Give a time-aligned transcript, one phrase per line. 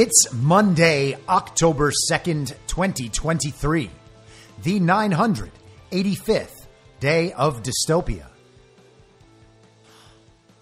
[0.00, 3.90] It's Monday, October 2nd, 2023,
[4.62, 6.66] the 985th
[7.00, 8.26] day of dystopia.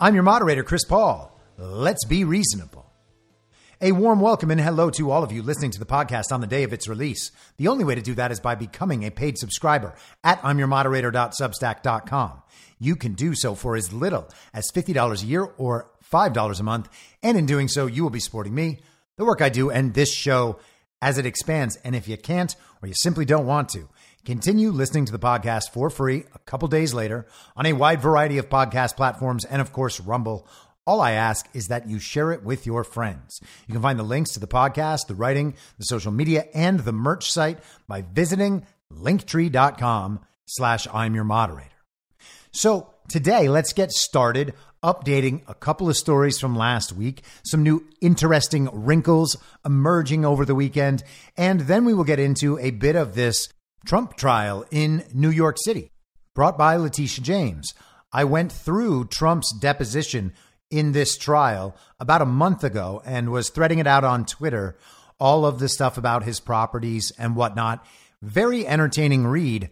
[0.00, 1.38] I'm your moderator, Chris Paul.
[1.58, 2.90] Let's be reasonable.
[3.82, 6.46] A warm welcome and hello to all of you listening to the podcast on the
[6.46, 7.30] day of its release.
[7.58, 12.42] The only way to do that is by becoming a paid subscriber at I'mYourModerator.substack.com.
[12.78, 16.88] You can do so for as little as $50 a year or $5 a month.
[17.22, 18.80] And in doing so, you will be supporting me,
[19.16, 20.58] the work I do, and this show
[21.00, 21.76] as it expands.
[21.84, 23.88] And if you can't or you simply don't want to,
[24.24, 27.26] continue listening to the podcast for free a couple days later
[27.56, 30.46] on a wide variety of podcast platforms and, of course, Rumble.
[30.86, 33.40] All I ask is that you share it with your friends.
[33.66, 36.92] You can find the links to the podcast, the writing, the social media, and the
[36.92, 41.70] merch site by visiting linktree.com slash I'm your moderator.
[42.52, 47.86] So today, let's get started updating a couple of stories from last week, some new
[48.00, 51.02] interesting wrinkles emerging over the weekend,
[51.36, 53.48] and then we will get into a bit of this
[53.86, 55.90] Trump trial in New York City,
[56.34, 57.72] brought by Letitia James.
[58.12, 60.32] I went through Trump's deposition
[60.70, 64.76] in this trial about a month ago and was threading it out on Twitter,
[65.18, 67.84] all of the stuff about his properties and whatnot.
[68.22, 69.70] Very entertaining read.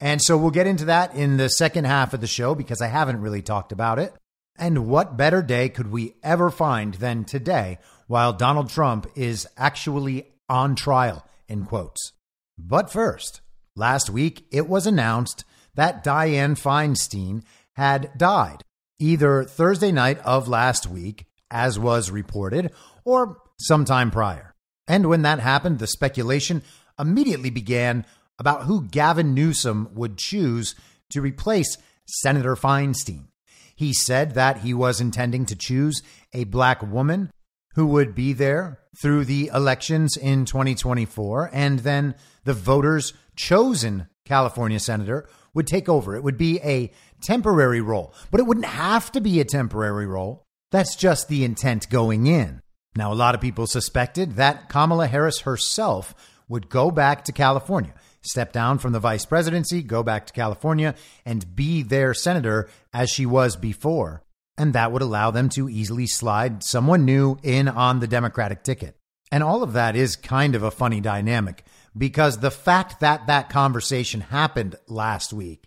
[0.00, 2.88] And so we'll get into that in the second half of the show because I
[2.88, 4.12] haven't really talked about it.
[4.56, 10.26] And what better day could we ever find than today while Donald Trump is actually
[10.48, 12.12] on trial, in quotes.
[12.56, 13.40] But first,
[13.74, 17.42] last week it was announced that Dianne Feinstein
[17.74, 18.62] had died
[18.98, 22.72] either Thursday night of last week, as was reported,
[23.04, 24.54] or sometime prior.
[24.86, 26.62] And when that happened, the speculation
[26.98, 28.06] immediately began
[28.38, 30.74] about who Gavin Newsom would choose
[31.10, 31.76] to replace
[32.06, 33.26] Senator Feinstein.
[33.74, 37.30] He said that he was intending to choose a black woman
[37.74, 44.78] who would be there through the elections in 2024, and then the voters' chosen California
[44.78, 46.14] senator would take over.
[46.14, 46.92] It would be a
[47.22, 50.44] temporary role, but it wouldn't have to be a temporary role.
[50.70, 52.60] That's just the intent going in.
[52.96, 56.14] Now, a lot of people suspected that Kamala Harris herself
[56.48, 57.94] would go back to California,
[58.24, 60.94] step down from the vice presidency, go back to California,
[61.24, 64.22] and be their senator as she was before.
[64.56, 68.96] And that would allow them to easily slide someone new in on the Democratic ticket.
[69.32, 71.64] And all of that is kind of a funny dynamic
[71.96, 75.64] because the fact that that conversation happened last week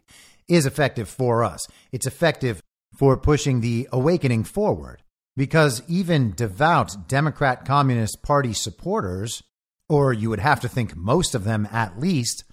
[0.48, 1.68] is effective for us.
[1.92, 2.62] It's effective
[2.96, 5.04] for pushing the awakening forward
[5.36, 9.44] because even devout Democrat Communist Party supporters,
[9.88, 12.44] or you would have to think most of them at least,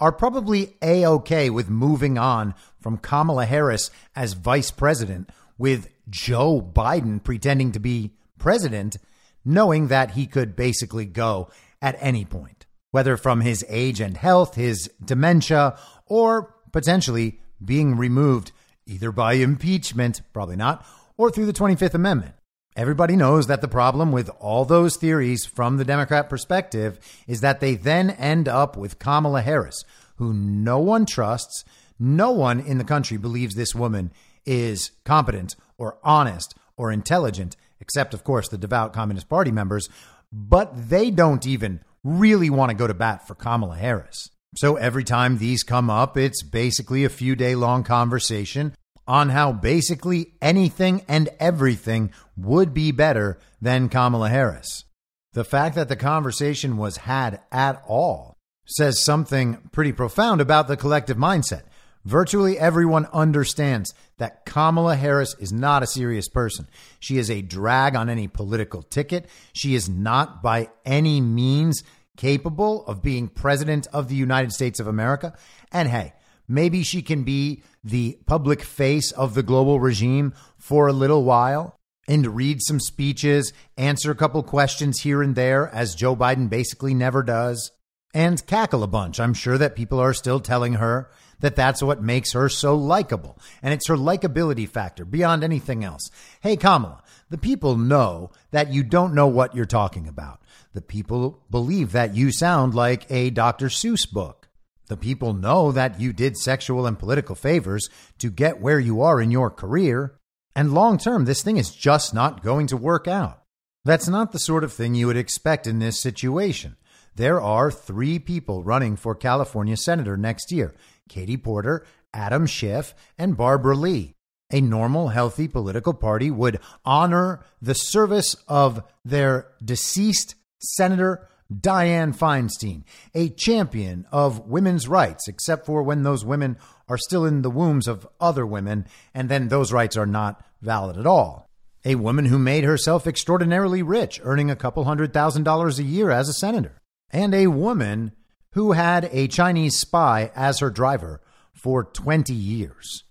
[0.00, 6.60] are probably a okay with moving on from Kamala Harris as vice president with Joe
[6.60, 8.96] Biden pretending to be president,
[9.44, 11.48] knowing that he could basically go
[11.80, 18.52] at any point, whether from his age and health, his dementia, or potentially being removed
[18.86, 20.84] either by impeachment, probably not,
[21.16, 22.34] or through the 25th Amendment.
[22.76, 26.98] Everybody knows that the problem with all those theories from the Democrat perspective
[27.28, 29.84] is that they then end up with Kamala Harris,
[30.16, 31.64] who no one trusts.
[32.00, 34.10] No one in the country believes this woman
[34.44, 39.88] is competent or honest or intelligent, except, of course, the devout Communist Party members.
[40.32, 44.30] But they don't even really want to go to bat for Kamala Harris.
[44.56, 48.74] So every time these come up, it's basically a few day long conversation
[49.06, 54.84] on how basically anything and everything would be better than Kamala Harris.
[55.32, 58.36] The fact that the conversation was had at all
[58.66, 61.62] says something pretty profound about the collective mindset.
[62.04, 66.68] Virtually everyone understands that Kamala Harris is not a serious person.
[67.00, 69.26] She is a drag on any political ticket.
[69.52, 71.82] She is not by any means
[72.16, 75.34] capable of being president of the United States of America.
[75.72, 76.12] And hey,
[76.48, 81.76] maybe she can be the public face of the global regime for a little while
[82.06, 86.94] and read some speeches, answer a couple questions here and there, as Joe Biden basically
[86.94, 87.70] never does,
[88.12, 89.18] and cackle a bunch.
[89.18, 91.10] I'm sure that people are still telling her
[91.40, 93.38] that that's what makes her so likable.
[93.62, 96.10] And it's her likability factor beyond anything else.
[96.40, 100.40] Hey, Kamala, the people know that you don't know what you're talking about.
[100.72, 103.66] The people believe that you sound like a Dr.
[103.66, 104.43] Seuss book.
[104.86, 107.88] The people know that you did sexual and political favors
[108.18, 110.18] to get where you are in your career,
[110.54, 113.42] and long term, this thing is just not going to work out.
[113.84, 116.76] That's not the sort of thing you would expect in this situation.
[117.16, 120.74] There are three people running for California Senator next year
[121.08, 124.14] Katie Porter, Adam Schiff, and Barbara Lee.
[124.52, 132.84] A normal, healthy political party would honor the service of their deceased senator Dianne Feinstein,
[133.14, 136.56] a champion of women's rights, except for when those women
[136.88, 140.96] are still in the wombs of other women, and then those rights are not valid
[140.96, 141.48] at all.
[141.84, 146.10] A woman who made herself extraordinarily rich, earning a couple hundred thousand dollars a year
[146.10, 146.80] as a senator.
[147.10, 148.12] And a woman
[148.52, 151.20] who had a Chinese spy as her driver
[151.52, 153.04] for 20 years.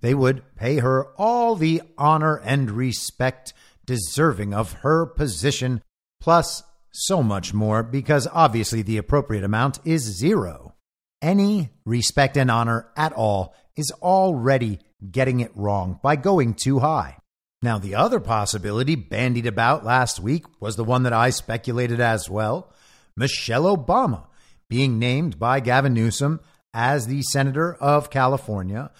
[0.00, 3.52] They would pay her all the honor and respect
[3.84, 5.82] deserving of her position,
[6.20, 10.74] plus so much more because obviously the appropriate amount is zero.
[11.22, 14.80] Any respect and honor at all is already
[15.10, 17.16] getting it wrong by going too high.
[17.62, 22.30] Now, the other possibility bandied about last week was the one that I speculated as
[22.30, 22.72] well
[23.16, 24.26] Michelle Obama
[24.68, 26.40] being named by Gavin Newsom
[26.72, 28.90] as the Senator of California,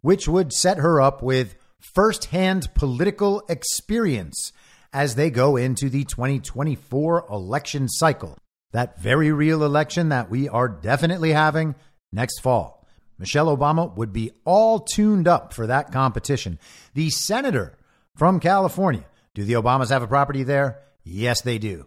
[0.00, 4.52] which would set her up with firsthand political experience
[4.96, 8.38] as they go into the 2024 election cycle.
[8.72, 11.74] That very real election that we are definitely having
[12.14, 12.88] next fall.
[13.18, 16.58] Michelle Obama would be all tuned up for that competition.
[16.94, 17.76] The senator
[18.16, 19.04] from California.
[19.34, 20.80] Do the Obamas have a property there?
[21.04, 21.86] Yes, they do.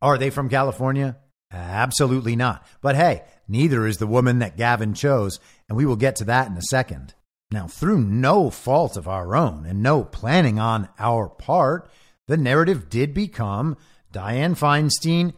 [0.00, 1.16] Are they from California?
[1.50, 2.64] Absolutely not.
[2.80, 6.46] But hey, neither is the woman that Gavin chose, and we will get to that
[6.46, 7.14] in a second.
[7.50, 11.90] Now, through no fault of our own and no planning on our part,
[12.28, 13.76] the narrative did become
[14.12, 15.34] Dianne Feinstein.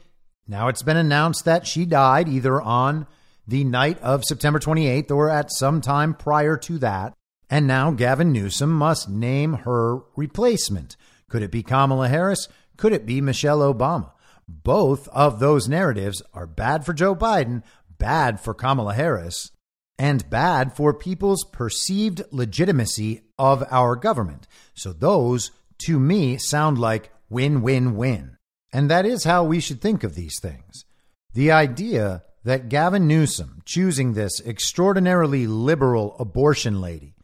[0.46, 3.06] Now it's been announced that she died either on
[3.46, 7.14] the night of September 28th or at some time prior to that.
[7.48, 10.96] And now Gavin Newsom must name her replacement.
[11.28, 12.48] Could it be Kamala Harris?
[12.76, 14.12] Could it be Michelle Obama?
[14.48, 17.62] Both of those narratives are bad for Joe Biden,
[17.98, 19.52] bad for Kamala Harris,
[19.96, 24.48] and bad for people's perceived legitimacy of our government.
[24.74, 28.36] So those to me sound like win, win, win.
[28.72, 30.84] And that is how we should think of these things.
[31.32, 37.14] The idea that Gavin Newsom choosing this extraordinarily liberal abortion lady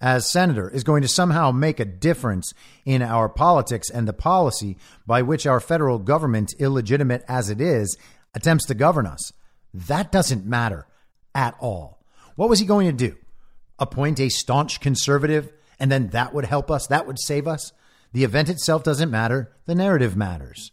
[0.00, 2.52] as senator is going to somehow make a difference
[2.84, 7.96] in our politics and the policy by which our federal government, illegitimate as it is,
[8.34, 9.32] attempts to govern us.
[9.72, 10.86] That doesn't matter
[11.34, 12.04] at all.
[12.34, 13.16] What was he going to do?
[13.78, 16.86] Appoint a staunch conservative and then that would help us?
[16.86, 17.72] That would save us?
[18.16, 19.52] The event itself doesn't matter.
[19.66, 20.72] The narrative matters.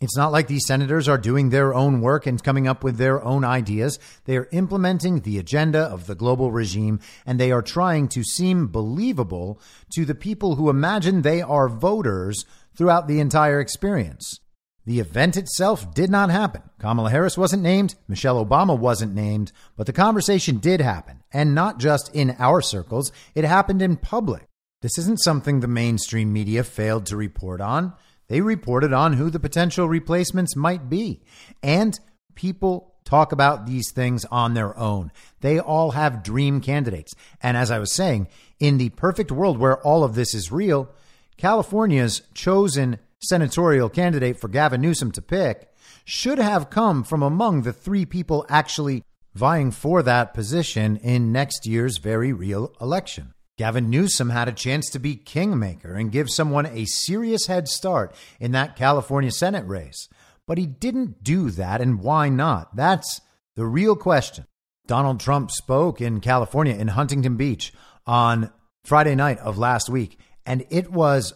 [0.00, 3.22] It's not like these senators are doing their own work and coming up with their
[3.22, 3.98] own ideas.
[4.24, 8.68] They are implementing the agenda of the global regime and they are trying to seem
[8.68, 9.60] believable
[9.96, 14.40] to the people who imagine they are voters throughout the entire experience.
[14.86, 16.62] The event itself did not happen.
[16.78, 21.22] Kamala Harris wasn't named, Michelle Obama wasn't named, but the conversation did happen.
[21.34, 24.47] And not just in our circles, it happened in public.
[24.80, 27.94] This isn't something the mainstream media failed to report on.
[28.28, 31.22] They reported on who the potential replacements might be.
[31.62, 31.98] And
[32.36, 35.10] people talk about these things on their own.
[35.40, 37.12] They all have dream candidates.
[37.42, 38.28] And as I was saying,
[38.60, 40.90] in the perfect world where all of this is real,
[41.36, 45.72] California's chosen senatorial candidate for Gavin Newsom to pick
[46.04, 49.02] should have come from among the three people actually
[49.34, 53.34] vying for that position in next year's very real election.
[53.58, 58.14] Gavin Newsom had a chance to be kingmaker and give someone a serious head start
[58.38, 60.08] in that California Senate race.
[60.46, 62.74] But he didn't do that, and why not?
[62.76, 63.20] That's
[63.56, 64.46] the real question.
[64.86, 67.72] Donald Trump spoke in California in Huntington Beach
[68.06, 68.50] on
[68.84, 71.34] Friday night of last week, and it was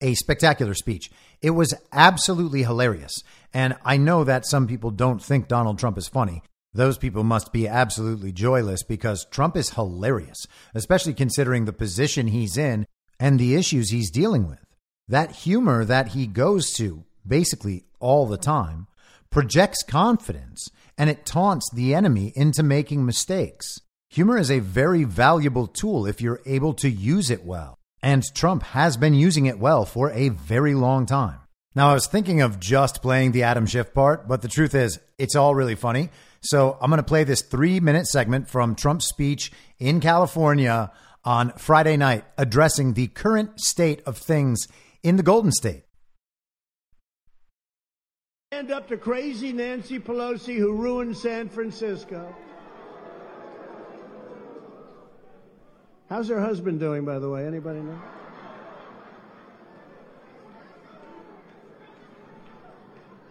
[0.00, 1.10] a spectacular speech.
[1.42, 3.22] It was absolutely hilarious.
[3.52, 6.42] And I know that some people don't think Donald Trump is funny,
[6.74, 12.56] those people must be absolutely joyless because Trump is hilarious, especially considering the position he's
[12.56, 12.86] in
[13.20, 14.58] and the issues he's dealing with.
[15.08, 18.88] That humor that he goes to basically all the time
[19.30, 23.80] projects confidence and it taunts the enemy into making mistakes.
[24.10, 27.78] Humor is a very valuable tool if you're able to use it well.
[28.02, 31.40] And Trump has been using it well for a very long time.
[31.74, 35.00] Now, I was thinking of just playing the Adam Schiff part, but the truth is,
[35.18, 36.10] it's all really funny.
[36.44, 40.92] So I'm going to play this three minute segment from Trump's speech in California
[41.24, 44.68] on Friday night addressing the current state of things
[45.02, 45.84] in the Golden State.
[48.52, 52.34] Stand up to crazy Nancy Pelosi who ruined San Francisco.
[56.10, 57.46] How's her husband doing, by the way?
[57.46, 57.98] Anybody know?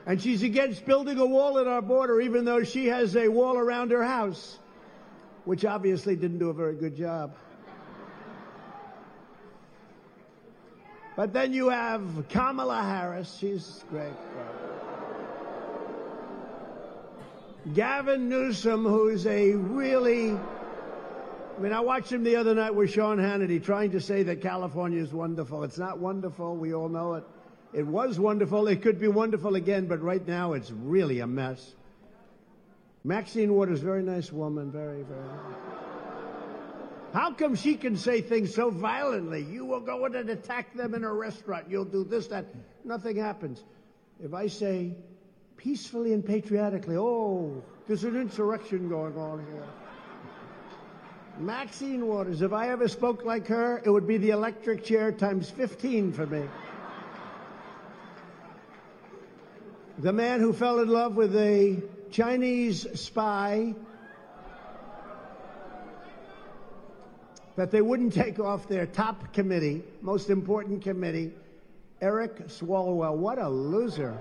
[0.06, 3.58] And she's against building a wall at our border, even though she has a wall
[3.58, 4.60] around her house,
[5.46, 7.36] which obviously didn't do a very good job.
[11.16, 13.38] But then you have Kamala Harris.
[13.40, 14.14] She's great.
[17.74, 20.32] Gavin Newsom, who's a really.
[20.32, 24.42] I mean, I watched him the other night with Sean Hannity trying to say that
[24.42, 25.64] California is wonderful.
[25.64, 26.58] It's not wonderful.
[26.58, 27.24] We all know it.
[27.74, 28.68] It was wonderful.
[28.68, 31.74] It could be wonderful again, but right now it's really a mess.
[33.04, 35.28] Maxine Waters, very nice woman, very, very.
[37.14, 39.44] How come she can say things so violently?
[39.44, 41.66] You will go in and attack them in a restaurant.
[41.70, 42.46] You'll do this, that.
[42.86, 43.64] Nothing happens.
[44.24, 44.96] If I say
[45.58, 49.64] peacefully and patriotically, oh, there's an insurrection going on here.
[51.40, 55.50] Maxine Waters, if I ever spoke like her, it would be the electric chair times
[55.50, 56.44] 15 for me.
[60.00, 63.76] The man who fell in love with a Chinese spy
[67.56, 71.32] that they wouldn't take off their top committee, most important committee,
[72.02, 73.16] Eric Swalwell.
[73.16, 74.18] What a loser.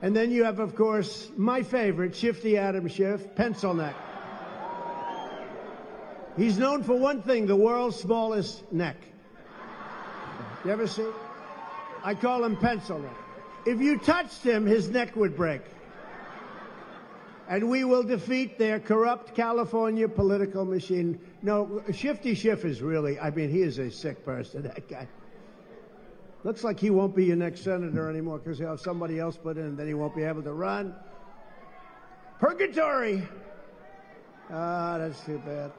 [0.00, 3.94] And then you have, of course, my favorite, Shifty Adam Schiff, pencil neck.
[6.36, 8.96] He's known for one thing, the world's smallest neck.
[10.64, 11.06] You ever see?
[12.04, 13.16] I call him Pencil Neck.
[13.64, 15.62] If you touched him, his neck would break.
[17.48, 21.20] And we will defeat their corrupt California political machine.
[21.42, 25.06] No, Shifty Schiff is really, I mean, he is a sick person, that guy.
[26.44, 29.56] Looks like he won't be your next senator anymore because he'll have somebody else put
[29.56, 30.94] in and then he won't be able to run.
[32.40, 33.22] Purgatory!
[34.50, 35.70] Ah, that's too bad.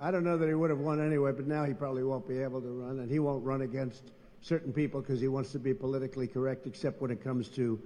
[0.00, 2.38] I don't know that he would have won anyway, but now he probably won't be
[2.38, 4.02] able to run, and he won't run against
[4.42, 7.80] certain people because he wants to be politically correct, except when it comes to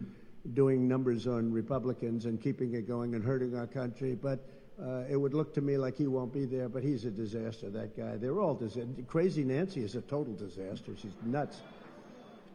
[0.54, 4.14] doing numbers on Republicans and keeping it going and hurting our country.
[4.20, 4.44] But
[4.82, 7.70] uh, it would look to me like he won't be there, but he's a disaster,
[7.70, 8.16] that guy.
[8.16, 8.88] They're all disaster.
[9.06, 10.92] Crazy Nancy is a total disaster.
[11.00, 11.60] She's nuts.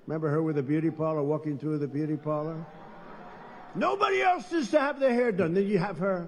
[0.08, 2.66] Remember her with the beauty parlor, walking through the beauty parlor?
[3.76, 5.54] Nobody else is to have their hair done.
[5.54, 6.28] Then you have her.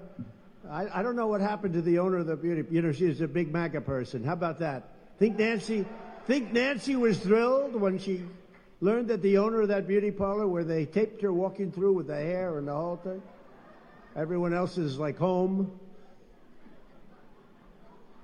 [0.69, 2.63] I, I don't know what happened to the owner of the beauty.
[2.69, 4.23] You know, she's a big MAGA person.
[4.23, 4.89] How about that?
[5.19, 5.85] Think Nancy?
[6.25, 8.23] Think Nancy was thrilled when she
[8.79, 12.07] learned that the owner of that beauty parlor, where they taped her walking through with
[12.07, 13.21] the hair and the whole thing,
[14.15, 15.77] everyone else is like home,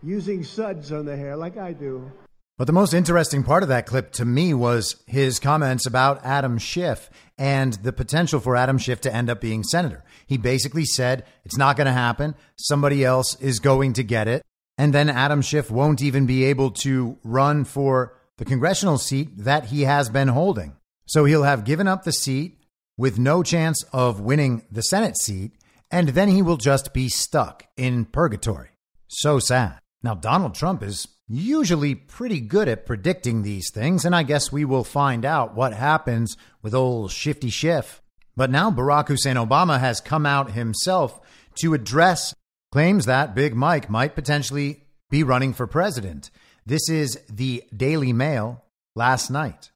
[0.02, 2.10] using suds on the hair like I do.
[2.58, 6.58] But the most interesting part of that clip to me was his comments about Adam
[6.58, 10.04] Schiff and the potential for Adam Schiff to end up being senator.
[10.26, 12.36] He basically said it's not going to happen.
[12.58, 14.42] Somebody else is going to get it.
[14.80, 19.66] And then Adam Schiff won't even be able to run for the congressional seat that
[19.66, 20.78] he has been holding.
[21.06, 22.64] So he'll have given up the seat
[22.98, 25.52] with no chance of winning the Senate seat,
[25.92, 28.70] and then he will just be stuck in purgatory.
[29.10, 29.80] So sad.
[30.02, 34.64] Now, Donald Trump is usually pretty good at predicting these things, and I guess we
[34.64, 38.02] will find out what happens with old Shifty Schiff.
[38.38, 41.20] But now Barack Hussein Obama has come out himself
[41.56, 42.34] to address
[42.72, 46.30] claims that Big Mike might potentially be running for president.
[46.66, 48.64] This is the Daily Mail
[48.96, 49.72] last night.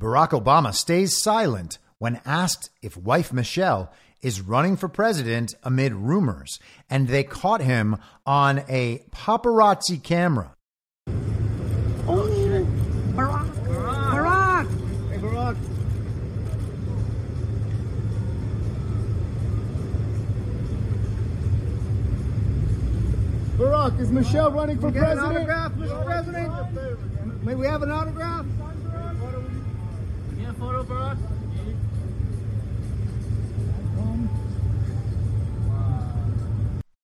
[0.00, 6.60] Barack Obama stays silent when asked if wife Michelle is running for president amid rumors,
[6.88, 10.54] and they caught him on a paparazzi camera.
[12.06, 12.66] Oh,
[13.12, 13.48] Barack.
[13.66, 15.10] Barack.
[15.10, 15.56] Hey, Barack.
[23.60, 25.36] Barack, is Michelle running for We got an president?
[25.36, 26.04] autograph, Mr.
[26.06, 27.44] President?
[27.44, 28.46] May we have an autograph?
[30.38, 31.18] Yeah, photo, Barack.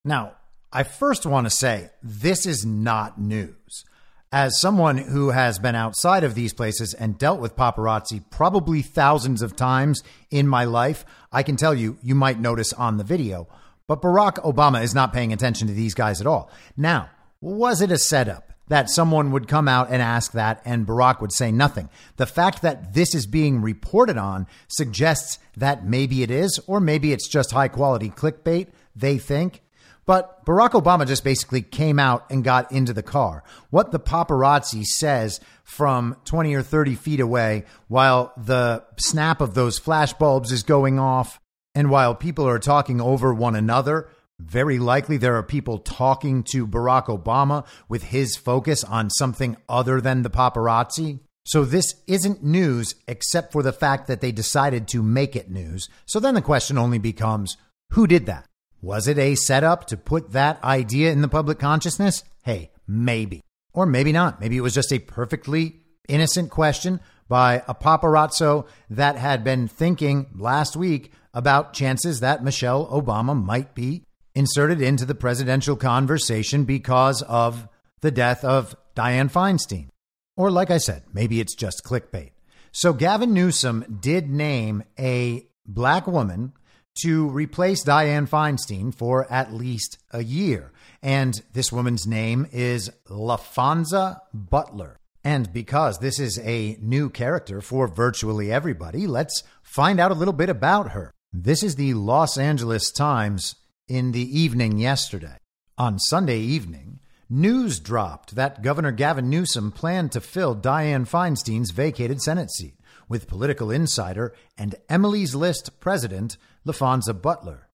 [0.06, 0.32] Now,
[0.72, 3.84] I first want to say this is not news.
[4.32, 9.42] As someone who has been outside of these places and dealt with paparazzi probably thousands
[9.42, 13.46] of times in my life, I can tell you, you might notice on the video,
[13.86, 16.50] but Barack Obama is not paying attention to these guys at all.
[16.76, 21.20] Now, was it a setup that someone would come out and ask that and Barack
[21.20, 21.88] would say nothing?
[22.16, 27.12] The fact that this is being reported on suggests that maybe it is, or maybe
[27.12, 29.62] it's just high quality clickbait, they think.
[30.04, 33.42] But Barack Obama just basically came out and got into the car.
[33.70, 39.78] What the paparazzi says from 20 or 30 feet away while the snap of those
[39.78, 41.40] flash bulbs is going off
[41.76, 44.08] and while people are talking over one another,
[44.40, 50.00] very likely there are people talking to Barack Obama with his focus on something other
[50.00, 51.20] than the paparazzi.
[51.44, 55.88] So this isn't news except for the fact that they decided to make it news.
[56.06, 57.58] So then the question only becomes
[57.90, 58.46] who did that?
[58.80, 62.24] Was it a setup to put that idea in the public consciousness?
[62.42, 63.42] Hey, maybe.
[63.74, 64.40] Or maybe not.
[64.40, 70.26] Maybe it was just a perfectly innocent question by a paparazzo that had been thinking
[70.34, 74.02] last week about chances that Michelle Obama might be
[74.34, 77.68] inserted into the presidential conversation because of
[78.00, 79.88] the death of Dianne Feinstein.
[80.34, 82.30] Or, like I said, maybe it's just clickbait.
[82.72, 86.54] So, Gavin Newsom did name a black woman
[87.02, 90.72] to replace Dianne Feinstein for at least a year.
[91.02, 94.96] And this woman's name is LaPhonza Butler.
[95.22, 100.32] And because this is a new character for virtually everybody, let's find out a little
[100.32, 101.12] bit about her.
[101.38, 103.56] This is the Los Angeles Times
[103.88, 105.36] in the evening yesterday.
[105.76, 112.22] On Sunday evening, news dropped that Governor Gavin Newsom planned to fill Dianne Feinstein's vacated
[112.22, 117.68] Senate seat with political insider and Emily's List president LaPhonza Butler.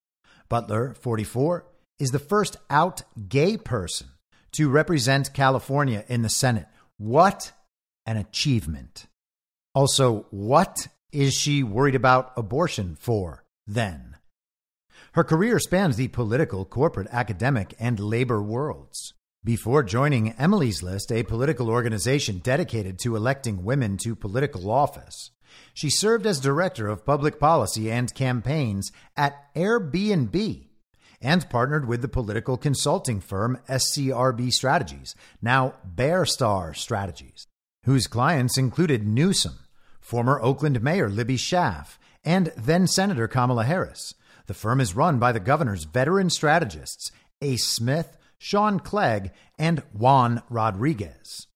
[0.49, 1.65] Butler, 44,
[2.01, 4.09] is the first out gay person
[4.51, 6.67] to represent California in the Senate.
[6.99, 7.53] What
[8.07, 9.07] an achievement.
[9.73, 14.17] Also, what is she worried about abortion for then?
[15.13, 19.13] Her career spans the political, corporate, academic, and labor worlds.
[19.45, 25.31] Before joining Emily's List, a political organization dedicated to electing women to political office,
[25.75, 30.69] she served as director of public policy and campaigns at Airbnb
[31.21, 37.47] and partnered with the political consulting firm SCRB Strategies, now Bear Star Strategies,
[37.85, 39.59] whose clients included Newsom,
[40.01, 44.15] former Oakland Mayor Libby Schaaf, and then Senator Kamala Harris.
[44.47, 50.43] The firm is run by the governor's veteran strategists, Ace Smith, Sean Clegg, and Juan
[50.51, 51.47] Rodriguez.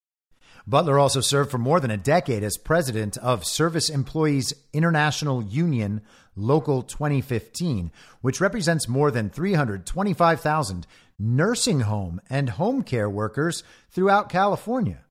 [0.69, 6.01] Butler also served for more than a decade as president of Service Employees International Union
[6.35, 10.87] Local 2015, which represents more than 325,000
[11.19, 15.06] nursing home and home care workers throughout California.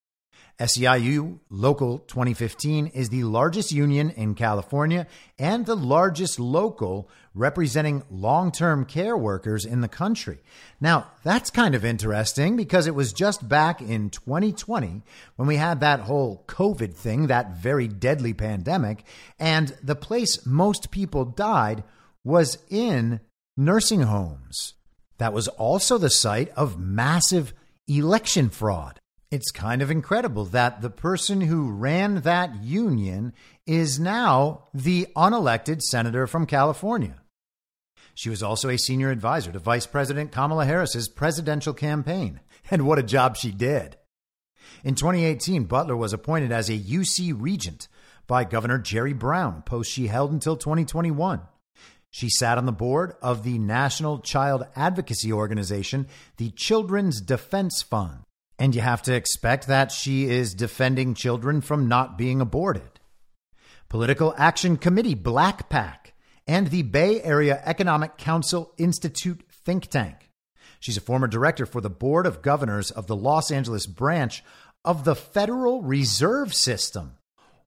[0.59, 5.05] SEIU Local 2015 is the largest union in California
[5.37, 10.39] and the largest local representing long term care workers in the country.
[10.79, 15.03] Now, that's kind of interesting because it was just back in 2020
[15.35, 19.03] when we had that whole COVID thing, that very deadly pandemic,
[19.37, 21.83] and the place most people died
[22.23, 23.19] was in
[23.57, 24.73] nursing homes.
[25.17, 27.53] That was also the site of massive
[27.87, 28.99] election fraud.
[29.31, 33.33] It's kind of incredible that the person who ran that union
[33.65, 37.21] is now the unelected senator from California.
[38.13, 42.39] She was also a senior advisor to Vice President Kamala Harris's presidential campaign.
[42.71, 43.97] And what a job she did.
[44.83, 47.87] In 2018, Butler was appointed as a UC regent
[48.27, 51.41] by Governor Jerry Brown, post she held until 2021.
[52.09, 56.07] She sat on the board of the national child advocacy organization,
[56.37, 58.24] the Children's Defense Fund.
[58.57, 62.99] And you have to expect that she is defending children from not being aborted.
[63.89, 66.13] Political Action Committee, Black PAC,
[66.47, 70.31] and the Bay Area Economic Council Institute think tank.
[70.79, 74.43] She's a former director for the Board of Governors of the Los Angeles branch
[74.83, 77.17] of the Federal Reserve System.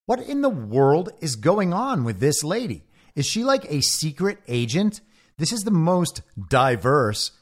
[0.07, 2.85] What in the world is going on with this lady?
[3.15, 5.01] Is she like a secret agent?
[5.37, 7.33] This is the most diverse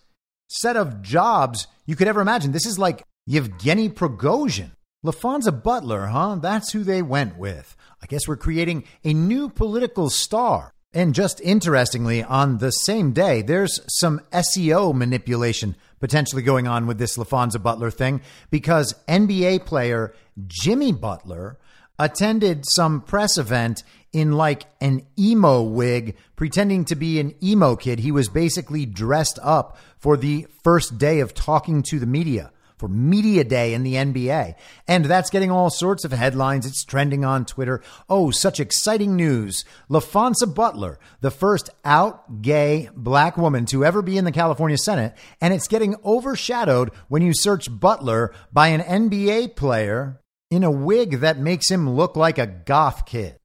[0.48, 2.52] set of jobs you could ever imagine.
[2.52, 4.70] This is like Yevgeny Prigozhin.
[5.04, 6.36] LaPhonza Butler, huh?
[6.36, 7.76] That's who they went with.
[8.00, 10.72] I guess we're creating a new political star.
[10.92, 16.98] And just interestingly, on the same day, there's some SEO manipulation potentially going on with
[16.98, 20.14] this LaPhonza Butler thing because NBA player
[20.46, 21.58] Jimmy Butler
[21.98, 27.98] attended some press event in like an emo wig, pretending to be an emo kid.
[27.98, 32.88] He was basically dressed up for the first day of talking to the media for
[32.88, 34.54] Media Day in the NBA.
[34.86, 36.66] And that's getting all sorts of headlines.
[36.66, 37.82] It's trending on Twitter.
[38.08, 39.64] Oh, such exciting news.
[39.90, 45.14] LaPhonza Butler, the first out gay black woman to ever be in the California Senate.
[45.40, 51.20] And it's getting overshadowed when you search Butler by an NBA player in a wig
[51.20, 53.38] that makes him look like a goth kid.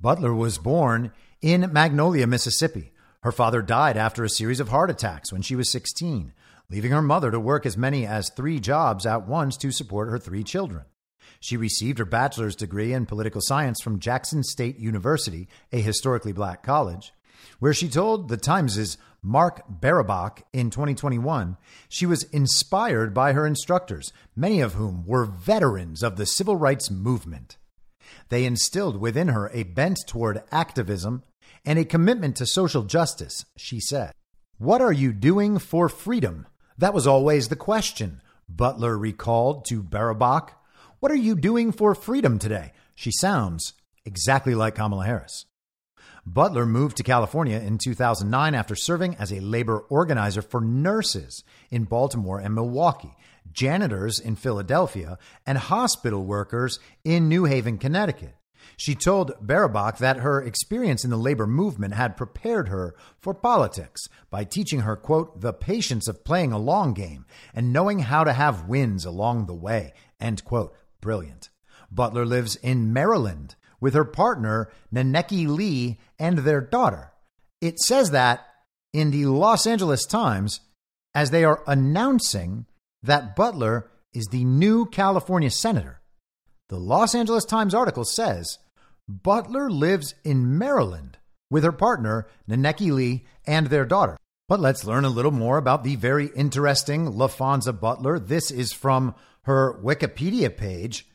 [0.00, 2.91] Butler was born in Magnolia, Mississippi.
[3.22, 6.32] Her father died after a series of heart attacks when she was 16
[6.72, 10.18] leaving her mother to work as many as three jobs at once to support her
[10.18, 10.84] three children.
[11.38, 16.62] She received her bachelor's degree in political science from Jackson State University, a historically black
[16.62, 17.12] college,
[17.58, 21.58] where she told the Times' Mark Barabak in 2021
[21.88, 26.90] she was inspired by her instructors, many of whom were veterans of the civil rights
[26.90, 27.58] movement.
[28.30, 31.22] They instilled within her a bent toward activism
[31.64, 34.12] and a commitment to social justice, she said.
[34.58, 36.46] What are you doing for freedom?
[36.78, 40.56] That was always the question, Butler recalled to Barabak.
[41.00, 42.72] What are you doing for freedom today?
[42.94, 43.72] She sounds
[44.04, 45.46] exactly like Kamala Harris.
[46.24, 51.84] Butler moved to California in 2009 after serving as a labor organizer for nurses in
[51.84, 53.16] Baltimore and Milwaukee,
[53.52, 58.34] janitors in Philadelphia, and hospital workers in New Haven, Connecticut.
[58.76, 64.08] She told Barabak that her experience in the labor movement had prepared her for politics
[64.30, 68.32] by teaching her, quote, the patience of playing a long game and knowing how to
[68.32, 70.74] have wins along the way, end quote.
[71.00, 71.50] Brilliant.
[71.90, 77.12] Butler lives in Maryland with her partner, Neneki Lee, and their daughter.
[77.60, 78.46] It says that
[78.92, 80.60] in the Los Angeles Times
[81.14, 82.66] as they are announcing
[83.02, 86.01] that Butler is the new California senator.
[86.72, 88.58] The Los Angeles Times article says
[89.06, 91.18] Butler lives in Maryland
[91.50, 94.16] with her partner, Neneki Lee, and their daughter.
[94.48, 98.18] But let's learn a little more about the very interesting LaPhonza Butler.
[98.18, 101.06] This is from her Wikipedia page.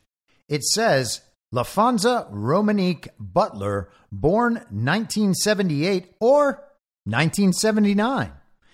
[0.47, 6.63] It says LaPhonza Romanique Butler, born 1978 or
[7.05, 8.31] 1979,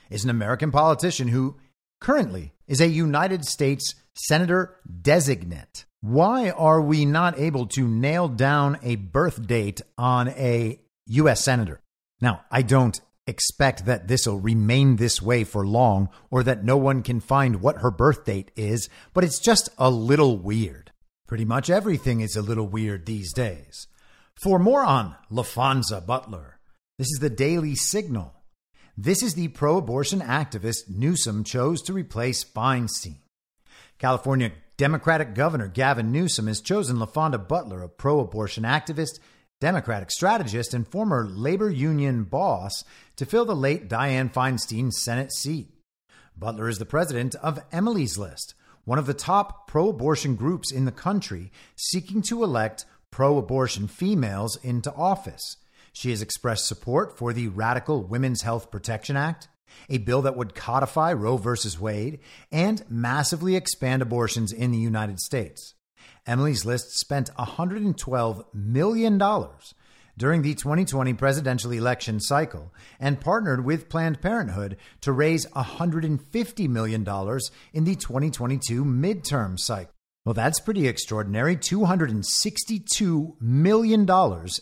[0.09, 1.55] is an American politician who
[2.01, 5.85] currently is a United States Senator designate.
[6.03, 11.45] Why are we not able to nail down a birth date on a U.S.
[11.45, 11.79] Senator?
[12.19, 16.75] Now, I don't expect that this will remain this way for long or that no
[16.75, 20.91] one can find what her birth date is, but it's just a little weird.
[21.25, 23.87] Pretty much everything is a little weird these days.
[24.43, 26.59] For more on LaPhonza Butler,
[26.97, 28.33] this is the Daily Signal.
[28.97, 33.19] This is the pro abortion activist Newsom chose to replace Feinstein.
[33.99, 39.19] California Democratic Governor Gavin Newsom has chosen LaFonda Butler, a pro abortion activist,
[39.61, 42.83] Democratic strategist, and former labor union boss,
[43.15, 45.69] to fill the late Dianne Feinstein Senate seat.
[46.35, 50.85] Butler is the president of Emily's List, one of the top pro abortion groups in
[50.85, 55.57] the country seeking to elect pro abortion females into office.
[55.93, 59.47] She has expressed support for the radical Women's Health Protection Act,
[59.89, 61.49] a bill that would codify Roe v.
[61.79, 62.19] Wade
[62.51, 65.75] and massively expand abortions in the United States.
[66.25, 69.17] Emily's List spent $112 million
[70.17, 77.01] during the 2020 presidential election cycle and partnered with Planned Parenthood to raise $150 million
[77.73, 79.93] in the 2022 midterm cycle.
[80.25, 81.57] Well, that's pretty extraordinary.
[81.57, 84.07] $262 million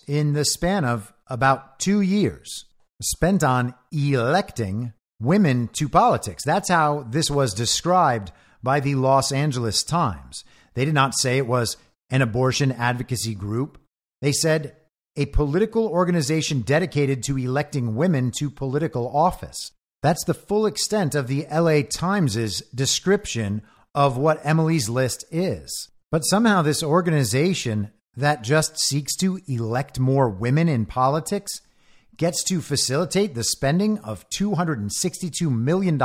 [0.07, 2.65] in the span of about two years
[3.01, 6.43] spent on electing women to politics.
[6.43, 8.31] That's how this was described
[8.63, 10.43] by the Los Angeles Times.
[10.73, 11.77] They did not say it was
[12.09, 13.79] an abortion advocacy group.
[14.21, 14.75] They said
[15.15, 19.71] a political organization dedicated to electing women to political office.
[20.01, 23.61] That's the full extent of the LA Times' description
[23.93, 25.89] of what Emily's List is.
[26.11, 31.61] But somehow, this organization that just seeks to elect more women in politics
[32.21, 35.99] gets to facilitate the spending of $262 million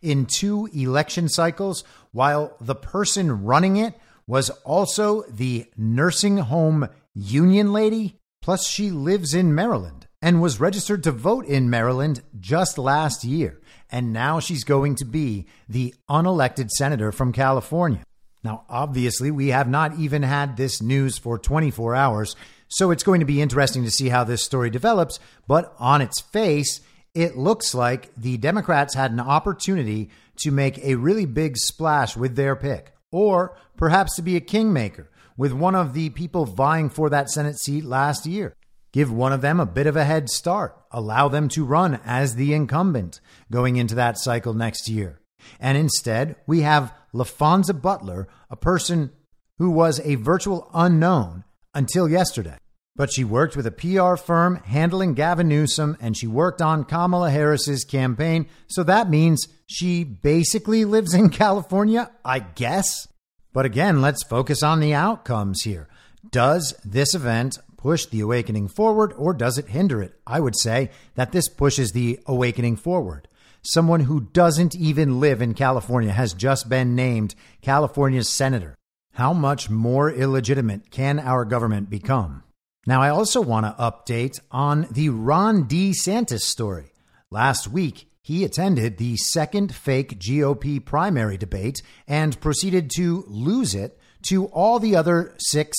[0.00, 3.94] in two election cycles, while the person running it
[4.26, 8.16] was also the nursing home union lady.
[8.40, 13.60] Plus, she lives in Maryland and was registered to vote in Maryland just last year
[13.90, 18.02] and now she's going to be the unelected senator from California.
[18.42, 22.36] Now, obviously, we have not even had this news for 24 hours,
[22.70, 25.18] so it's going to be interesting to see how this story develops.
[25.46, 26.80] But on its face,
[27.14, 32.36] it looks like the Democrats had an opportunity to make a really big splash with
[32.36, 37.10] their pick, or perhaps to be a kingmaker with one of the people vying for
[37.10, 38.54] that Senate seat last year.
[38.92, 40.76] Give one of them a bit of a head start.
[40.92, 45.20] Allow them to run as the incumbent going into that cycle next year.
[45.58, 49.10] And instead, we have LaFonda Butler, a person
[49.58, 52.58] who was a virtual unknown until yesterday.
[52.96, 57.30] But she worked with a PR firm handling Gavin Newsom and she worked on Kamala
[57.30, 58.46] Harris's campaign.
[58.66, 63.08] So that means she basically lives in California, I guess.
[63.52, 65.88] But again, let's focus on the outcomes here.
[66.30, 70.14] Does this event push the awakening forward or does it hinder it?
[70.26, 73.28] I would say that this pushes the awakening forward.
[73.62, 78.74] Someone who doesn't even live in California has just been named California's senator.
[79.14, 82.44] How much more illegitimate can our government become?
[82.86, 86.92] Now, I also want to update on the Ron DeSantis story.
[87.30, 93.98] Last week, he attended the second fake GOP primary debate and proceeded to lose it
[94.28, 95.76] to all the other six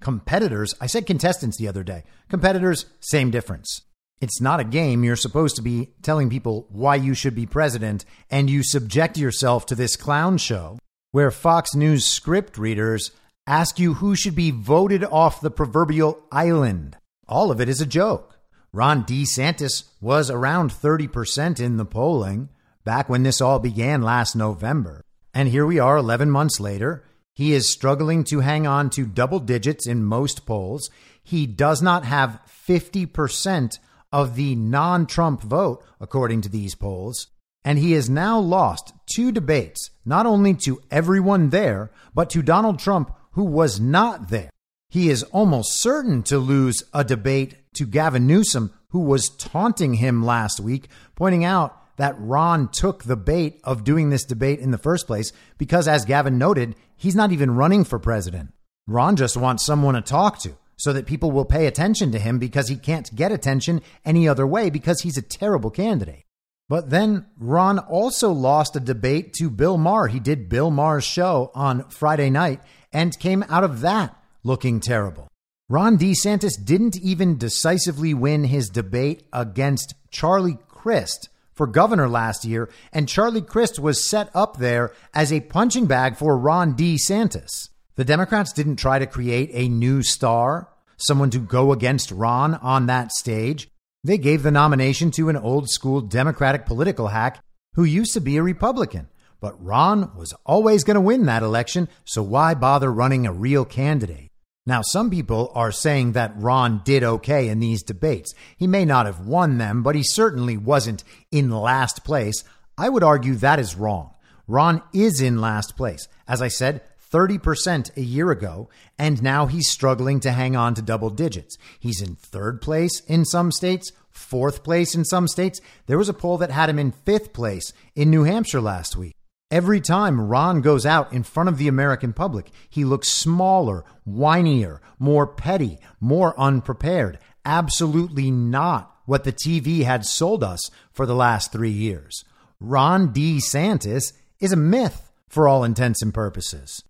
[0.00, 0.74] competitors.
[0.80, 2.04] I said contestants the other day.
[2.28, 3.82] Competitors, same difference.
[4.20, 5.04] It's not a game.
[5.04, 9.66] You're supposed to be telling people why you should be president, and you subject yourself
[9.66, 10.78] to this clown show
[11.16, 13.10] where Fox News script readers
[13.46, 16.94] ask you who should be voted off the proverbial island.
[17.26, 18.38] All of it is a joke.
[18.70, 22.50] Ron DeSantis was around 30% in the polling
[22.84, 25.00] back when this all began last November.
[25.32, 27.02] And here we are 11 months later.
[27.32, 30.90] He is struggling to hang on to double digits in most polls.
[31.24, 33.78] He does not have 50%
[34.12, 37.28] of the non Trump vote, according to these polls.
[37.66, 42.78] And he has now lost two debates, not only to everyone there, but to Donald
[42.78, 44.50] Trump, who was not there.
[44.88, 50.24] He is almost certain to lose a debate to Gavin Newsom, who was taunting him
[50.24, 54.78] last week, pointing out that Ron took the bait of doing this debate in the
[54.78, 58.52] first place because, as Gavin noted, he's not even running for president.
[58.86, 62.38] Ron just wants someone to talk to so that people will pay attention to him
[62.38, 66.25] because he can't get attention any other way because he's a terrible candidate.
[66.68, 70.08] But then Ron also lost a debate to Bill Maher.
[70.08, 72.60] He did Bill Maher's show on Friday night
[72.92, 75.28] and came out of that looking terrible.
[75.68, 82.68] Ron DeSantis didn't even decisively win his debate against Charlie Crist, for governor last year,
[82.92, 87.70] and Charlie Crist was set up there as a punching bag for Ron DeSantis.
[87.96, 92.86] The Democrats didn't try to create a new star, someone to go against Ron on
[92.86, 93.68] that stage.
[94.06, 97.42] They gave the nomination to an old school Democratic political hack
[97.74, 99.08] who used to be a Republican.
[99.40, 103.64] But Ron was always going to win that election, so why bother running a real
[103.64, 104.30] candidate?
[104.64, 108.32] Now, some people are saying that Ron did okay in these debates.
[108.56, 112.44] He may not have won them, but he certainly wasn't in last place.
[112.78, 114.14] I would argue that is wrong.
[114.46, 116.06] Ron is in last place.
[116.28, 120.82] As I said, 30% a year ago, and now he's struggling to hang on to
[120.82, 121.56] double digits.
[121.78, 125.60] He's in third place in some states, fourth place in some states.
[125.86, 129.14] There was a poll that had him in fifth place in New Hampshire last week.
[129.50, 134.80] Every time Ron goes out in front of the American public, he looks smaller, whinier,
[134.98, 137.20] more petty, more unprepared.
[137.44, 142.24] Absolutely not what the TV had sold us for the last three years.
[142.58, 146.82] Ron DeSantis is a myth for all intents and purposes.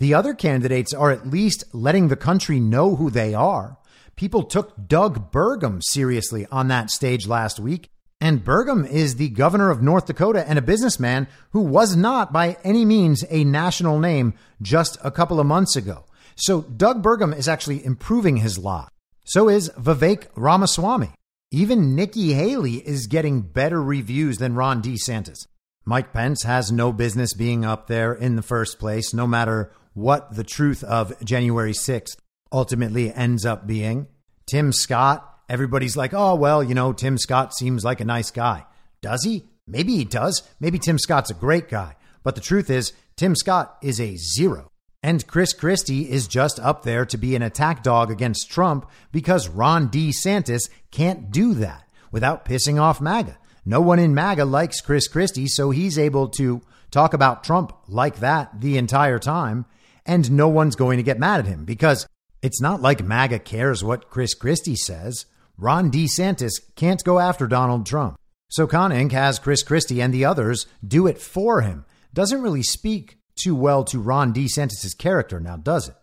[0.00, 3.76] The other candidates are at least letting the country know who they are.
[4.16, 7.90] People took Doug Burgum seriously on that stage last week.
[8.18, 12.56] And Burgum is the governor of North Dakota and a businessman who was not by
[12.64, 14.32] any means a national name
[14.62, 16.06] just a couple of months ago.
[16.34, 18.90] So Doug Burgum is actually improving his lot.
[19.24, 21.10] So is Vivek Ramaswamy.
[21.50, 25.46] Even Nikki Haley is getting better reviews than Ron DeSantis.
[25.84, 30.34] Mike Pence has no business being up there in the first place, no matter what
[30.34, 32.16] the truth of January 6th
[32.52, 34.06] ultimately ends up being.
[34.46, 38.66] Tim Scott, everybody's like, oh, well, you know, Tim Scott seems like a nice guy.
[39.00, 39.44] Does he?
[39.66, 40.42] Maybe he does.
[40.58, 41.96] Maybe Tim Scott's a great guy.
[42.22, 44.70] But the truth is, Tim Scott is a zero.
[45.02, 49.48] And Chris Christie is just up there to be an attack dog against Trump because
[49.48, 53.38] Ron DeSantis can't do that without pissing off MAGA.
[53.64, 56.60] No one in MAGA likes Chris Christie, so he's able to
[56.90, 59.64] talk about Trump like that the entire time,
[60.06, 62.06] and no one's going to get mad at him because
[62.42, 65.26] it's not like MAGA cares what Chris Christie says.
[65.58, 68.16] Ron DeSantis can't go after Donald Trump.
[68.48, 69.12] So Con Inc.
[69.12, 71.84] has Chris Christie and the others do it for him.
[72.12, 75.94] Doesn't really speak too well to Ron DeSantis' character now, does it?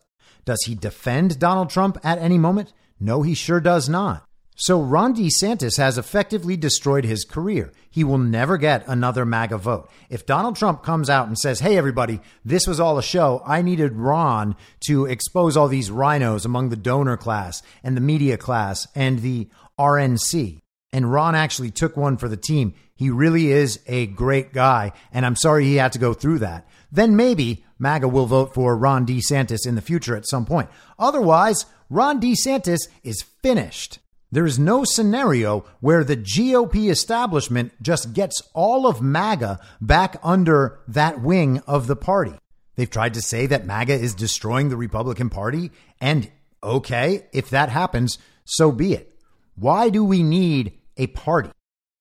[0.45, 2.71] Does he defend Donald Trump at any moment?
[2.99, 4.27] No, he sure does not.
[4.60, 7.72] So Ron DeSantis has effectively destroyed his career.
[7.89, 9.89] He will never get another MAGA vote.
[10.10, 13.41] If Donald Trump comes out and says, Hey, everybody, this was all a show.
[13.46, 14.56] I needed Ron
[14.88, 19.48] to expose all these rhinos among the donor class and the media class and the
[19.80, 20.60] RNC.
[20.91, 22.74] And Ron actually took one for the team.
[22.96, 24.91] He really is a great guy.
[25.12, 28.76] And I'm sorry he had to go through that then maybe MAGA will vote for
[28.76, 30.70] Ron DeSantis in the future at some point.
[30.98, 34.00] Otherwise, Ron DeSantis is finished.
[34.32, 40.80] There is no scenario where the GOP establishment just gets all of MAGA back under
[40.88, 42.34] that wing of the party.
[42.76, 46.30] They've tried to say that MAGA is destroying the Republican Party, and
[46.62, 49.18] okay, if that happens, so be it.
[49.56, 51.50] Why do we need a party?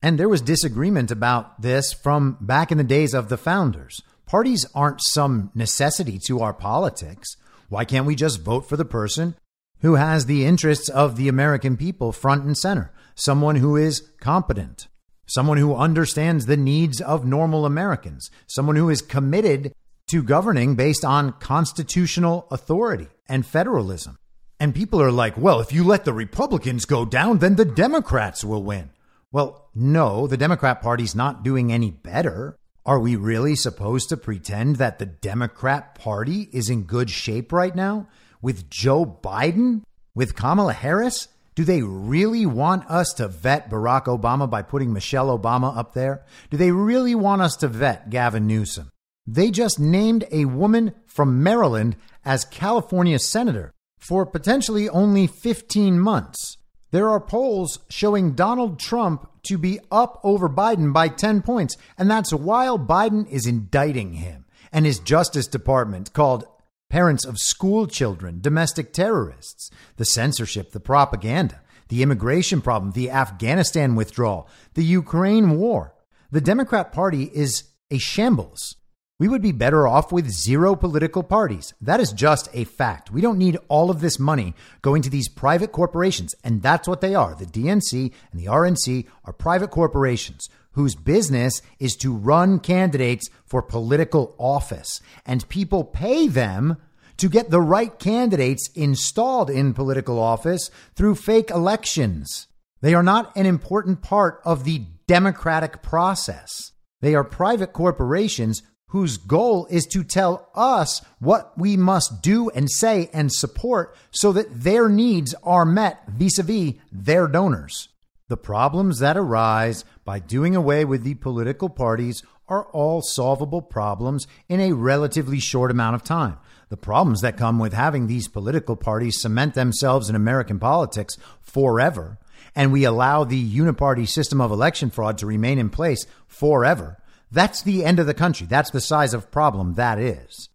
[0.02, 4.02] And there was disagreement about this from back in the days of the founders.
[4.26, 7.36] Parties aren't some necessity to our politics.
[7.68, 9.36] Why can't we just vote for the person
[9.80, 12.92] who has the interests of the American people front and center?
[13.14, 14.88] Someone who is competent,
[15.26, 19.72] someone who understands the needs of normal Americans, someone who is committed
[20.08, 24.16] to governing based on constitutional authority and federalism.
[24.58, 28.44] And people are like, well, if you let the Republicans go down, then the Democrats
[28.44, 28.90] will win.
[29.32, 32.56] Well, no, the Democrat Party's not doing any better.
[32.86, 37.74] Are we really supposed to pretend that the Democrat Party is in good shape right
[37.74, 38.06] now?
[38.40, 39.82] With Joe Biden?
[40.14, 41.28] With Kamala Harris?
[41.54, 46.24] Do they really want us to vet Barack Obama by putting Michelle Obama up there?
[46.50, 48.90] Do they really want us to vet Gavin Newsom?
[49.26, 56.58] They just named a woman from Maryland as California senator for potentially only 15 months.
[56.90, 62.10] There are polls showing Donald Trump to be up over Biden by 10 points, and
[62.10, 66.44] that's while Biden is indicting him and his Justice Department called
[66.88, 73.94] parents of school children domestic terrorists, the censorship, the propaganda, the immigration problem, the Afghanistan
[73.94, 75.94] withdrawal, the Ukraine war.
[76.30, 78.76] The Democrat Party is a shambles.
[79.18, 81.72] We would be better off with zero political parties.
[81.80, 83.10] That is just a fact.
[83.10, 86.34] We don't need all of this money going to these private corporations.
[86.44, 87.34] And that's what they are.
[87.34, 93.62] The DNC and the RNC are private corporations whose business is to run candidates for
[93.62, 95.00] political office.
[95.24, 96.76] And people pay them
[97.16, 102.48] to get the right candidates installed in political office through fake elections.
[102.82, 106.72] They are not an important part of the democratic process.
[107.00, 112.70] They are private corporations whose goal is to tell us what we must do and
[112.70, 117.88] say and support so that their needs are met vis a vis their donors.
[118.28, 124.26] The problems that arise by doing away with the political parties are all solvable problems
[124.48, 126.38] in a relatively short amount of time.
[126.68, 132.18] The problems that come with having these political parties cement themselves in American politics forever,
[132.54, 136.98] and we allow the uniparty system of election fraud to remain in place forever
[137.30, 138.46] that's the end of the country.
[138.46, 140.48] That's the size of problem that is.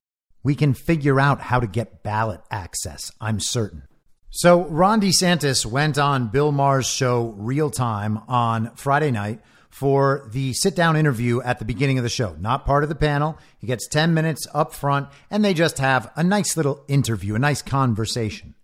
[0.43, 3.84] we can figure out how to get ballot access, I'm certain.
[4.30, 10.53] So, Ron DeSantis went on Bill Maher's show Real Time on Friday night for the
[10.53, 12.36] sit down interview at the beginning of the show.
[12.39, 13.38] Not part of the panel.
[13.59, 17.39] He gets 10 minutes up front, and they just have a nice little interview, a
[17.39, 18.55] nice conversation.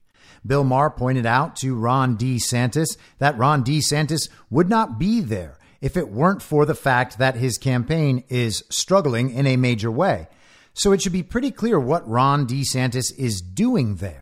[0.45, 5.97] Bill Maher pointed out to Ron DeSantis that Ron DeSantis would not be there if
[5.97, 10.27] it weren't for the fact that his campaign is struggling in a major way.
[10.73, 14.21] So it should be pretty clear what Ron DeSantis is doing there.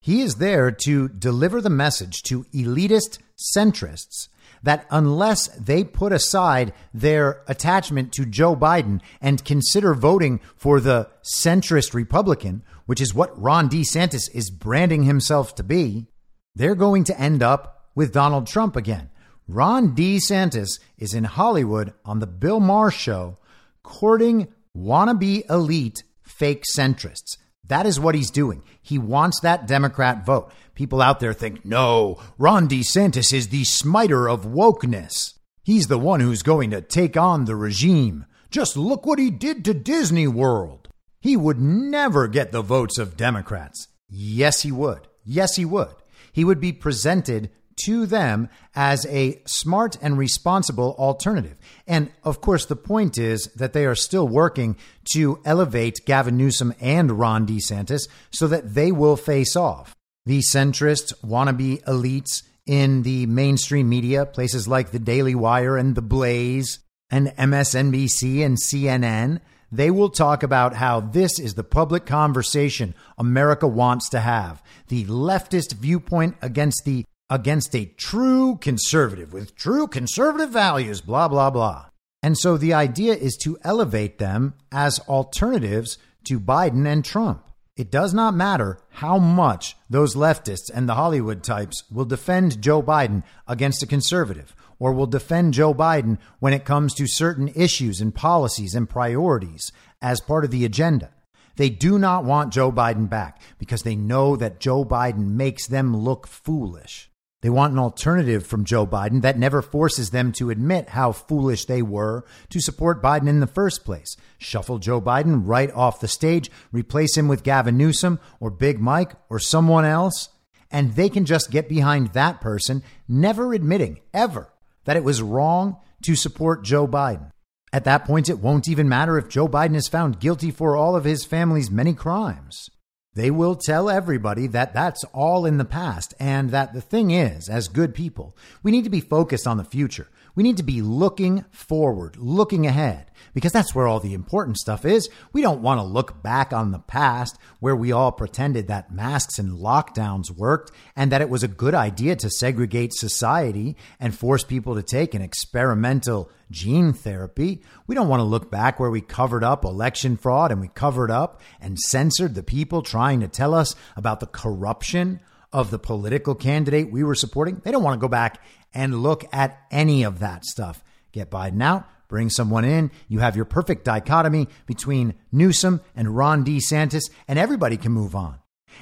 [0.00, 3.18] He is there to deliver the message to elitist
[3.56, 4.28] centrists
[4.62, 11.08] that unless they put aside their attachment to Joe Biden and consider voting for the
[11.22, 16.06] centrist Republican, which is what Ron DeSantis is branding himself to be,
[16.54, 19.10] they're going to end up with Donald Trump again.
[19.48, 23.38] Ron DeSantis is in Hollywood on the Bill Maher show
[23.84, 27.36] courting wannabe elite fake centrists.
[27.64, 28.62] That is what he's doing.
[28.82, 30.52] He wants that Democrat vote.
[30.74, 35.34] People out there think, no, Ron DeSantis is the smiter of wokeness.
[35.62, 38.26] He's the one who's going to take on the regime.
[38.50, 40.88] Just look what he did to Disney World.
[41.20, 43.88] He would never get the votes of Democrats.
[44.08, 45.06] Yes, he would.
[45.24, 45.94] Yes, he would.
[46.32, 47.50] He would be presented
[47.84, 51.56] to them as a smart and responsible alternative.
[51.86, 54.76] And of course, the point is that they are still working
[55.12, 59.94] to elevate Gavin Newsom and Ron DeSantis so that they will face off.
[60.24, 66.02] The centrist wannabe elites in the mainstream media, places like the Daily Wire and the
[66.02, 72.94] Blaze and MSNBC and CNN, they will talk about how this is the public conversation
[73.18, 74.62] America wants to have.
[74.88, 81.50] The leftist viewpoint against the against a true conservative with true conservative values, blah, blah,
[81.50, 81.86] blah.
[82.22, 87.42] And so the idea is to elevate them as alternatives to Biden and Trump.
[87.76, 92.82] It does not matter how much those leftists and the Hollywood types will defend Joe
[92.82, 98.00] Biden against a conservative or will defend Joe Biden when it comes to certain issues
[98.00, 101.10] and policies and priorities as part of the agenda.
[101.56, 105.96] They do not want Joe Biden back because they know that Joe Biden makes them
[105.96, 107.10] look foolish.
[107.42, 111.66] They want an alternative from Joe Biden that never forces them to admit how foolish
[111.66, 114.16] they were to support Biden in the first place.
[114.38, 119.12] Shuffle Joe Biden right off the stage, replace him with Gavin Newsom or Big Mike
[119.28, 120.30] or someone else,
[120.70, 124.52] and they can just get behind that person, never admitting ever
[124.84, 127.30] that it was wrong to support Joe Biden.
[127.72, 130.96] At that point, it won't even matter if Joe Biden is found guilty for all
[130.96, 132.70] of his family's many crimes.
[133.16, 137.48] They will tell everybody that that's all in the past and that the thing is,
[137.48, 140.08] as good people, we need to be focused on the future.
[140.36, 144.84] We need to be looking forward, looking ahead, because that's where all the important stuff
[144.84, 145.08] is.
[145.32, 149.38] We don't want to look back on the past where we all pretended that masks
[149.38, 154.44] and lockdowns worked and that it was a good idea to segregate society and force
[154.44, 157.62] people to take an experimental gene therapy.
[157.86, 161.10] We don't want to look back where we covered up election fraud and we covered
[161.10, 165.20] up and censored the people trying to tell us about the corruption
[165.52, 167.62] of the political candidate we were supporting.
[167.64, 168.42] They don't want to go back
[168.76, 170.84] and look at any of that stuff.
[171.10, 172.90] Get Biden out, bring someone in.
[173.08, 178.38] You have your perfect dichotomy between Newsom and Ron DeSantis, and everybody can move on.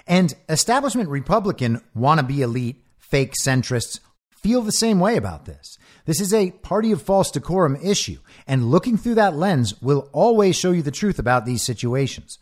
[0.09, 4.01] And establishment Republican wannabe elite, fake centrists
[4.43, 5.79] feel the same way about this.
[6.07, 8.19] This is a party of false decorum issue,
[8.49, 12.37] and looking through that lens will always show you the truth about these situations.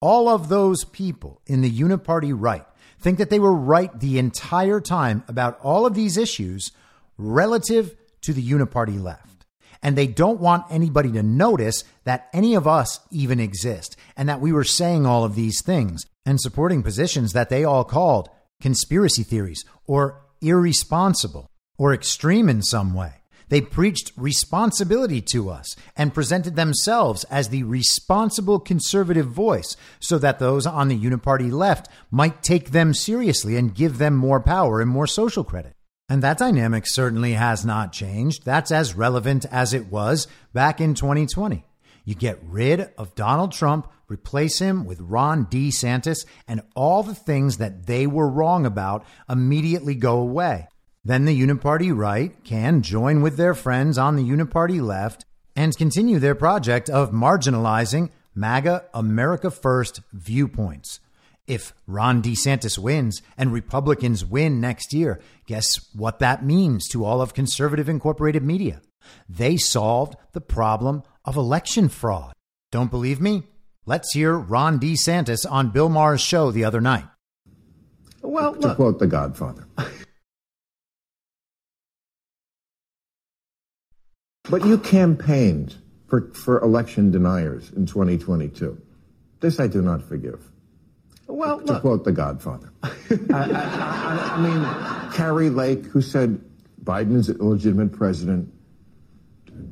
[0.00, 2.64] All of those people in the uniparty right
[2.98, 6.72] think that they were right the entire time about all of these issues
[7.16, 9.46] relative to the uniparty left.
[9.82, 14.40] And they don't want anybody to notice that any of us even exist and that
[14.40, 19.22] we were saying all of these things and supporting positions that they all called conspiracy
[19.22, 23.12] theories or irresponsible or extreme in some way.
[23.48, 30.38] They preached responsibility to us and presented themselves as the responsible conservative voice so that
[30.38, 34.90] those on the uniparty left might take them seriously and give them more power and
[34.90, 35.73] more social credit.
[36.08, 38.44] And that dynamic certainly has not changed.
[38.44, 41.64] That's as relevant as it was back in 2020.
[42.04, 47.56] You get rid of Donald Trump, replace him with Ron DeSantis, and all the things
[47.56, 50.68] that they were wrong about immediately go away.
[51.02, 55.24] Then the Uniparty right can join with their friends on the Uniparty left
[55.56, 61.00] and continue their project of marginalizing MAGA America First viewpoints.
[61.46, 67.20] If Ron DeSantis wins and Republicans win next year, guess what that means to all
[67.20, 68.80] of conservative incorporated media?
[69.28, 72.32] They solved the problem of election fraud.
[72.72, 73.42] Don't believe me?
[73.84, 77.04] Let's hear Ron DeSantis on Bill Maher's show the other night.
[78.22, 79.66] Well, to quote The Godfather.
[84.48, 85.74] but you campaigned
[86.06, 88.80] for, for election deniers in 2022.
[89.40, 90.40] This I do not forgive.
[91.26, 91.80] Well, to look.
[91.82, 92.70] quote The Godfather.
[92.82, 92.90] I,
[93.32, 96.40] I, I, I mean, Kari Lake, who said
[96.82, 98.50] Biden is an illegitimate president.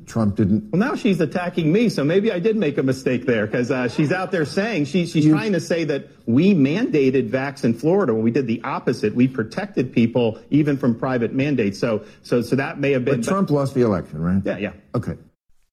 [0.06, 0.70] Trump didn't.
[0.70, 3.88] Well, now she's attacking me, so maybe I did make a mistake there because uh,
[3.88, 7.74] she's out there saying she, she's you, trying to say that we mandated vax in
[7.74, 9.14] Florida when we did the opposite.
[9.14, 11.78] We protected people even from private mandates.
[11.78, 13.20] So, so, so that may have been.
[13.20, 14.42] But Trump but, lost the election, right?
[14.44, 14.72] Yeah, yeah.
[14.94, 15.16] Okay.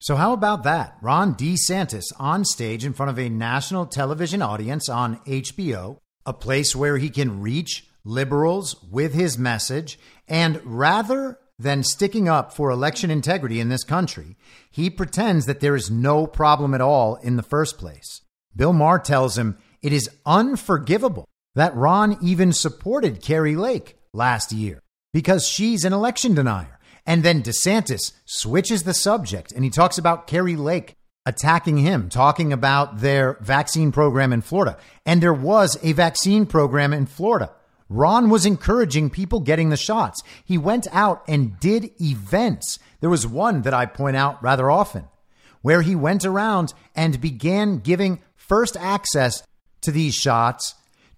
[0.02, 0.96] So how about that?
[1.02, 6.74] Ron DeSantis on stage in front of a national television audience on HBO, a place
[6.74, 13.10] where he can reach liberals with his message, and rather than sticking up for election
[13.10, 14.36] integrity in this country,
[14.70, 18.22] he pretends that there is no problem at all in the first place.
[18.56, 24.80] Bill Maher tells him it is unforgivable that Ron even supported Kari Lake last year
[25.12, 26.78] because she's an election denier.
[27.06, 30.94] And then DeSantis switches the subject and he talks about Kari Lake
[31.26, 34.78] attacking him, talking about their vaccine program in Florida.
[35.04, 37.52] And there was a vaccine program in Florida.
[37.88, 40.22] Ron was encouraging people getting the shots.
[40.44, 42.78] He went out and did events.
[43.00, 45.08] There was one that I point out rather often
[45.62, 49.42] where he went around and began giving first access
[49.82, 50.74] to these shots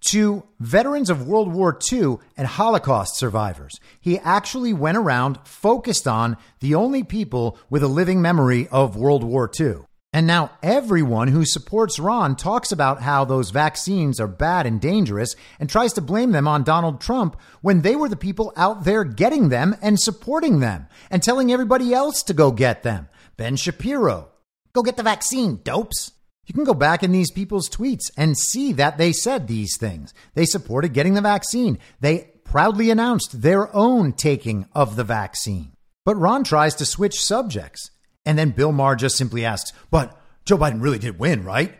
[0.07, 3.79] to veterans of World War II and Holocaust survivors.
[4.01, 9.23] He actually went around focused on the only people with a living memory of World
[9.23, 9.75] War II.
[10.15, 15.35] And now everyone who supports Ron talks about how those vaccines are bad and dangerous
[15.59, 19.03] and tries to blame them on Donald Trump when they were the people out there
[19.03, 23.09] getting them and supporting them and telling everybody else to go get them.
[23.37, 24.29] Ben Shapiro,
[24.73, 26.11] go get the vaccine, dopes.
[26.45, 30.13] You can go back in these people's tweets and see that they said these things.
[30.33, 31.79] They supported getting the vaccine.
[32.01, 35.71] They proudly announced their own taking of the vaccine.
[36.05, 37.91] But Ron tries to switch subjects.
[38.25, 41.73] And then Bill Maher just simply asks, But Joe Biden really did win, right?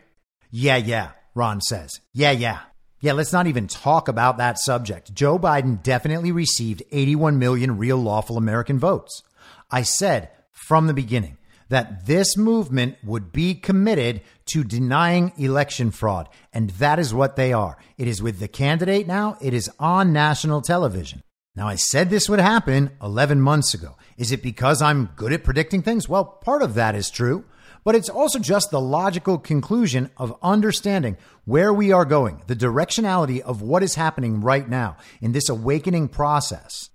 [0.50, 2.00] Yeah, yeah, Ron says.
[2.14, 2.60] Yeah, yeah.
[3.02, 5.14] Yeah, let's not even talk about that subject.
[5.14, 9.24] Joe Biden definitely received 81 million real lawful American votes.
[9.70, 11.38] I said from the beginning
[11.74, 16.30] that this movement would be committed to denying election fraud.
[16.54, 17.78] And that is what they are.
[17.98, 21.24] It is with the candidate now, it is on national television.
[21.56, 23.96] Now, I said this would happen 11 months ago.
[24.18, 26.08] Is it because I'm good at predicting things?
[26.08, 27.44] Well, part of that is true,
[27.84, 33.40] but it's also just the logical conclusion of understanding where we are going, the directionality
[33.42, 36.90] of what is happening right now in this awakening process.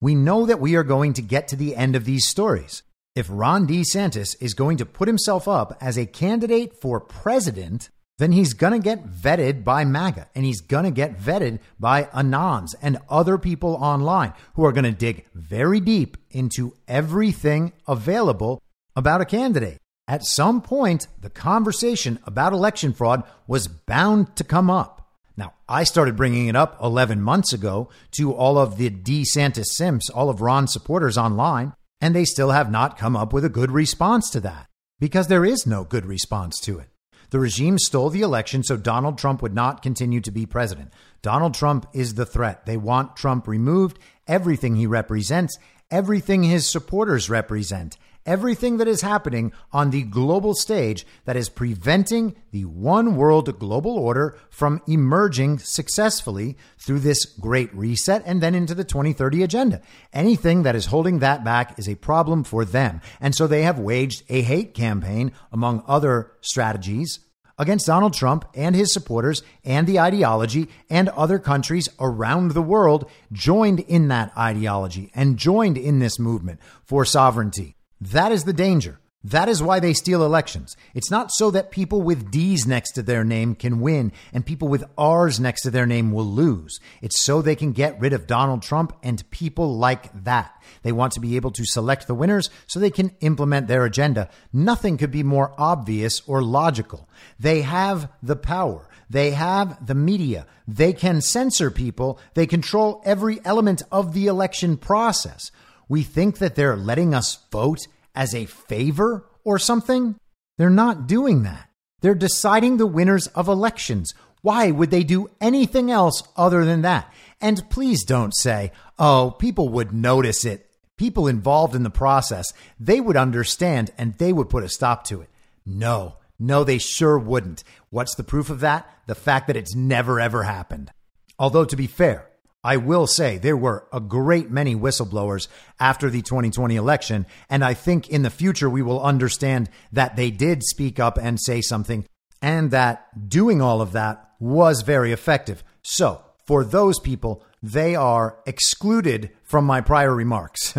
[0.00, 2.82] We know that we are going to get to the end of these stories.
[3.14, 7.88] If Ron DeSantis is going to put himself up as a candidate for president,
[8.18, 12.04] then he's going to get vetted by MAGA and he's going to get vetted by
[12.06, 18.60] Anons and other people online who are going to dig very deep into everything available
[18.96, 19.78] about a candidate.
[20.08, 25.08] At some point, the conversation about election fraud was bound to come up.
[25.36, 30.10] Now, I started bringing it up 11 months ago to all of the DeSantis Simps,
[30.10, 33.70] all of Ron's supporters online, and they still have not come up with a good
[33.70, 34.68] response to that
[35.00, 36.90] because there is no good response to it.
[37.30, 40.92] The regime stole the election so Donald Trump would not continue to be president.
[41.22, 42.66] Donald Trump is the threat.
[42.66, 43.98] They want Trump removed,
[44.28, 45.56] everything he represents,
[45.90, 47.96] everything his supporters represent,
[48.26, 53.98] everything that is happening on the global stage that is preventing the one world global
[53.98, 59.80] order from emerging successfully through this great reset and then into the 2030 agenda.
[60.12, 63.00] Anything that is holding that back is a problem for them.
[63.20, 67.20] And so they have waged a hate campaign, among other strategies,
[67.58, 73.08] against Donald Trump and his supporters and the ideology, and other countries around the world
[73.32, 77.73] joined in that ideology and joined in this movement for sovereignty.
[78.12, 79.00] That is the danger.
[79.24, 80.76] That is why they steal elections.
[80.92, 84.68] It's not so that people with D's next to their name can win and people
[84.68, 86.78] with R's next to their name will lose.
[87.00, 90.52] It's so they can get rid of Donald Trump and people like that.
[90.82, 94.28] They want to be able to select the winners so they can implement their agenda.
[94.52, 97.08] Nothing could be more obvious or logical.
[97.40, 98.86] They have the power.
[99.08, 100.46] They have the media.
[100.68, 102.20] They can censor people.
[102.34, 105.50] They control every element of the election process.
[105.88, 110.16] We think that they're letting us vote as a favor or something.
[110.58, 111.68] They're not doing that.
[112.00, 114.12] They're deciding the winners of elections.
[114.42, 117.12] Why would they do anything else other than that?
[117.40, 120.70] And please don't say, oh, people would notice it.
[120.96, 125.22] People involved in the process, they would understand and they would put a stop to
[125.22, 125.30] it.
[125.66, 127.64] No, No, they sure wouldn't.
[127.90, 128.88] What's the proof of that?
[129.06, 130.90] The fact that it's never ever happened.
[131.38, 132.28] Although, to be fair,
[132.64, 135.48] I will say there were a great many whistleblowers
[135.78, 137.26] after the 2020 election.
[137.50, 141.38] And I think in the future, we will understand that they did speak up and
[141.38, 142.06] say something
[142.40, 145.62] and that doing all of that was very effective.
[145.82, 150.74] So for those people, they are excluded from my prior remarks.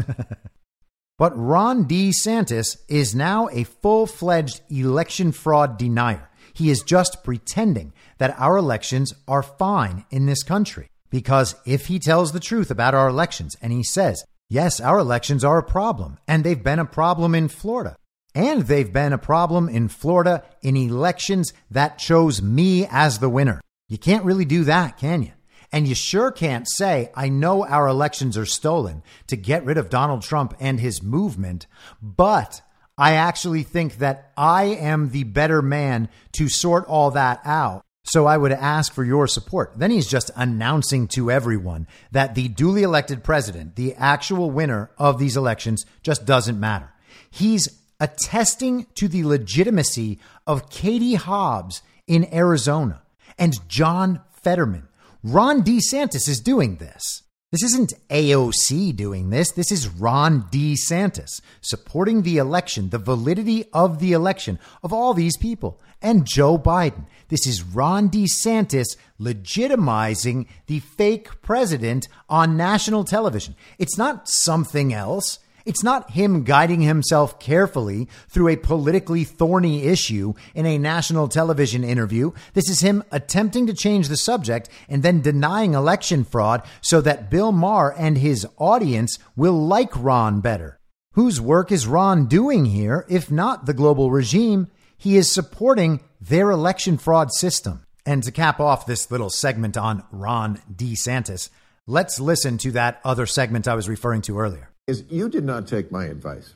[1.18, 6.30] but Ron DeSantis is now a full fledged election fraud denier.
[6.54, 10.90] He is just pretending that our elections are fine in this country.
[11.10, 15.44] Because if he tells the truth about our elections and he says, yes, our elections
[15.44, 17.96] are a problem, and they've been a problem in Florida,
[18.34, 23.62] and they've been a problem in Florida in elections that chose me as the winner.
[23.88, 25.32] You can't really do that, can you?
[25.72, 29.90] And you sure can't say, I know our elections are stolen to get rid of
[29.90, 31.68] Donald Trump and his movement,
[32.02, 32.62] but
[32.98, 37.85] I actually think that I am the better man to sort all that out.
[38.06, 39.74] So I would ask for your support.
[39.76, 45.18] Then he's just announcing to everyone that the duly elected president, the actual winner of
[45.18, 46.94] these elections, just doesn't matter.
[47.30, 47.68] He's
[48.00, 53.02] attesting to the legitimacy of Katie Hobbs in Arizona
[53.38, 54.88] and John Fetterman.
[55.24, 57.24] Ron DeSantis is doing this.
[57.52, 59.52] This isn't AOC doing this.
[59.52, 65.38] This is Ron DeSantis supporting the election, the validity of the election of all these
[65.38, 67.06] people, and Joe Biden.
[67.30, 73.56] This is Ron DeSantis legitimizing the fake president on national television.
[73.78, 75.38] It's not something else.
[75.66, 81.84] It's not him guiding himself carefully through a politically thorny issue in a national television
[81.84, 82.34] interview.
[82.54, 87.32] This is him attempting to change the subject and then denying election fraud so that
[87.32, 90.80] Bill Maher and his audience will like Ron better.
[91.14, 94.68] Whose work is Ron doing here, if not the global regime?
[94.98, 97.88] He is supporting their election fraud system.
[98.06, 101.50] And to cap off this little segment on Ron DeSantis,
[101.88, 105.68] let's listen to that other segment I was referring to earlier is you did not
[105.68, 106.54] take my advice.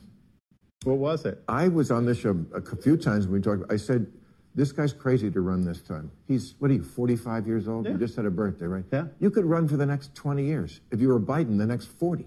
[0.84, 1.42] What was it?
[1.48, 3.70] I was on this show a few times when we talked.
[3.70, 4.06] I said,
[4.54, 6.10] this guy's crazy to run this time.
[6.26, 7.84] He's, what are you, 45 years old?
[7.84, 7.92] Yeah.
[7.92, 8.84] You just had a birthday, right?
[8.92, 9.06] Yeah.
[9.20, 10.80] You could run for the next 20 years.
[10.90, 12.26] If you were Biden, the next 40.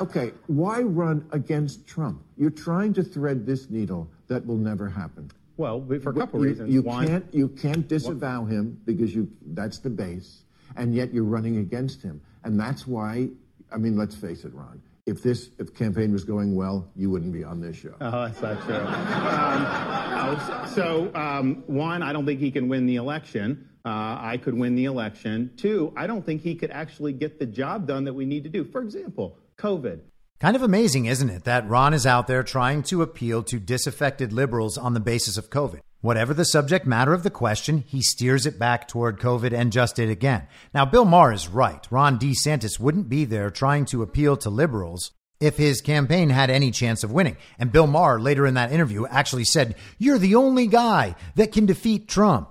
[0.00, 2.22] okay, why run against Trump?
[2.36, 5.30] You're trying to thread this needle that will never happen.
[5.56, 6.72] Well, for a couple you, reasons.
[6.72, 10.44] You One, can't you can't disavow him because you that's the base,
[10.76, 12.20] and yet you're running against him.
[12.44, 13.28] And that's why,
[13.72, 14.82] I mean, let's face it, Ron.
[15.06, 17.94] If this if campaign was going well, you wouldn't be on this show.
[18.00, 18.76] Oh, that's not true.
[18.76, 23.68] um, so, um, one, I don't think he can win the election.
[23.84, 25.50] Uh, I could win the election.
[25.56, 28.48] Two, I don't think he could actually get the job done that we need to
[28.48, 28.64] do.
[28.64, 30.00] For example, COVID.
[30.38, 34.32] Kind of amazing, isn't it, that Ron is out there trying to appeal to disaffected
[34.32, 35.80] liberals on the basis of COVID.
[36.02, 40.00] Whatever the subject matter of the question, he steers it back toward COVID and just
[40.00, 40.48] it again.
[40.74, 41.86] Now, Bill Maher is right.
[41.92, 46.72] Ron DeSantis wouldn't be there trying to appeal to liberals if his campaign had any
[46.72, 47.36] chance of winning.
[47.56, 51.66] And Bill Maher, later in that interview, actually said, You're the only guy that can
[51.66, 52.48] defeat Trump.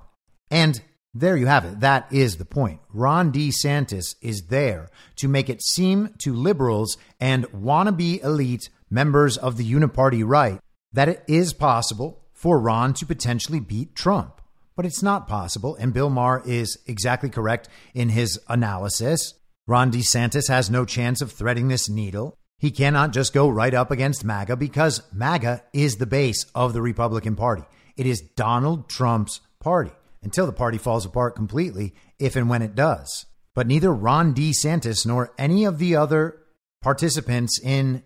[0.50, 0.82] And
[1.14, 1.82] there you have it.
[1.82, 2.80] That is the point.
[2.94, 9.58] Ron DeSantis is there to make it seem to liberals and wannabe elite members of
[9.58, 10.62] the uniparty right
[10.94, 14.42] that it is possible for Ron to potentially beat Trump.
[14.76, 19.36] But it's not possible, and Bill Maher is exactly correct in his analysis.
[19.68, 22.36] Ron DeSantis has no chance of threading this needle.
[22.58, 26.82] He cannot just go right up against MAGA because MAGA is the base of the
[26.82, 27.62] Republican Party.
[27.96, 29.92] It is Donald Trump's party
[30.24, 33.28] until the party falls apart completely, if and when it does.
[33.54, 36.42] But neither Ron DeSantis nor any of the other
[36.82, 38.02] participants in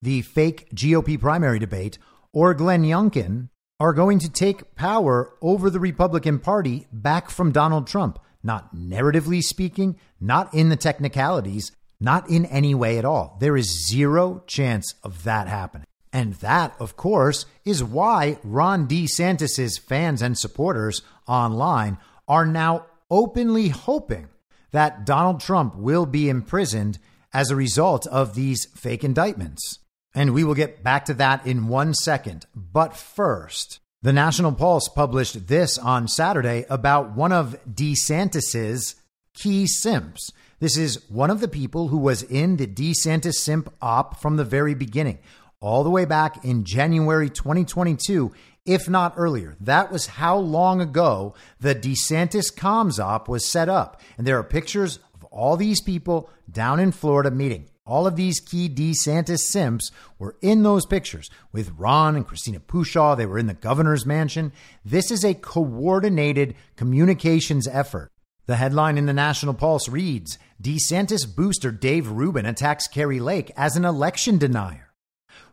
[0.00, 1.98] the fake GOP primary debate
[2.32, 3.48] or Glenn Youngkin
[3.82, 8.16] are going to take power over the Republican Party back from Donald Trump.
[8.40, 13.36] Not narratively speaking, not in the technicalities, not in any way at all.
[13.40, 15.88] There is zero chance of that happening.
[16.12, 23.70] And that, of course, is why Ron DeSantis' fans and supporters online are now openly
[23.70, 24.28] hoping
[24.70, 27.00] that Donald Trump will be imprisoned
[27.32, 29.80] as a result of these fake indictments.
[30.14, 32.46] And we will get back to that in one second.
[32.54, 38.96] But first, the National Pulse published this on Saturday about one of DeSantis's
[39.32, 40.32] key simps.
[40.60, 44.44] This is one of the people who was in the DeSantis simp op from the
[44.44, 45.18] very beginning,
[45.60, 48.32] all the way back in January 2022,
[48.66, 49.56] if not earlier.
[49.60, 54.00] That was how long ago the DeSantis comms op was set up.
[54.18, 58.40] And there are pictures of all these people down in Florida meeting all of these
[58.40, 63.14] key DeSantis simps were in those pictures with Ron and Christina Pushaw.
[63.14, 64.50] They were in the governor's mansion.
[64.82, 68.10] This is a coordinated communications effort.
[68.46, 73.76] The headline in the National Pulse reads DeSantis booster Dave Rubin attacks Kari Lake as
[73.76, 74.94] an election denier.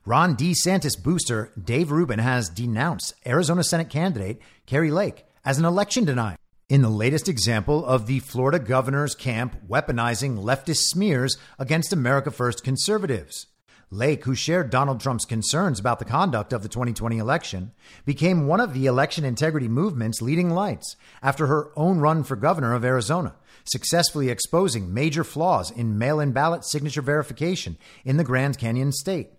[0.05, 6.05] Ron DeSantis booster Dave Rubin has denounced Arizona Senate candidate Kari Lake as an election
[6.05, 6.37] denier.
[6.69, 12.63] In the latest example of the Florida governor's camp weaponizing leftist smears against America First
[12.63, 13.47] conservatives.
[13.89, 17.71] Lake, who shared Donald Trump's concerns about the conduct of the 2020 election,
[18.05, 22.75] became one of the election integrity movement's leading lights after her own run for governor
[22.75, 28.59] of Arizona, successfully exposing major flaws in mail in ballot signature verification in the Grand
[28.59, 29.31] Canyon state.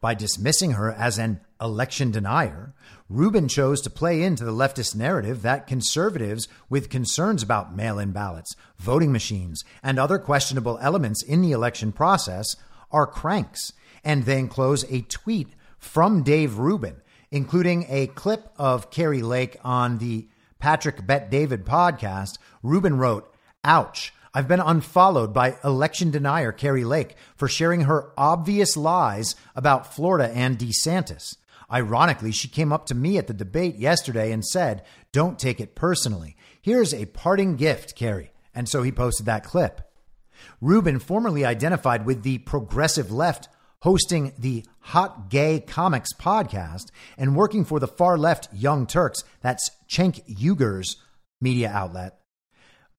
[0.00, 2.72] By dismissing her as an election denier,
[3.08, 8.12] Rubin chose to play into the leftist narrative that conservatives with concerns about mail in
[8.12, 12.56] ballots, voting machines, and other questionable elements in the election process
[12.90, 13.72] are cranks,
[14.04, 16.96] and then close a tweet from Dave Rubin,
[17.30, 20.28] including a clip of Kari Lake on the
[20.58, 22.38] Patrick Bet David podcast.
[22.62, 23.32] Rubin wrote,
[23.64, 24.12] Ouch.
[24.32, 30.30] I've been unfollowed by election denier Kari Lake for sharing her obvious lies about Florida
[30.32, 31.36] and DeSantis.
[31.72, 35.74] Ironically, she came up to me at the debate yesterday and said, Don't take it
[35.74, 36.36] personally.
[36.62, 38.32] Here's a parting gift, Kari.
[38.54, 39.80] And so he posted that clip.
[40.60, 43.48] Rubin, formerly identified with the progressive left,
[43.80, 49.70] hosting the Hot Gay Comics podcast and working for the far left Young Turks, that's
[49.88, 50.96] Cenk Uygur's
[51.40, 52.19] media outlet,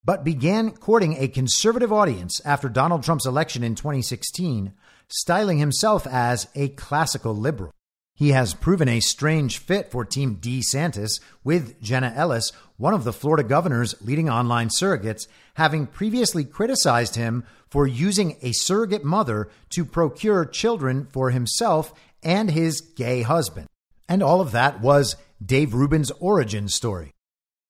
[0.04, 4.74] but began courting a conservative audience after Donald Trump's election in 2016,
[5.08, 7.72] styling himself as a classical liberal.
[8.16, 13.14] He has proven a strange fit for Team DeSantis with Jenna Ellis, one of the
[13.14, 19.86] Florida governor's leading online surrogates, having previously criticized him for using a surrogate mother to
[19.86, 23.68] procure children for himself and his gay husband.
[24.08, 27.14] And all of that was Dave Rubin's origin story.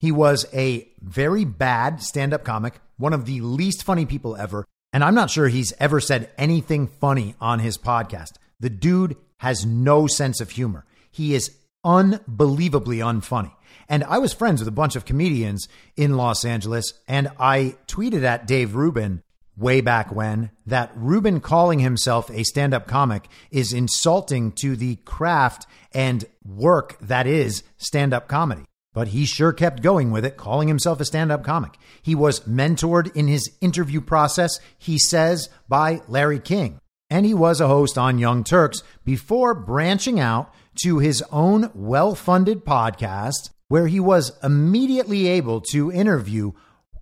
[0.02, 4.66] He was a very bad stand up comic, one of the least funny people ever.
[4.91, 8.32] And I'm not sure he's ever said anything funny on his podcast.
[8.60, 10.86] The dude has no sense of humor.
[11.12, 13.52] He is unbelievably unfunny.
[13.88, 18.24] And I was friends with a bunch of comedians in Los Angeles, and I tweeted
[18.24, 19.22] at Dave Rubin
[19.56, 24.95] way back when that Rubin calling himself a stand up comic is insulting to the
[24.97, 28.66] craft and work that is stand up comedy.
[28.94, 31.78] But he sure kept going with it, calling himself a stand up comic.
[32.02, 36.82] He was mentored in his interview process, he says, by Larry King
[37.12, 42.16] and he was a host on Young Turks before branching out to his own well
[42.16, 46.54] funded podcast, where he was immediately able to interview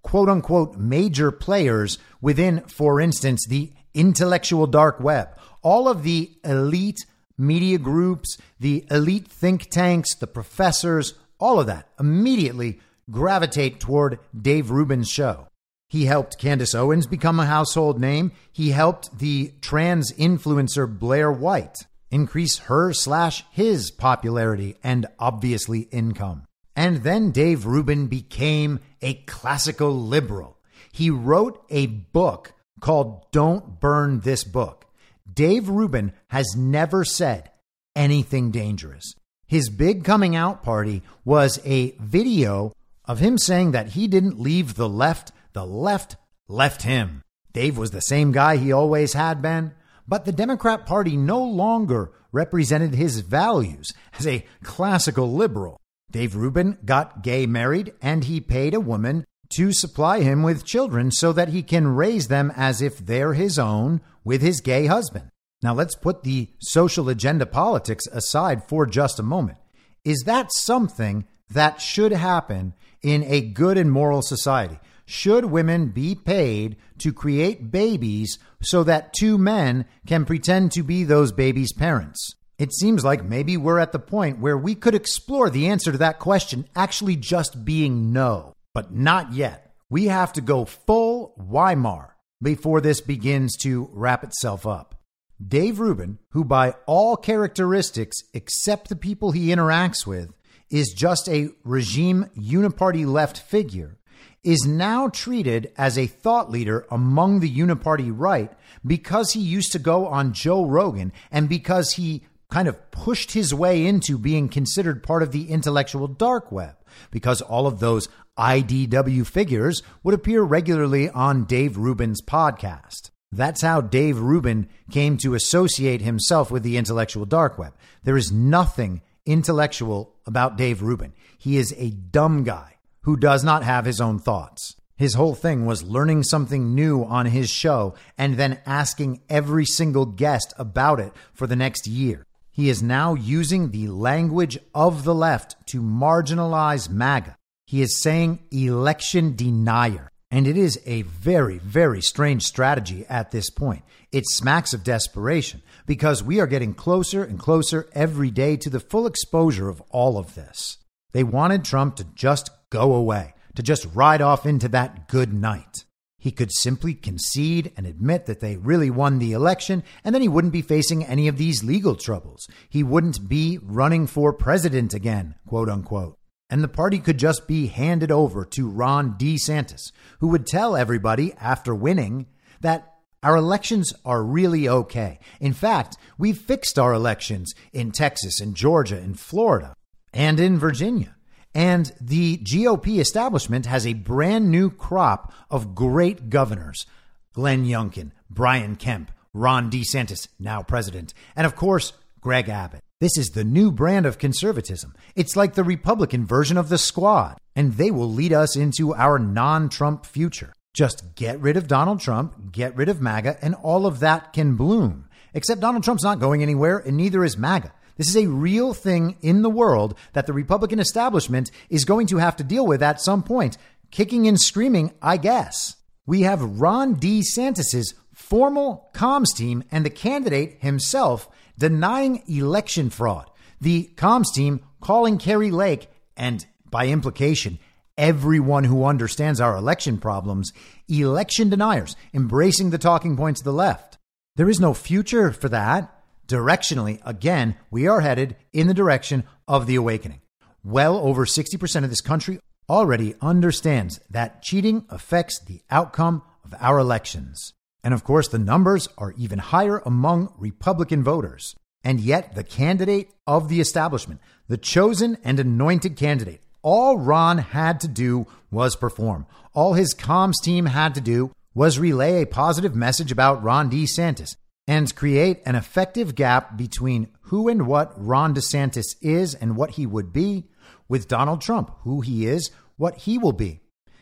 [0.01, 5.29] quote unquote major players within, for instance, the intellectual dark web,
[5.61, 7.05] all of the elite
[7.37, 12.79] media groups, the elite think tanks, the professors, all of that immediately
[13.09, 15.47] gravitate toward Dave Rubin's show.
[15.87, 18.31] He helped Candace Owens become a household name.
[18.51, 21.77] He helped the trans influencer Blair White
[22.11, 26.43] increase her slash his popularity and obviously income.
[26.75, 30.57] And then Dave Rubin became a classical liberal.
[30.91, 34.85] He wrote a book called Don't Burn This Book.
[35.31, 37.51] Dave Rubin has never said
[37.95, 39.13] anything dangerous.
[39.49, 42.71] His big coming out party was a video
[43.05, 46.15] of him saying that he didn't leave the left the left
[46.47, 47.23] left him.
[47.51, 49.73] Dave was the same guy he always had been,
[50.07, 55.79] but the Democrat Party no longer represented his values as a classical liberal.
[56.11, 59.25] Dave Rubin got gay married and he paid a woman
[59.55, 63.57] to supply him with children so that he can raise them as if they're his
[63.57, 65.31] own with his gay husband.
[65.61, 69.57] Now let's put the social agenda politics aside for just a moment.
[70.05, 74.79] Is that something that should happen in a good and moral society?
[75.05, 81.03] Should women be paid to create babies so that two men can pretend to be
[81.03, 82.35] those babies' parents?
[82.59, 85.97] It seems like maybe we're at the point where we could explore the answer to
[85.97, 89.73] that question actually just being no, but not yet.
[89.89, 94.98] We have to go full Weimar before this begins to wrap itself up.
[95.45, 100.33] Dave Rubin, who by all characteristics except the people he interacts with,
[100.69, 103.97] is just a regime uniparty left figure,
[104.43, 108.51] is now treated as a thought leader among the uniparty right
[108.85, 113.53] because he used to go on Joe Rogan and because he kind of pushed his
[113.53, 116.75] way into being considered part of the intellectual dark web
[117.11, 123.11] because all of those IDW figures would appear regularly on Dave Rubin's podcast.
[123.31, 127.73] That's how Dave Rubin came to associate himself with the intellectual dark web.
[128.03, 131.13] There is nothing intellectual about Dave Rubin.
[131.37, 134.75] He is a dumb guy who does not have his own thoughts.
[134.97, 140.05] His whole thing was learning something new on his show and then asking every single
[140.05, 142.25] guest about it for the next year.
[142.51, 147.37] He is now using the language of the left to marginalize MAGA.
[147.65, 150.11] He is saying election denier.
[150.31, 153.83] And it is a very, very strange strategy at this point.
[154.11, 158.79] It smacks of desperation because we are getting closer and closer every day to the
[158.79, 160.77] full exposure of all of this.
[161.13, 165.85] They wanted Trump to just go away, to just ride off into that good night.
[166.19, 170.27] He could simply concede and admit that they really won the election, and then he
[170.27, 172.45] wouldn't be facing any of these legal troubles.
[172.69, 176.18] He wouldn't be running for president again, quote unquote
[176.49, 181.33] and the party could just be handed over to Ron DeSantis, who would tell everybody
[181.33, 182.27] after winning
[182.61, 185.19] that our elections are really okay.
[185.39, 189.73] In fact, we've fixed our elections in Texas and Georgia and Florida
[190.13, 191.15] and in Virginia.
[191.53, 196.85] And the GOP establishment has a brand new crop of great governors
[197.33, 202.83] Glenn Youngkin, Brian Kemp, Ron DeSantis, now president, and of course, Greg Abbott.
[203.01, 204.93] This is the new brand of conservatism.
[205.15, 209.17] It's like the Republican version of the squad, and they will lead us into our
[209.17, 210.51] non Trump future.
[210.73, 214.57] Just get rid of Donald Trump, get rid of MAGA, and all of that can
[214.57, 215.07] bloom.
[215.33, 217.71] Except Donald Trump's not going anywhere, and neither is MAGA.
[217.95, 222.17] This is a real thing in the world that the Republican establishment is going to
[222.17, 223.57] have to deal with at some point.
[223.91, 225.77] Kicking and screaming, I guess.
[226.05, 231.29] We have Ron DeSantis's formal comms team and the candidate himself
[231.59, 233.29] denying election fraud.
[233.61, 237.59] The comms team calling Kari Lake and by implication,
[237.97, 240.51] everyone who understands our election problems,
[240.87, 243.97] election deniers, embracing the talking points of the left.
[244.35, 245.93] There is no future for that.
[246.27, 250.21] Directionally, again, we are headed in the direction of the awakening.
[250.63, 252.39] Well over 60% of this country
[252.69, 257.53] already understands that cheating affects the outcome of our elections.
[257.83, 261.55] And of course, the numbers are even higher among Republican voters.
[261.83, 267.79] And yet, the candidate of the establishment, the chosen and anointed candidate, all Ron had
[267.81, 269.25] to do was perform.
[269.53, 274.35] All his comms team had to do was relay a positive message about Ron DeSantis
[274.67, 279.85] and create an effective gap between who and what Ron DeSantis is and what he
[279.85, 280.47] would be
[280.87, 283.61] with Donald Trump, who he is, what he will be.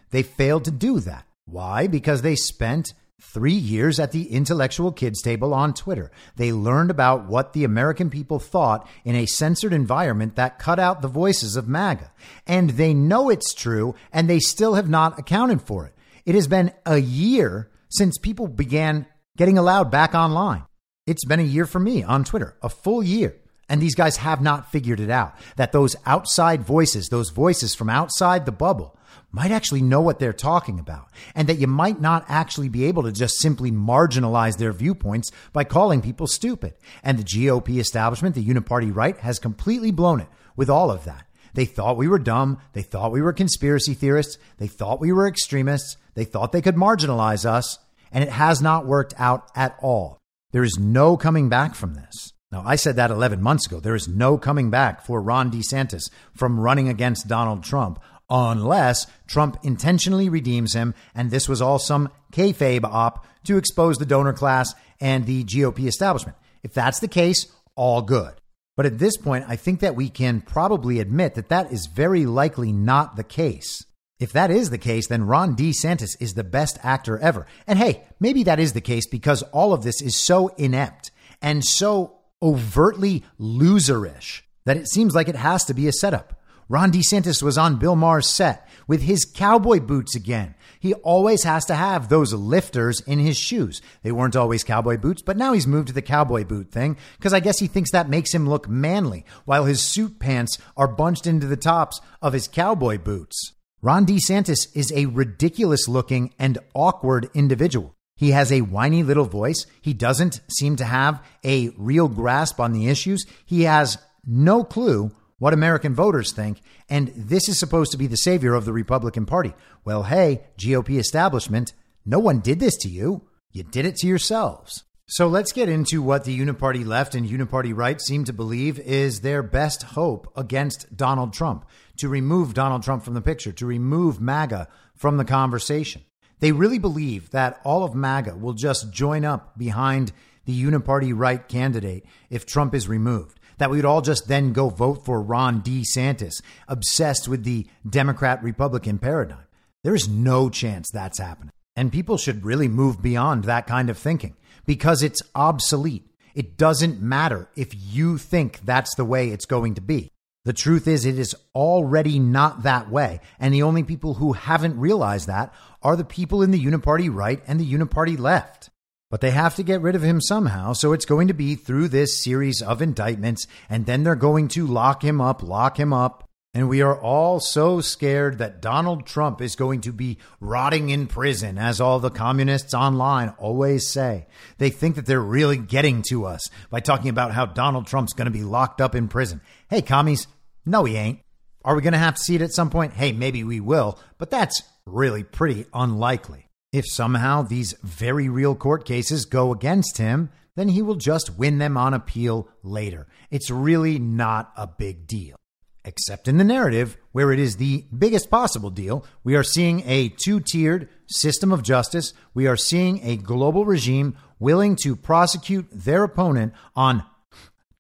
[0.10, 1.26] They failed to do that.
[1.46, 1.88] Why?
[1.88, 6.12] Because they spent Three years at the intellectual kids table on Twitter.
[6.36, 11.02] They learned about what the American people thought in a censored environment that cut out
[11.02, 12.12] the voices of MAGA.
[12.46, 15.96] And they know it's true, and they still have not accounted for it.
[16.28, 20.66] It has been a year since people began getting allowed back online.
[21.08, 23.36] It's been a year for me on Twitter, a full year.
[23.70, 27.90] And these guys have not figured it out that those outside voices, those voices from
[27.90, 28.97] outside the bubble,
[29.32, 33.04] might actually know what they're talking about, and that you might not actually be able
[33.04, 36.74] to just simply marginalize their viewpoints by calling people stupid.
[37.04, 41.26] And the GOP establishment, the uniparty right, has completely blown it with all of that.
[41.54, 42.60] They thought we were dumb.
[42.74, 44.38] They thought we were conspiracy theorists.
[44.58, 45.98] They thought we were extremists.
[46.14, 47.80] They thought they could marginalize us.
[48.12, 50.20] And it has not worked out at all.
[50.52, 52.32] There is no coming back from this.
[52.52, 53.80] Now, I said that 11 months ago.
[53.80, 58.00] There is no coming back for Ron DeSantis from running against Donald Trump
[58.30, 60.94] unless Trump intentionally redeems him.
[61.16, 65.88] And this was all some kayfabe op to expose the donor class and the GOP
[65.88, 66.38] establishment.
[66.64, 68.34] If that's the case, all good.
[68.76, 72.26] But at this point, I think that we can probably admit that that is very
[72.26, 73.84] likely not the case.
[74.20, 77.46] If that is the case, then Ron DeSantis is the best actor ever.
[77.68, 81.12] And hey, maybe that is the case because all of this is so inept
[81.42, 86.37] and so overtly loserish that it seems like it has to be a setup.
[86.70, 90.56] Ron DeSantis was on Bill Maher's set with his cowboy boots again.
[90.80, 93.82] He always has to have those lifters in his shoes.
[94.04, 97.34] They weren't always cowboy boots, but now he's moved to the cowboy boot thing because
[97.34, 101.26] I guess he thinks that makes him look manly while his suit pants are bunched
[101.26, 103.54] into the tops of his cowboy boots.
[103.82, 107.96] Ron DeSantis is a ridiculous looking and awkward individual.
[108.18, 109.66] He has a whiny little voice.
[109.82, 113.26] He doesn't seem to have a real grasp on the issues.
[113.46, 118.18] He has no clue what American voters think, and this is supposed to be the
[118.18, 119.54] savior of the Republican Party.
[119.86, 121.74] Well, hey, GOP establishment,
[122.06, 123.28] no one did this to you.
[123.52, 124.84] You did it to yourselves.
[125.10, 129.22] So let's get into what the Uniparty left and Uniparty right seem to believe is
[129.22, 131.66] their best hope against Donald Trump
[131.98, 136.02] to remove Donald Trump from the picture, to remove MAGA from the conversation.
[136.40, 140.12] They really believe that all of MAGA will just join up behind
[140.44, 143.37] the uniparty right candidate if Trump is removed.
[143.58, 148.44] That we would all just then go vote for Ron DeSantis, obsessed with the Democrat
[148.44, 149.46] Republican paradigm.
[149.84, 151.52] There is no chance that's happening.
[151.76, 154.36] And people should really move beyond that kind of thinking
[154.66, 156.08] because it's obsolete.
[156.36, 160.12] It doesn't matter if you think that's the way it's going to be.
[160.46, 163.20] The truth is, it is already not that way.
[163.40, 167.42] And the only people who haven't realized that are the people in the uniparty right
[167.48, 168.70] and the uniparty left.
[169.10, 170.74] But they have to get rid of him somehow.
[170.74, 173.48] So it's going to be through this series of indictments.
[173.70, 176.26] And then they're going to lock him up, lock him up.
[176.54, 181.06] And we are all so scared that Donald Trump is going to be rotting in
[181.06, 184.26] prison, as all the communists online always say.
[184.58, 188.26] They think that they're really getting to us by talking about how Donald Trump's going
[188.26, 189.42] to be locked up in prison.
[189.70, 190.26] Hey, commies,
[190.66, 191.20] no, he ain't.
[191.64, 192.94] Are we going to have to see it at some point?
[192.94, 196.47] Hey, maybe we will, but that's really pretty unlikely.
[196.78, 201.58] If somehow these very real court cases go against him, then he will just win
[201.58, 203.08] them on appeal later.
[203.32, 205.38] It's really not a big deal
[205.84, 209.06] except in the narrative, where it is the biggest possible deal.
[209.24, 212.14] We are seeing a two tiered system of justice.
[212.34, 217.04] We are seeing a global regime willing to prosecute their opponent on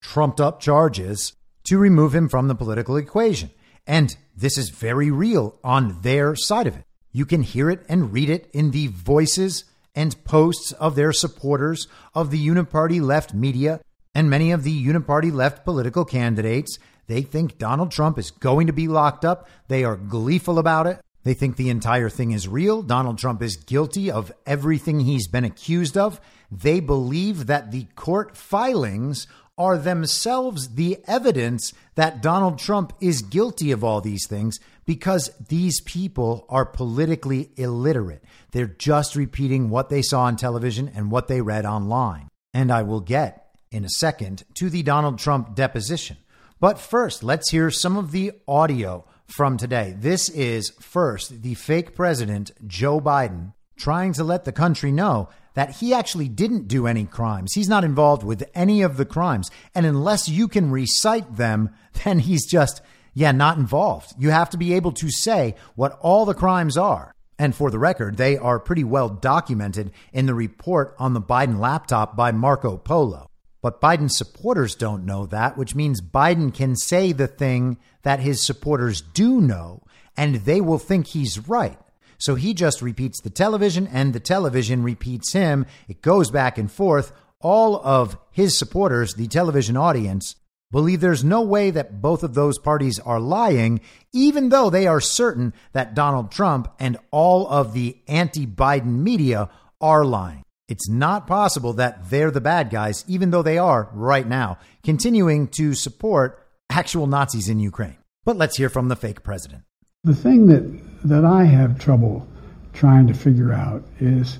[0.02, 1.34] trumped up charges
[1.66, 3.52] to remove him from the political equation.
[3.86, 6.87] And this is very real on their side of it.
[7.12, 11.88] You can hear it and read it in the voices and posts of their supporters
[12.14, 13.82] of the uniparty left media
[14.14, 16.78] and many of the uniparty left political candidates
[17.08, 19.47] they think Donald Trump is going to be locked up.
[19.70, 20.99] They are gleeful about it.
[21.24, 22.82] They think the entire thing is real.
[22.82, 26.22] Donald Trump is guilty of everything he's been accused of.
[26.51, 29.28] They believe that the court filings
[29.58, 35.82] are themselves the evidence that Donald Trump is guilty of all these things because these
[35.82, 38.24] people are politically illiterate.
[38.54, 42.30] They're just repeating what they saw on television and what they read online.
[42.54, 46.18] And I will get in a second to the Donald Trump deposition.
[46.60, 49.94] But first, let's hear some of the audio from today.
[49.96, 55.78] This is first the fake president, Joe Biden, trying to let the country know that
[55.78, 57.54] he actually didn't do any crimes.
[57.54, 59.52] He's not involved with any of the crimes.
[59.76, 61.72] And unless you can recite them,
[62.06, 62.82] then he's just,
[63.18, 64.13] yeah, not involved.
[64.20, 67.11] You have to be able to say what all the crimes are.
[67.39, 71.57] And for the record, they are pretty well documented in the report on the Biden
[71.57, 73.28] laptop by Marco Polo.
[73.63, 78.45] But Biden supporters don't know that, which means Biden can say the thing that his
[78.45, 79.82] supporters do know,
[80.15, 81.80] and they will think he's right.
[82.20, 85.65] So he just repeats the television, and the television repeats him.
[85.88, 87.11] It goes back and forth.
[87.41, 90.36] All of his supporters, the television audience,
[90.72, 93.82] believe there's no way that both of those parties are lying,
[94.13, 99.49] even though they are certain that Donald Trump and all of the anti Biden media
[99.80, 100.43] are lying.
[100.68, 105.47] It's not possible that they're the bad guys, even though they are right now, continuing
[105.49, 107.97] to support actual Nazis in Ukraine.
[108.26, 109.63] But let's hear from the fake president.
[110.03, 112.28] The thing that, that I have trouble
[112.74, 114.39] trying to figure out is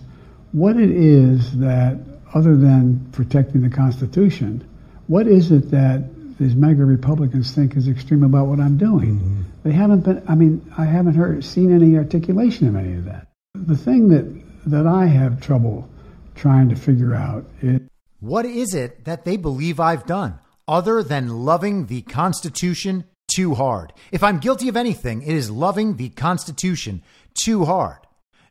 [0.52, 1.98] what it is that,
[2.34, 4.68] other than protecting the Constitution,
[5.08, 6.04] what is it that
[6.38, 9.20] these MAGA Republicans think is extreme about what I'm doing?
[9.20, 9.42] Mm-hmm.
[9.64, 13.28] They haven't been, I mean, I haven't heard, seen any articulation of any of that.
[13.56, 14.26] The thing that,
[14.66, 15.90] that I have trouble
[16.36, 17.46] trying to figure out.
[17.62, 17.84] It,
[18.20, 23.94] what is it that they believe I've done other than loving the Constitution too hard?
[24.12, 28.00] If I'm guilty of anything, it is loving the Constitution too hard.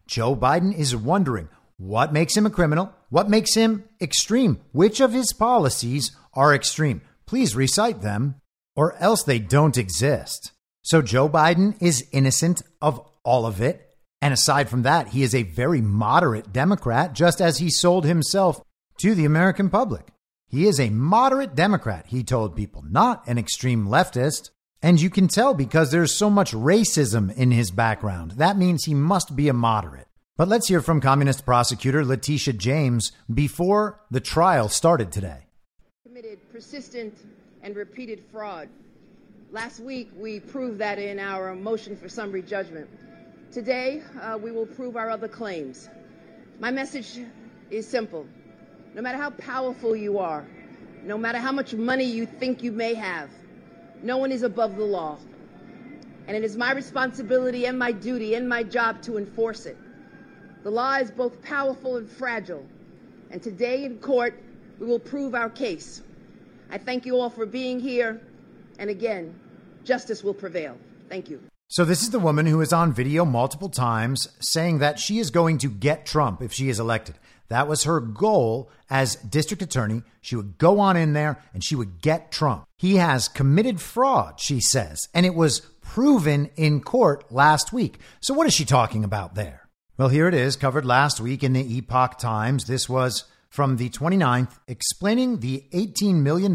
[0.06, 2.92] Joe Biden is wondering what makes him a criminal?
[3.10, 4.60] What makes him extreme?
[4.72, 7.02] Which of his policies are extreme?
[7.26, 8.36] Please recite them,
[8.74, 10.52] or else they don't exist.
[10.82, 13.82] So Joe Biden is innocent of all of it.
[14.22, 18.62] And aside from that, he is a very moderate Democrat, just as he sold himself
[18.98, 20.08] to the American public.
[20.48, 24.50] He is a moderate Democrat, he told people, not an extreme leftist.
[24.80, 28.32] And you can tell because there's so much racism in his background.
[28.32, 30.06] That means he must be a moderate.
[30.36, 35.45] But let's hear from communist prosecutor Letitia James before the trial started today.
[36.56, 37.14] Persistent
[37.62, 38.70] and repeated fraud.
[39.52, 42.88] Last week, we proved that in our motion for summary judgment.
[43.52, 45.86] Today, uh, we will prove our other claims.
[46.58, 47.18] My message
[47.70, 48.26] is simple.
[48.94, 50.46] No matter how powerful you are,
[51.04, 53.28] no matter how much money you think you may have,
[54.02, 55.18] no one is above the law.
[56.26, 59.76] And it is my responsibility and my duty and my job to enforce it.
[60.62, 62.66] The law is both powerful and fragile.
[63.30, 64.42] And today in court,
[64.80, 66.00] we will prove our case.
[66.70, 68.20] I thank you all for being here.
[68.78, 69.34] And again,
[69.84, 70.76] justice will prevail.
[71.08, 71.40] Thank you.
[71.68, 75.30] So, this is the woman who is on video multiple times saying that she is
[75.30, 77.16] going to get Trump if she is elected.
[77.48, 80.02] That was her goal as district attorney.
[80.20, 82.66] She would go on in there and she would get Trump.
[82.76, 87.98] He has committed fraud, she says, and it was proven in court last week.
[88.20, 89.68] So, what is she talking about there?
[89.96, 92.66] Well, here it is, covered last week in the Epoch Times.
[92.66, 93.24] This was
[93.56, 96.54] from the 29th, explaining the $18 million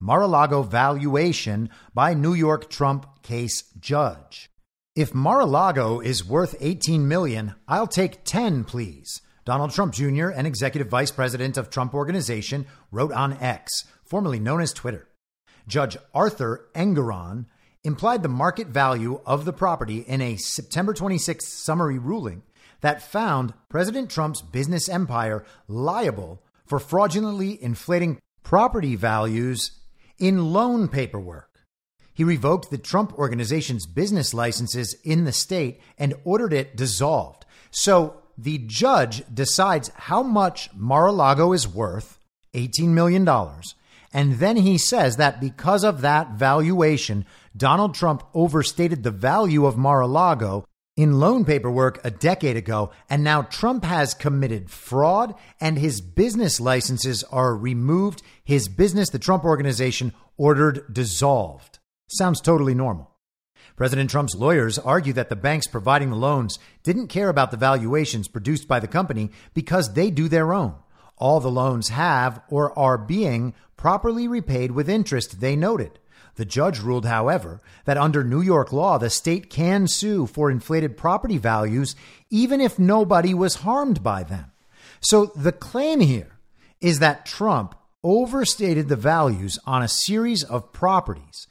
[0.00, 4.48] Mar a Lago valuation by New York Trump case judge.
[4.96, 9.20] If Mar-a-Lago is worth 18 million, I'll take 10, please.
[9.44, 14.62] Donald Trump Jr., an executive vice president of Trump Organization, wrote on X, formerly known
[14.62, 15.08] as Twitter.
[15.68, 17.44] Judge Arthur Engoron
[17.84, 22.42] implied the market value of the property in a September 26th summary ruling
[22.82, 29.72] that found President Trump's business empire liable for fraudulently inflating property values
[30.18, 31.48] in loan paperwork.
[32.14, 37.46] He revoked the Trump organization's business licenses in the state and ordered it dissolved.
[37.70, 42.18] So the judge decides how much Mar a Lago is worth
[42.54, 43.26] $18 million.
[44.12, 47.24] And then he says that because of that valuation,
[47.56, 50.66] Donald Trump overstated the value of Mar a Lago
[50.96, 52.90] in loan paperwork a decade ago.
[53.08, 58.22] And now Trump has committed fraud and his business licenses are removed.
[58.44, 61.78] His business, the Trump organization, ordered dissolved.
[62.08, 63.10] Sounds totally normal.
[63.76, 68.28] President Trump's lawyers argue that the banks providing the loans didn't care about the valuations
[68.28, 70.74] produced by the company because they do their own.
[71.16, 75.98] All the loans have or are being properly repaid with interest, they noted.
[76.36, 80.96] The judge ruled, however, that under New York law, the state can sue for inflated
[80.96, 81.94] property values
[82.30, 84.52] even if nobody was harmed by them.
[85.00, 86.38] So the claim here
[86.80, 91.46] is that Trump overstated the values on a series of properties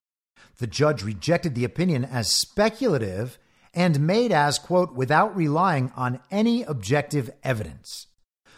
[0.58, 3.38] The judge rejected the opinion as speculative
[3.72, 8.08] and made as, quote, without relying on any objective evidence.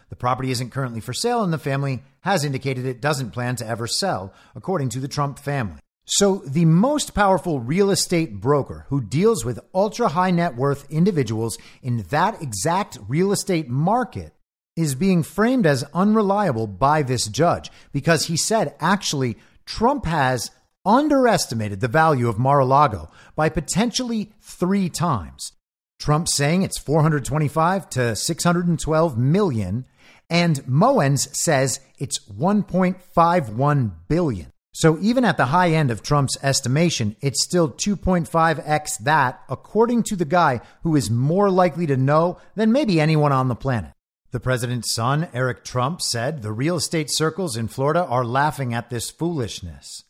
[0.08, 3.66] The property isn't currently for sale, and the family has indicated it doesn't plan to
[3.66, 5.80] ever sell, according to the Trump family.
[6.14, 11.56] So, the most powerful real estate broker who deals with ultra high net worth individuals
[11.82, 14.34] in that exact real estate market
[14.74, 20.50] is being framed as unreliable by this judge because he said actually Trump has
[20.84, 25.52] underestimated the value of Mar a Lago by potentially three times.
[26.00, 29.84] Trump saying it's 425 to 612 million,
[30.28, 34.50] and Moens says it's 1.51 billion.
[34.72, 40.16] So even at the high end of Trump's estimation, it's still 2.5x that, according to
[40.16, 43.92] the guy who is more likely to know than maybe anyone on the planet.
[44.30, 48.88] The president's son, Eric Trump, said the real estate circles in Florida are laughing at
[48.88, 50.04] this foolishness.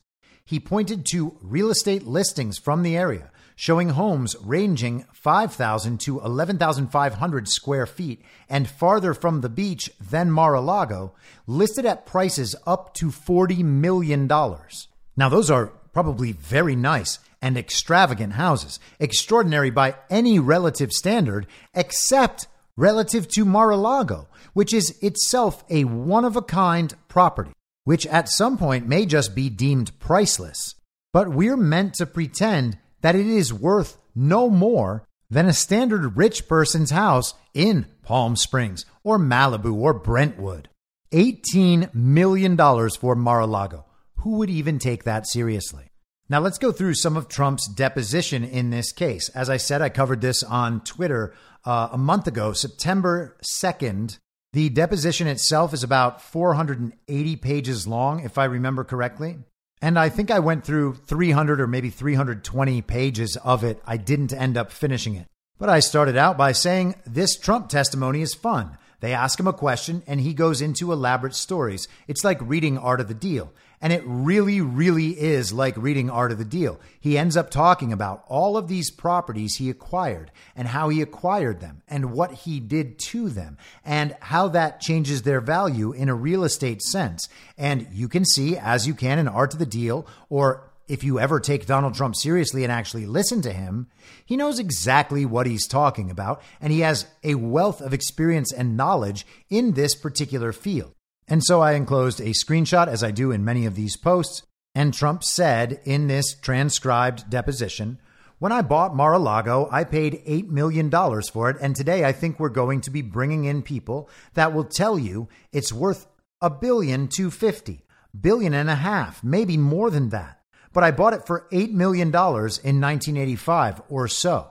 [0.45, 3.31] He pointed to real estate listings from the area
[3.61, 10.55] showing homes ranging 5,000 to 11,500 square feet and farther from the beach than Mar
[10.55, 11.15] a Lago,
[11.47, 14.27] listed at prices up to $40 million.
[14.27, 22.49] Now, those are probably very nice and extravagant houses, extraordinary by any relative standard, except
[22.78, 27.53] relative to Mar a Lago, which is itself a one of a kind property,
[27.85, 30.77] which at some point may just be deemed priceless.
[31.12, 36.49] But we're meant to pretend that it is worth no more than a standard rich
[36.49, 40.69] person's house in Palm Springs or Malibu or Brentwood.
[41.13, 42.57] $18 million
[42.91, 43.87] for Mar a Lago.
[44.17, 45.91] Who would even take that seriously?
[46.29, 49.29] Now, let's go through some of Trump's deposition in this case.
[49.31, 54.19] As I said, I covered this on Twitter uh, a month ago, September 2nd.
[54.53, 59.39] The deposition itself is about 480 pages long, if I remember correctly.
[59.82, 63.81] And I think I went through 300 or maybe 320 pages of it.
[63.86, 65.27] I didn't end up finishing it.
[65.59, 68.77] But I started out by saying this Trump testimony is fun.
[69.01, 71.89] They ask him a question and he goes into elaborate stories.
[72.07, 73.52] It's like reading Art of the Deal.
[73.82, 76.78] And it really, really is like reading Art of the Deal.
[77.01, 81.61] He ends up talking about all of these properties he acquired and how he acquired
[81.61, 86.15] them and what he did to them and how that changes their value in a
[86.15, 87.27] real estate sense.
[87.57, 91.19] And you can see, as you can in Art of the Deal, or if you
[91.19, 93.86] ever take Donald Trump seriously and actually listen to him,
[94.27, 98.77] he knows exactly what he's talking about, and he has a wealth of experience and
[98.77, 100.93] knowledge in this particular field.
[101.31, 104.43] And so I enclosed a screenshot, as I do in many of these posts.
[104.74, 107.98] And Trump said in this transcribed deposition,
[108.40, 110.90] when I bought Mar a Lago, I paid $8 million
[111.23, 111.57] for it.
[111.61, 115.28] And today I think we're going to be bringing in people that will tell you
[115.52, 116.09] it's worth
[116.40, 117.85] a billion to 50,
[118.19, 120.40] billion and a half, maybe more than that.
[120.73, 124.48] But I bought it for $8 million in 1985 or so.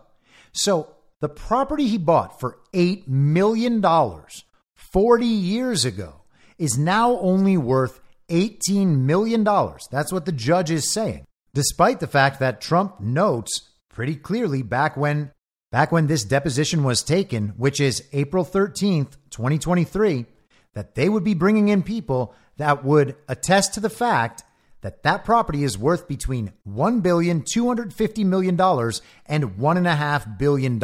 [0.53, 3.83] So the property he bought for $8 million
[4.75, 6.18] 40 years ago
[6.59, 7.99] is now only worth
[8.29, 9.43] $18 million.
[9.43, 11.25] That's what the judge is saying.
[11.53, 15.31] Despite the fact that Trump notes pretty clearly back when
[15.71, 20.25] back when this deposition was taken, which is April 13th, 2023,
[20.73, 24.43] that they would be bringing in people that would attest to the fact
[24.81, 28.59] that that property is worth between $1 billion, $250 million
[29.25, 30.79] and $1.5 billion,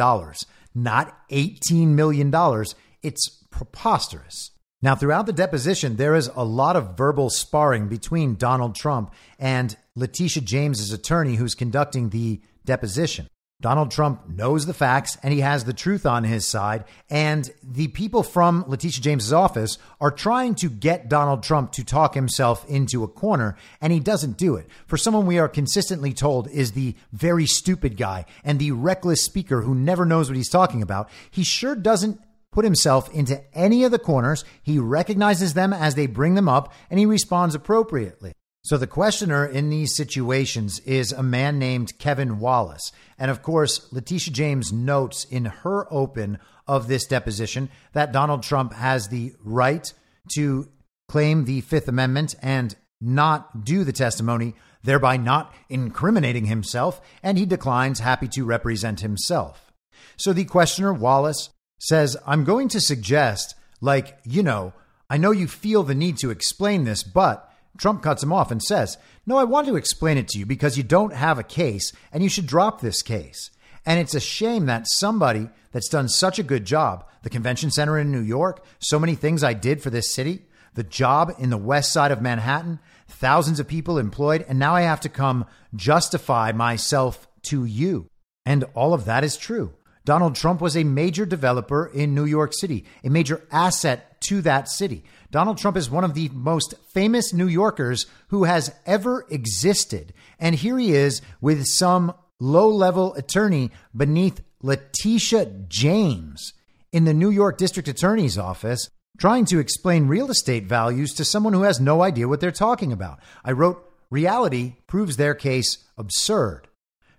[0.74, 2.64] not $18 million.
[3.02, 4.50] It's preposterous.
[4.82, 9.76] Now, throughout the deposition, there is a lot of verbal sparring between Donald Trump and
[9.94, 13.26] Letitia James's attorney who's conducting the deposition.
[13.62, 16.84] Donald Trump knows the facts and he has the truth on his side.
[17.08, 22.14] And the people from Letitia James's office are trying to get Donald Trump to talk
[22.14, 24.68] himself into a corner, and he doesn't do it.
[24.86, 29.62] For someone we are consistently told is the very stupid guy and the reckless speaker
[29.62, 32.20] who never knows what he's talking about, he sure doesn't
[32.56, 34.42] put himself into any of the corners.
[34.62, 38.32] He recognizes them as they bring them up and he responds appropriately.
[38.64, 42.92] So the questioner in these situations is a man named Kevin Wallace.
[43.18, 48.72] And of course, Letitia James notes in her open of this deposition that Donald Trump
[48.72, 49.92] has the right
[50.34, 50.66] to
[51.10, 57.44] claim the Fifth Amendment and not do the testimony, thereby not incriminating himself, and he
[57.44, 59.74] declines happy to represent himself.
[60.16, 64.72] So the questioner, Wallace, says, I'm going to suggest, like, you know,
[65.08, 68.62] I know you feel the need to explain this, but Trump cuts him off and
[68.62, 71.92] says, No, I want to explain it to you because you don't have a case
[72.12, 73.50] and you should drop this case.
[73.84, 77.98] And it's a shame that somebody that's done such a good job, the convention center
[77.98, 81.56] in New York, so many things I did for this city, the job in the
[81.56, 86.50] west side of Manhattan, thousands of people employed, and now I have to come justify
[86.52, 88.08] myself to you.
[88.44, 89.74] And all of that is true.
[90.06, 94.68] Donald Trump was a major developer in New York City, a major asset to that
[94.68, 95.02] city.
[95.32, 100.14] Donald Trump is one of the most famous New Yorkers who has ever existed.
[100.38, 106.52] And here he is with some low level attorney beneath Letitia James
[106.92, 108.88] in the New York District Attorney's office
[109.18, 112.92] trying to explain real estate values to someone who has no idea what they're talking
[112.92, 113.18] about.
[113.44, 116.68] I wrote, Reality proves their case absurd.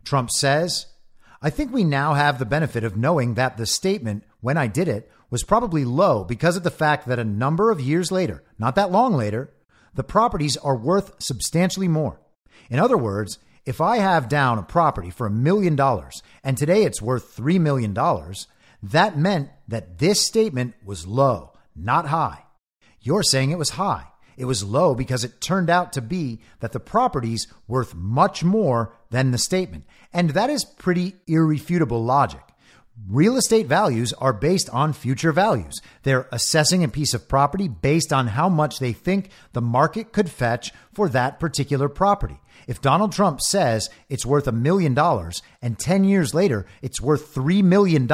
[0.06, 0.86] Trump says,
[1.42, 4.88] I think we now have the benefit of knowing that the statement, when I did
[4.88, 8.76] it, was probably low because of the fact that a number of years later, not
[8.76, 9.54] that long later,
[9.94, 12.20] the properties are worth substantially more.
[12.70, 16.84] In other words, if I have down a property for a million dollars and today
[16.84, 17.94] it's worth $3 million,
[18.82, 22.44] that meant that this statement was low, not high.
[23.02, 24.06] You're saying it was high.
[24.38, 28.94] It was low because it turned out to be that the property's worth much more
[29.10, 29.86] than the statement.
[30.14, 32.42] And that is pretty irrefutable logic.
[33.08, 35.80] Real estate values are based on future values.
[36.04, 40.30] They're assessing a piece of property based on how much they think the market could
[40.30, 42.40] fetch for that particular property.
[42.68, 47.34] If Donald Trump says it's worth a million dollars and 10 years later it's worth
[47.34, 48.08] $3 million,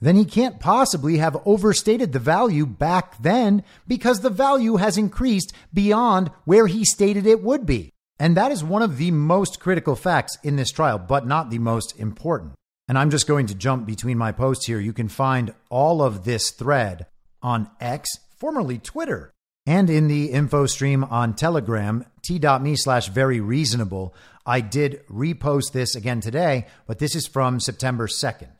[0.00, 5.52] then he can't possibly have overstated the value back then because the value has increased
[5.74, 7.92] beyond where he stated it would be.
[8.20, 11.58] And that is one of the most critical facts in this trial, but not the
[11.58, 12.54] most important.
[12.88, 14.80] And I'm just going to jump between my posts here.
[14.80, 17.06] You can find all of this thread
[17.42, 18.08] on X,
[18.38, 19.30] formerly Twitter,
[19.66, 24.14] and in the info stream on Telegram, t.me slash very reasonable.
[24.46, 28.57] I did repost this again today, but this is from September 2nd.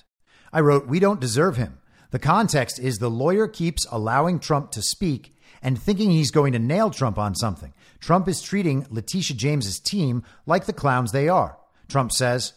[0.53, 1.79] I wrote, We don't deserve him.
[2.11, 6.59] The context is the lawyer keeps allowing Trump to speak and thinking he's going to
[6.59, 7.75] nail Trump on something.
[8.01, 11.59] Trump is treating Letitia James's team like the clowns they are.
[11.89, 12.55] Trump says,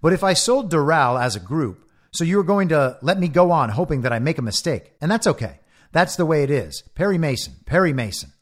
[0.00, 3.50] but if I sold Doral as a group, so you're going to let me go
[3.50, 5.60] on hoping that I make a mistake, and that's okay.
[5.92, 6.82] That's the way it is.
[6.94, 8.32] Perry Mason, Perry Mason.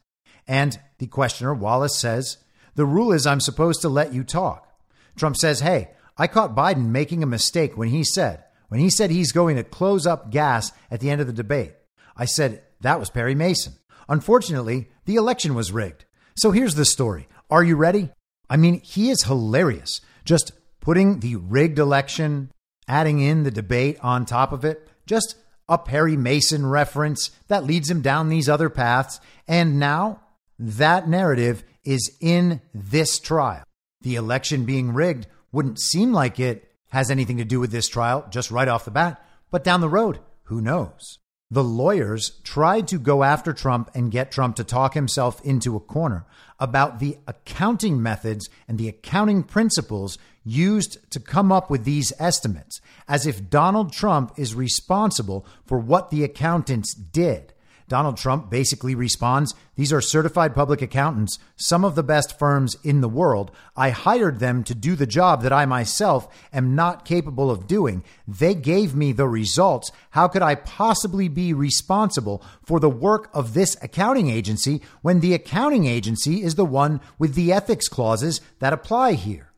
[0.46, 2.38] And the questioner, Wallace, says,
[2.74, 4.68] The rule is I'm supposed to let you talk.
[5.16, 9.10] Trump says, Hey, I caught Biden making a mistake when he said, when he said
[9.10, 11.74] he's going to close up gas at the end of the debate.
[12.16, 13.74] I said, that was Perry Mason.
[14.08, 16.04] Unfortunately, the election was rigged.
[16.36, 17.28] So here's the story.
[17.50, 18.10] Are you ready?
[18.48, 20.00] I mean, he is hilarious.
[20.24, 22.50] Just putting the rigged election,
[22.86, 25.36] adding in the debate on top of it, just
[25.68, 29.20] a Perry Mason reference that leads him down these other paths.
[29.48, 30.20] And now
[30.58, 33.64] that narrative is in this trial.
[34.02, 38.26] The election being rigged wouldn't seem like it has anything to do with this trial
[38.30, 41.18] just right off the bat, but down the road, who knows?
[41.50, 45.80] The lawyers tried to go after Trump and get Trump to talk himself into a
[45.80, 46.26] corner
[46.58, 52.80] about the accounting methods and the accounting principles used to come up with these estimates,
[53.06, 57.52] as if Donald Trump is responsible for what the accountants did.
[57.88, 63.00] Donald Trump basically responds These are certified public accountants, some of the best firms in
[63.00, 63.52] the world.
[63.76, 68.02] I hired them to do the job that I myself am not capable of doing.
[68.26, 69.92] They gave me the results.
[70.10, 75.34] How could I possibly be responsible for the work of this accounting agency when the
[75.34, 79.52] accounting agency is the one with the ethics clauses that apply here?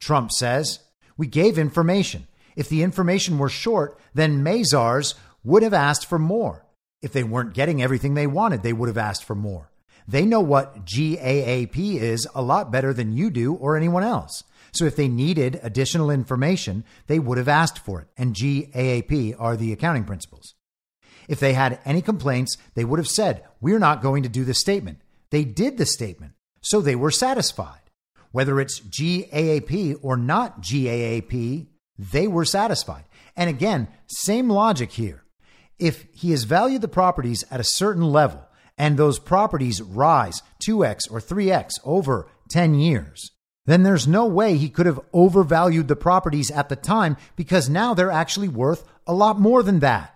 [0.00, 0.80] Trump says,
[1.16, 2.28] We gave information.
[2.54, 6.65] If the information were short, then Mazars would have asked for more.
[7.02, 9.70] If they weren't getting everything they wanted, they would have asked for more.
[10.08, 14.44] They know what GAAP is a lot better than you do or anyone else.
[14.72, 18.08] So if they needed additional information, they would have asked for it.
[18.16, 20.54] And GAAP are the accounting principles.
[21.28, 24.54] If they had any complaints, they would have said, We're not going to do the
[24.54, 25.00] statement.
[25.30, 27.80] They did the statement, so they were satisfied.
[28.30, 31.66] Whether it's GAAP or not GAAP,
[31.98, 33.04] they were satisfied.
[33.36, 35.24] And again, same logic here.
[35.78, 38.46] If he has valued the properties at a certain level
[38.78, 43.30] and those properties rise 2x or 3x over 10 years,
[43.66, 47.94] then there's no way he could have overvalued the properties at the time because now
[47.94, 50.14] they're actually worth a lot more than that.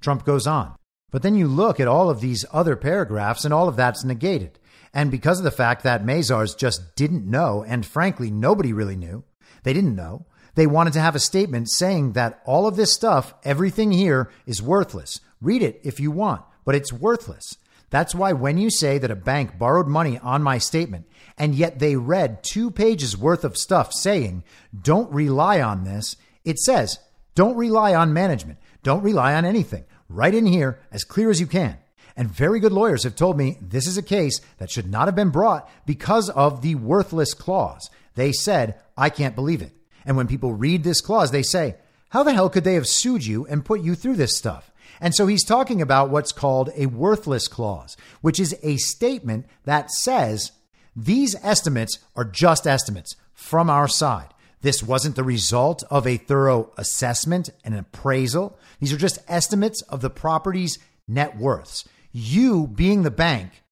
[0.00, 0.74] Trump goes on.
[1.10, 4.58] But then you look at all of these other paragraphs and all of that's negated.
[4.94, 9.24] And because of the fact that Mazars just didn't know, and frankly, nobody really knew,
[9.62, 13.34] they didn't know, they wanted to have a statement saying that all of this stuff,
[13.44, 15.20] everything here is worthless.
[15.40, 17.56] Read it if you want, but it's worthless.
[17.90, 21.06] That's why when you say that a bank borrowed money on my statement
[21.36, 24.44] and yet they read two pages worth of stuff saying,
[24.80, 26.98] don't rely on this, it says,
[27.34, 28.58] don't rely on management.
[28.82, 29.84] Don't rely on anything.
[30.08, 31.78] Right in here, as clear as you can.
[32.16, 35.14] And very good lawyers have told me this is a case that should not have
[35.14, 37.88] been brought because of the worthless clause.
[38.14, 39.72] They said, I can't believe it.
[40.04, 41.76] And when people read this clause, they say,
[42.10, 44.70] how the hell could they have sued you and put you through this stuff?
[45.00, 49.90] And so he's talking about what's called a worthless clause, which is a statement that
[49.90, 50.52] says
[50.94, 54.34] these estimates are just estimates from our side.
[54.62, 58.58] This wasn't the result of a thorough assessment and appraisal.
[58.78, 60.78] These are just estimates of the property's
[61.08, 61.88] net worths.
[62.12, 63.62] You, being the bank,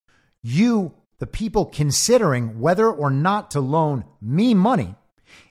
[0.43, 4.95] you, the people considering whether or not to loan me money,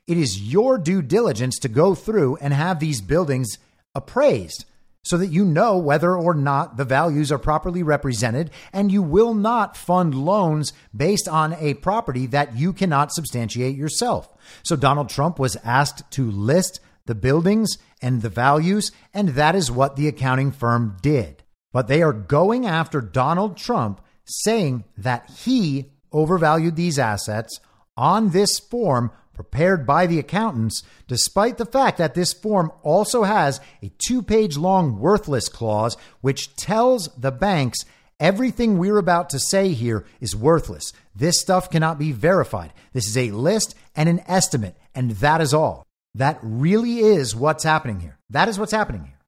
[0.07, 3.57] it is your due diligence to go through and have these buildings
[3.93, 4.65] appraised
[5.03, 9.33] so that you know whether or not the values are properly represented and you will
[9.33, 14.29] not fund loans based on a property that you cannot substantiate yourself.
[14.63, 19.71] So Donald Trump was asked to list the buildings and the values, and that is
[19.71, 21.41] what the accounting firm did.
[21.71, 27.59] But they are going after Donald Trump saying that he overvalued these assets
[27.95, 33.61] on this form prepared by the accountants, despite the fact that this form also has
[33.81, 37.85] a two page long worthless clause, which tells the banks
[38.19, 40.91] everything we're about to say here is worthless.
[41.15, 42.73] This stuff cannot be verified.
[42.91, 45.85] This is a list and an estimate, and that is all.
[46.15, 48.17] That really is what's happening here.
[48.29, 49.19] That is what's happening here.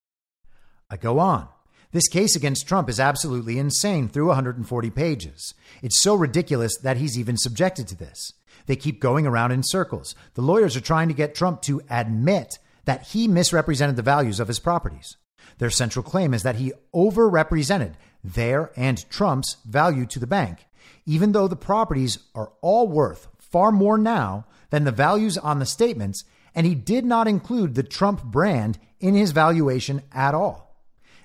[0.90, 1.48] I go on.
[1.92, 5.56] This case against Trump is absolutely insane through 140 pages.
[5.82, 8.34] It's so ridiculous that he's even subjected to this.
[8.70, 10.14] They keep going around in circles.
[10.36, 14.48] The lawyers are trying to get Trump to admit that he misrepresented the values of
[14.48, 15.18] his properties.
[15.58, 17.94] Their central claim is that he overrepresented
[18.24, 20.68] their and Trump's value to the bank,
[21.08, 25.66] even though the properties are all worth far more now than the values on the
[25.66, 26.24] statements,
[26.54, 30.80] and he did not include the Trump brand in his valuation at all.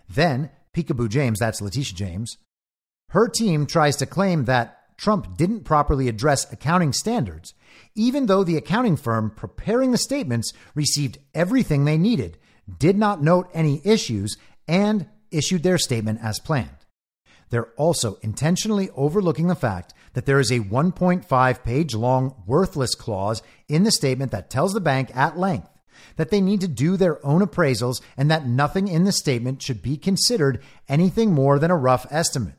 [0.09, 2.39] Then, Peekaboo James, that's Letitia James,
[3.11, 7.55] her team tries to claim that Trump didn't properly address accounting standards,
[7.95, 12.39] even though the accounting firm preparing the statements received everything they needed,
[12.79, 16.71] did not note any issues, and issued their statement as planned.
[17.51, 23.43] They're also intentionally overlooking the fact that there is a 1.5 page long worthless clause
[23.69, 25.69] in the statement that tells the bank at length
[26.17, 29.83] that they need to do their own appraisals and that nothing in the statement should
[29.83, 32.55] be considered anything more than a rough estimate.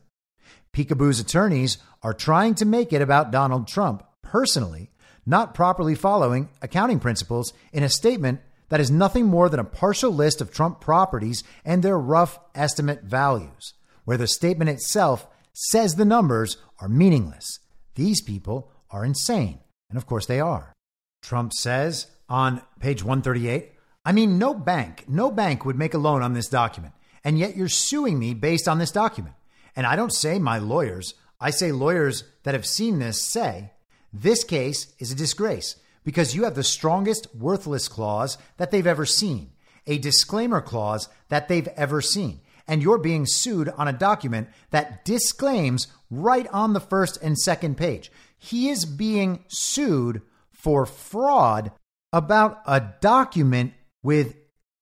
[0.76, 4.90] Peekaboo's attorneys are trying to make it about Donald Trump personally,
[5.24, 10.10] not properly following accounting principles in a statement that is nothing more than a partial
[10.10, 13.72] list of Trump properties and their rough estimate values,
[14.04, 17.58] where the statement itself says the numbers are meaningless.
[17.94, 19.60] These people are insane.
[19.88, 20.74] And of course they are.
[21.22, 23.72] Trump says on page 138
[24.04, 26.92] I mean, no bank, no bank would make a loan on this document.
[27.24, 29.36] And yet you're suing me based on this document.
[29.76, 33.72] And I don't say my lawyers, I say lawyers that have seen this say
[34.12, 39.04] this case is a disgrace because you have the strongest worthless clause that they've ever
[39.04, 39.50] seen,
[39.86, 42.40] a disclaimer clause that they've ever seen.
[42.66, 47.76] And you're being sued on a document that disclaims right on the first and second
[47.76, 48.10] page.
[48.38, 51.70] He is being sued for fraud
[52.12, 54.34] about a document with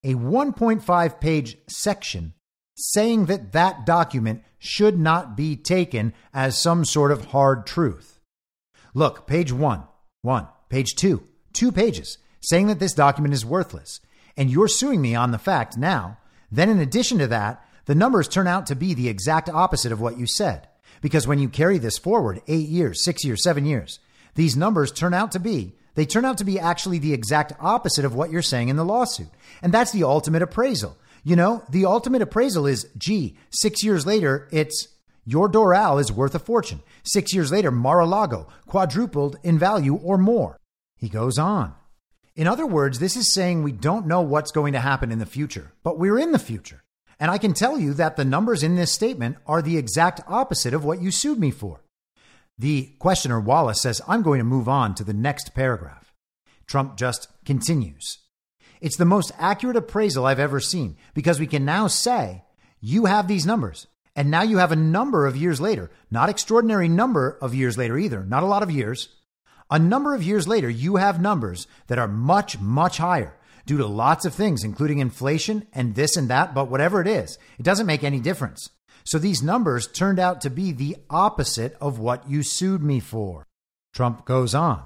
[0.04, 2.34] a 1.5 page section
[2.76, 8.20] saying that that document should not be taken as some sort of hard truth.
[8.94, 9.84] Look, page one,
[10.22, 14.00] one, page two, two pages saying that this document is worthless.
[14.36, 16.18] And you're suing me on the fact now.
[16.50, 20.00] Then, in addition to that, the numbers turn out to be the exact opposite of
[20.00, 20.68] what you said.
[21.00, 23.98] Because when you carry this forward eight years, six years, seven years,
[24.34, 28.04] these numbers turn out to be they turn out to be actually the exact opposite
[28.04, 29.28] of what you're saying in the lawsuit.
[29.62, 30.96] And that's the ultimate appraisal.
[31.24, 34.88] You know, the ultimate appraisal is gee, six years later, it's
[35.24, 36.82] your Doral is worth a fortune.
[37.02, 40.60] Six years later, Mar a Lago quadrupled in value or more.
[40.98, 41.74] He goes on.
[42.36, 45.26] In other words, this is saying we don't know what's going to happen in the
[45.26, 46.82] future, but we're in the future.
[47.18, 50.74] And I can tell you that the numbers in this statement are the exact opposite
[50.74, 51.80] of what you sued me for.
[52.58, 56.12] The questioner, Wallace, says, I'm going to move on to the next paragraph.
[56.66, 58.18] Trump just continues.
[58.80, 62.44] It's the most accurate appraisal I've ever seen because we can now say,
[62.80, 63.86] you have these numbers.
[64.16, 67.98] And now you have a number of years later, not extraordinary number of years later
[67.98, 69.08] either, not a lot of years.
[69.70, 73.34] A number of years later, you have numbers that are much, much higher
[73.66, 76.54] due to lots of things, including inflation and this and that.
[76.54, 78.70] But whatever it is, it doesn't make any difference.
[79.04, 83.46] So these numbers turned out to be the opposite of what you sued me for.
[83.92, 84.82] Trump goes on.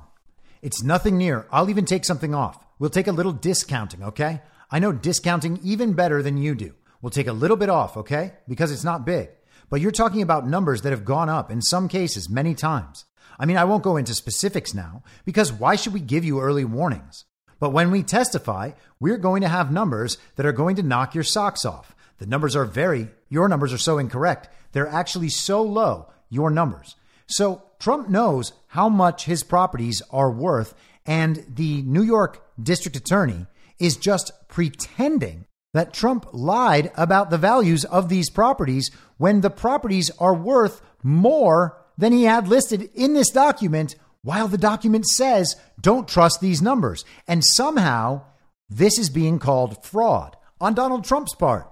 [0.62, 1.47] It's nothing near.
[1.52, 2.65] I'll even take something off.
[2.78, 4.42] We'll take a little discounting, okay?
[4.70, 6.74] I know discounting even better than you do.
[7.00, 8.34] We'll take a little bit off, okay?
[8.46, 9.30] Because it's not big.
[9.70, 13.05] But you're talking about numbers that have gone up in some cases many times.
[13.38, 16.64] I mean, I won't go into specifics now because why should we give you early
[16.64, 17.24] warnings?
[17.60, 21.24] But when we testify, we're going to have numbers that are going to knock your
[21.24, 21.94] socks off.
[22.18, 24.48] The numbers are very, your numbers are so incorrect.
[24.72, 26.96] They're actually so low, your numbers.
[27.26, 30.74] So Trump knows how much his properties are worth,
[31.09, 33.47] and the New York district attorney
[33.80, 40.10] is just pretending that Trump lied about the values of these properties when the properties
[40.18, 46.06] are worth more than he had listed in this document, while the document says don't
[46.06, 47.05] trust these numbers.
[47.26, 48.22] And somehow
[48.68, 51.70] this is being called fraud on Donald Trump's part.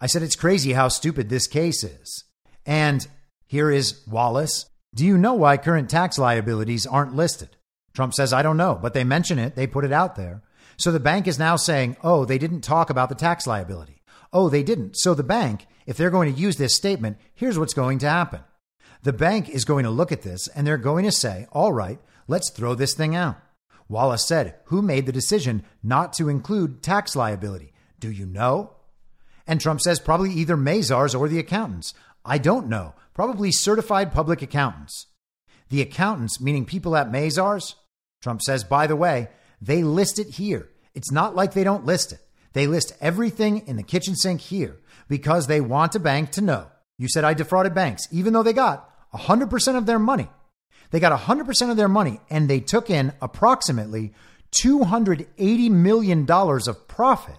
[0.00, 2.24] I said it's crazy how stupid this case is.
[2.64, 3.06] And
[3.46, 4.66] here is Wallace.
[4.94, 7.56] Do you know why current tax liabilities aren't listed?
[7.92, 9.54] Trump says, I don't know, but they mention it.
[9.54, 10.42] They put it out there.
[10.76, 14.02] So the bank is now saying, oh, they didn't talk about the tax liability.
[14.32, 14.96] Oh, they didn't.
[14.96, 18.40] So the bank, if they're going to use this statement, here's what's going to happen.
[19.02, 22.00] The bank is going to look at this and they're going to say, all right,
[22.28, 23.36] let's throw this thing out.
[23.92, 27.74] Wallace said, Who made the decision not to include tax liability?
[28.00, 28.72] Do you know?
[29.46, 31.92] And Trump says, Probably either Mazars or the accountants.
[32.24, 32.94] I don't know.
[33.12, 35.08] Probably certified public accountants.
[35.68, 37.74] The accountants, meaning people at Mazars,
[38.22, 39.28] Trump says, by the way,
[39.60, 40.68] they list it here.
[40.94, 42.20] It's not like they don't list it.
[42.52, 44.78] They list everything in the kitchen sink here
[45.08, 46.68] because they want a bank to know.
[46.98, 50.28] You said I defrauded banks, even though they got 100% of their money.
[50.90, 54.12] They got 100% of their money and they took in approximately
[54.52, 57.36] $280 million of profit.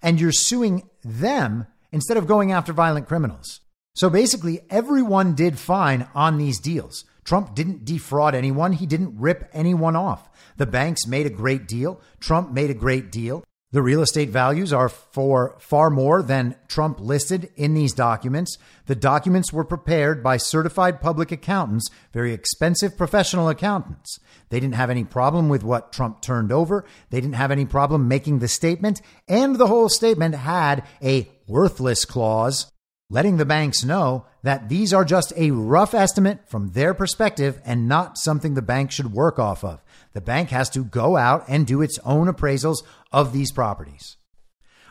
[0.00, 3.60] And you're suing them instead of going after violent criminals.
[3.94, 7.04] So basically, everyone did fine on these deals.
[7.24, 8.72] Trump didn't defraud anyone.
[8.72, 10.28] He didn't rip anyone off.
[10.56, 12.00] The banks made a great deal.
[12.20, 13.44] Trump made a great deal.
[13.74, 18.56] The real estate values are for far more than Trump listed in these documents.
[18.86, 24.20] The documents were prepared by certified public accountants, very expensive professional accountants.
[24.50, 26.84] They didn't have any problem with what Trump turned over.
[27.10, 29.02] They didn't have any problem making the statement.
[29.26, 32.70] And the whole statement had a worthless clause
[33.10, 37.88] letting the banks know that these are just a rough estimate from their perspective and
[37.88, 39.82] not something the bank should work off of.
[40.12, 42.78] The bank has to go out and do its own appraisals
[43.12, 44.16] of these properties.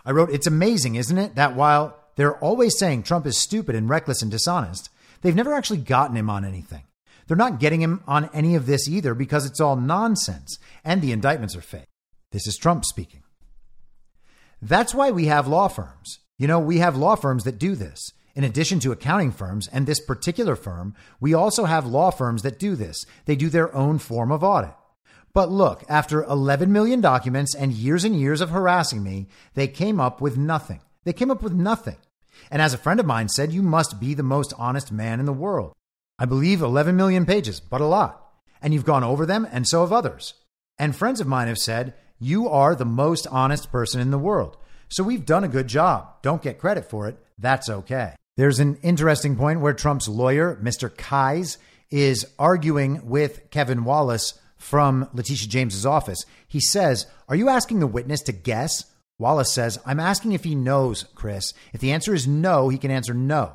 [0.05, 3.89] I wrote, It's amazing, isn't it, that while they're always saying Trump is stupid and
[3.89, 4.89] reckless and dishonest,
[5.21, 6.83] they've never actually gotten him on anything.
[7.27, 11.11] They're not getting him on any of this either because it's all nonsense and the
[11.11, 11.87] indictments are fake.
[12.31, 13.23] This is Trump speaking.
[14.61, 16.19] That's why we have law firms.
[16.43, 18.11] You know, we have law firms that do this.
[18.35, 22.59] In addition to accounting firms and this particular firm, we also have law firms that
[22.59, 23.05] do this.
[23.23, 24.73] They do their own form of audit.
[25.31, 30.01] But look, after 11 million documents and years and years of harassing me, they came
[30.01, 30.81] up with nothing.
[31.05, 31.95] They came up with nothing.
[32.51, 35.25] And as a friend of mine said, you must be the most honest man in
[35.25, 35.71] the world.
[36.19, 38.21] I believe 11 million pages, but a lot.
[38.61, 40.33] And you've gone over them, and so have others.
[40.77, 44.57] And friends of mine have said, you are the most honest person in the world.
[44.93, 46.21] So we've done a good job.
[46.21, 47.17] Don't get credit for it.
[47.39, 48.13] That's okay.
[48.37, 50.87] There's an interesting point where Trump's lawyer, Mr.
[50.87, 51.57] Kise,
[51.89, 56.23] is arguing with Kevin Wallace from Letitia James's office.
[56.47, 58.85] He says, Are you asking the witness to guess?
[59.17, 61.55] Wallace says, I'm asking if he knows, Chris.
[61.73, 63.53] If the answer is no, he can answer no.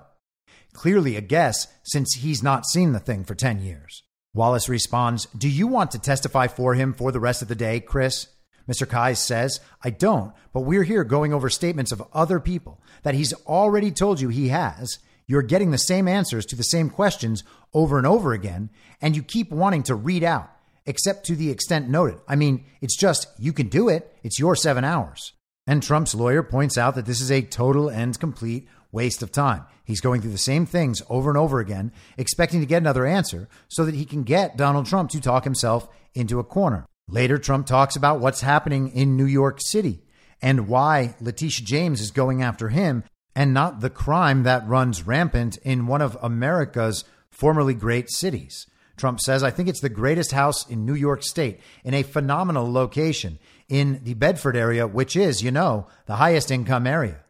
[0.72, 4.02] Clearly a guess since he's not seen the thing for 10 years.
[4.34, 7.78] Wallace responds, Do you want to testify for him for the rest of the day,
[7.78, 8.26] Chris?
[8.68, 8.86] Mr.
[8.86, 13.32] Kise says, I don't, but we're here going over statements of other people that he's
[13.46, 14.98] already told you he has.
[15.26, 18.70] You're getting the same answers to the same questions over and over again,
[19.00, 20.50] and you keep wanting to read out,
[20.86, 22.18] except to the extent noted.
[22.26, 24.14] I mean, it's just, you can do it.
[24.22, 25.32] It's your seven hours.
[25.66, 29.66] And Trump's lawyer points out that this is a total and complete waste of time.
[29.84, 33.48] He's going through the same things over and over again, expecting to get another answer
[33.68, 36.86] so that he can get Donald Trump to talk himself into a corner.
[37.08, 40.02] Later, Trump talks about what's happening in New York City
[40.42, 43.02] and why Letitia James is going after him
[43.34, 48.66] and not the crime that runs rampant in one of America's formerly great cities.
[48.96, 52.70] Trump says, I think it's the greatest house in New York State in a phenomenal
[52.70, 57.20] location in the Bedford area, which is, you know, the highest income area.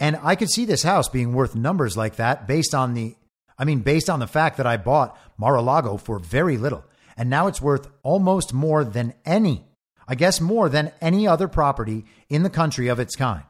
[0.00, 3.14] And I could see this house being worth numbers like that based on the,
[3.56, 6.84] I mean, based on the fact that I bought Mar a Lago for very little
[7.22, 9.64] and now it's worth almost more than any,
[10.08, 13.44] I guess more than any other property in the country of its kind.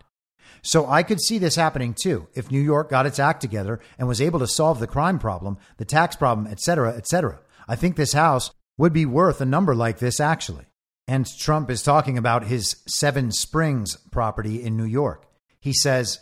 [0.61, 4.07] So I could see this happening too if New York got its act together and
[4.07, 7.40] was able to solve the crime problem, the tax problem, etc., etc.
[7.66, 10.66] I think this house would be worth a number like this actually.
[11.09, 15.24] And Trump is talking about his Seven Springs property in New York.
[15.61, 16.19] He says,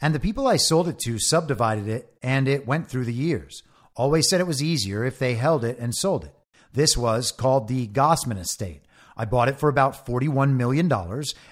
[0.00, 3.64] and the people I sold it to subdivided it and it went through the years.
[3.96, 6.36] Always said it was easier if they held it and sold it.
[6.72, 8.82] This was called the Gosman Estate.
[9.16, 10.90] I bought it for about $41 million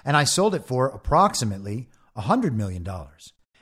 [0.05, 2.87] and I sold it for approximately $100 million.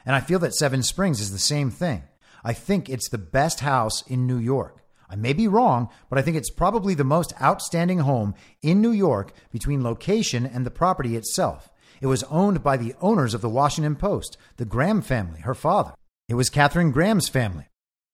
[0.06, 2.04] And I feel that Seven Springs is the same thing.
[2.44, 4.84] I think it's the best house in New York.
[5.10, 8.92] I may be wrong, but I think it's probably the most outstanding home in New
[8.92, 11.70] York between location and the property itself.
[12.00, 15.94] It was owned by the owners of the Washington Post, the Graham family, her father.
[16.28, 17.66] It was Katharine Graham's family.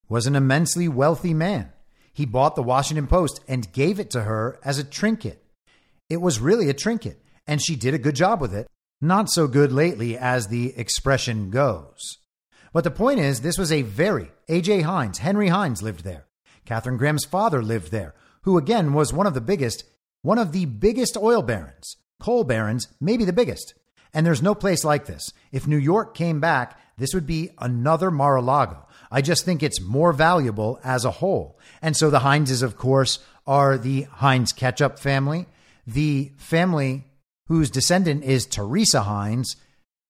[0.08, 1.73] Was an immensely wealthy man.
[2.14, 5.44] He bought the Washington Post and gave it to her as a trinket.
[6.08, 8.68] It was really a trinket, and she did a good job with it.
[9.00, 12.18] Not so good lately, as the expression goes.
[12.72, 14.82] But the point is, this was a very A.J.
[14.82, 16.26] Heinz, Henry Heinz lived there.
[16.64, 19.84] Katharine Graham's father lived there, who again was one of the biggest,
[20.22, 23.74] one of the biggest oil barons, coal barons, maybe the biggest.
[24.12, 25.32] And there's no place like this.
[25.50, 29.62] If New York came back, this would be another Mar a Lago I just think
[29.62, 31.56] it's more valuable as a whole.
[31.80, 35.46] And so the Heinzes, of course, are the Heinz ketchup family,
[35.86, 37.04] the family
[37.46, 39.54] whose descendant is Teresa Heinz,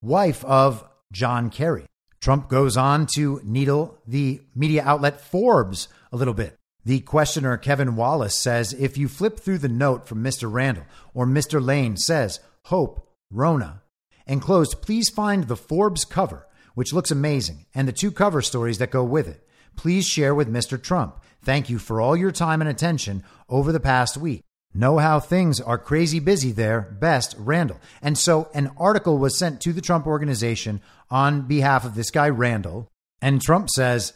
[0.01, 1.85] wife of John Kerry.
[2.19, 6.55] Trump goes on to needle the media outlet Forbes a little bit.
[6.83, 10.51] The questioner, Kevin Wallace, says if you flip through the note from Mr.
[10.51, 11.63] Randall or Mr.
[11.63, 13.81] Lane says, Hope, Rhona,
[14.25, 16.44] enclosed, please find the Forbes cover,
[16.75, 19.45] which looks amazing, and the two cover stories that go with it.
[19.75, 20.81] Please share with Mr.
[20.81, 21.21] Trump.
[21.43, 24.43] Thank you for all your time and attention over the past week.
[24.73, 26.81] Know how things are crazy busy there.
[26.99, 27.79] Best, Randall.
[28.01, 32.29] And so an article was sent to the Trump organization on behalf of this guy,
[32.29, 32.89] Randall.
[33.21, 34.13] And Trump says,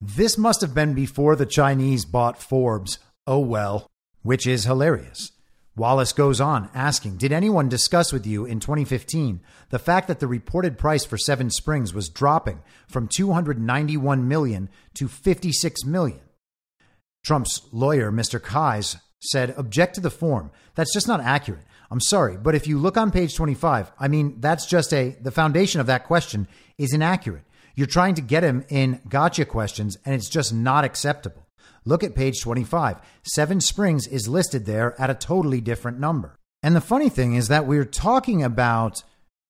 [0.00, 2.98] this must have been before the Chinese bought Forbes.
[3.26, 3.90] Oh well,
[4.22, 5.32] which is hilarious.
[5.80, 9.40] Wallace goes on asking, Did anyone discuss with you in 2015
[9.70, 15.08] the fact that the reported price for Seven Springs was dropping from 291 million to
[15.08, 16.20] 56 million?
[17.24, 18.38] Trump's lawyer, Mr.
[18.38, 20.50] Kise, said, Object to the form.
[20.74, 21.64] That's just not accurate.
[21.90, 25.30] I'm sorry, but if you look on page 25, I mean, that's just a, the
[25.30, 26.46] foundation of that question
[26.76, 27.44] is inaccurate.
[27.74, 31.46] You're trying to get him in gotcha questions, and it's just not acceptable.
[31.84, 32.98] Look at page 25.
[33.22, 36.36] Seven Springs is listed there at a totally different number.
[36.62, 39.02] And the funny thing is that we're talking about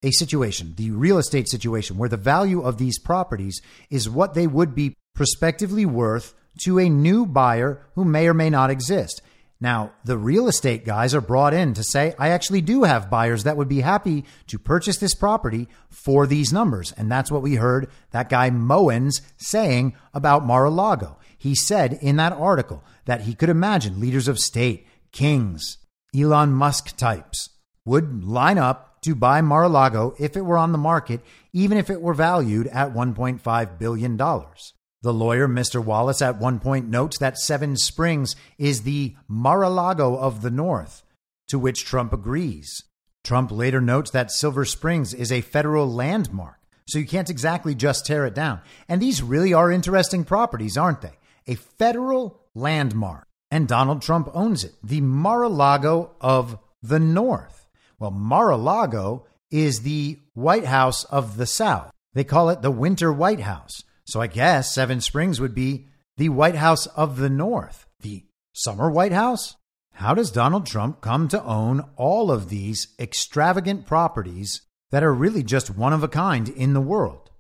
[0.02, 4.46] a situation, the real estate situation, where the value of these properties is what they
[4.46, 9.22] would be prospectively worth to a new buyer who may or may not exist.
[9.62, 13.44] Now, the real estate guys are brought in to say, I actually do have buyers
[13.44, 16.92] that would be happy to purchase this property for these numbers.
[16.92, 21.18] And that's what we heard that guy Moens saying about Mar a Lago.
[21.40, 25.78] He said in that article that he could imagine leaders of state, kings,
[26.14, 27.48] Elon Musk types
[27.86, 31.22] would line up to buy Mar a Lago if it were on the market,
[31.54, 34.18] even if it were valued at $1.5 billion.
[34.18, 35.82] The lawyer, Mr.
[35.82, 40.50] Wallace, at one point notes that Seven Springs is the Mar a Lago of the
[40.50, 41.02] North,
[41.48, 42.82] to which Trump agrees.
[43.24, 48.04] Trump later notes that Silver Springs is a federal landmark, so you can't exactly just
[48.04, 48.60] tear it down.
[48.90, 51.16] And these really are interesting properties, aren't they?
[51.50, 53.26] A federal landmark.
[53.50, 57.66] And Donald Trump owns it, the Mar a Lago of the North.
[57.98, 61.90] Well, Mar a Lago is the White House of the South.
[62.14, 63.82] They call it the Winter White House.
[64.06, 65.86] So I guess Seven Springs would be
[66.16, 69.56] the White House of the North, the summer White House.
[69.94, 74.62] How does Donald Trump come to own all of these extravagant properties
[74.92, 77.30] that are really just one of a kind in the world?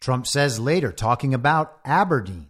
[0.00, 2.48] Trump says later, talking about Aberdeen.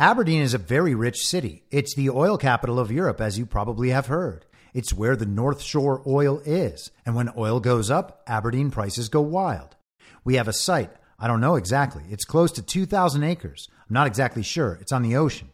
[0.00, 1.64] Aberdeen is a very rich city.
[1.72, 4.46] It's the oil capital of Europe, as you probably have heard.
[4.72, 6.92] It's where the North Shore oil is.
[7.04, 9.74] And when oil goes up, Aberdeen prices go wild.
[10.24, 12.04] We have a site I don't know exactly.
[12.10, 13.68] It's close to 2,000 acres.
[13.72, 14.78] I'm not exactly sure.
[14.80, 15.50] It's on the ocean.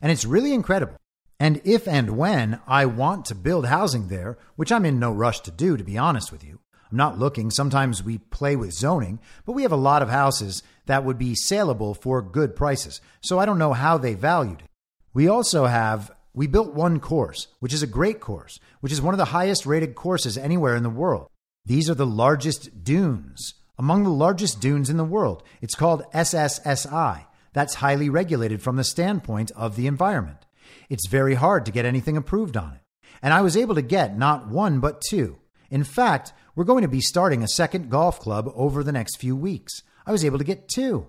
[0.00, 0.94] And it's really incredible.
[1.40, 5.40] And if and when I want to build housing there, which I'm in no rush
[5.40, 7.50] to do, to be honest with you, I'm not looking.
[7.50, 11.34] Sometimes we play with zoning, but we have a lot of houses that would be
[11.34, 13.00] saleable for good prices.
[13.20, 14.66] So I don't know how they valued it.
[15.12, 19.14] We also have, we built one course, which is a great course, which is one
[19.14, 21.28] of the highest rated courses anywhere in the world.
[21.66, 25.42] These are the largest dunes among the largest dunes in the world.
[25.60, 27.26] It's called SSSI.
[27.52, 30.46] That's highly regulated from the standpoint of the environment.
[30.88, 32.80] It's very hard to get anything approved on it.
[33.22, 35.38] And I was able to get not one, but two.
[35.70, 39.36] In fact, we're going to be starting a second golf club over the next few
[39.36, 39.84] weeks.
[40.04, 41.06] I was able to get two.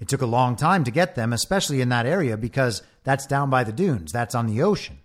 [0.00, 3.50] It took a long time to get them, especially in that area, because that's down
[3.50, 5.00] by the dunes, that's on the ocean.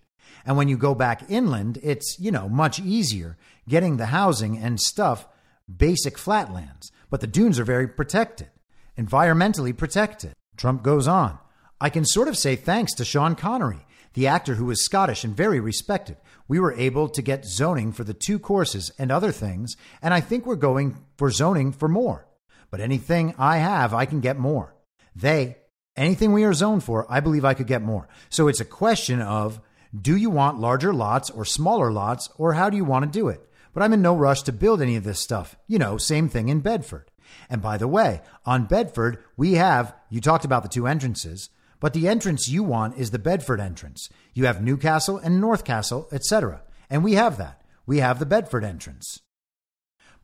[0.46, 3.38] And when you go back inland, it's, you know, much easier
[3.68, 5.28] getting the housing and stuff,
[5.68, 8.50] basic flatlands but the dunes are very protected,
[8.98, 10.34] environmentally protected.
[10.58, 11.40] Trump goes on.
[11.80, 13.86] I can sort of say thanks to Sean Connery,
[14.18, 16.18] the actor who is Scottish and very respected.
[16.48, 20.22] We were able to get zoning for the two courses and other things, and I
[20.22, 22.28] think we're going for zoning for more.
[22.72, 24.76] But anything I have, I can get more.
[25.16, 25.58] They,
[25.96, 28.10] anything we are zoned for, I believe I could get more.
[28.30, 29.62] So it's a question of
[29.96, 33.28] do you want larger lots or smaller lots, or how do you want to do
[33.28, 33.48] it?
[33.78, 35.56] but I'm in no rush to build any of this stuff.
[35.68, 37.12] You know, same thing in Bedford.
[37.48, 41.94] And by the way, on Bedford, we have, you talked about the two entrances, but
[41.94, 44.10] the entrance you want is the Bedford entrance.
[44.34, 46.62] You have Newcastle and Northcastle, etc.
[46.90, 47.62] And we have that.
[47.86, 49.22] We have the Bedford entrance.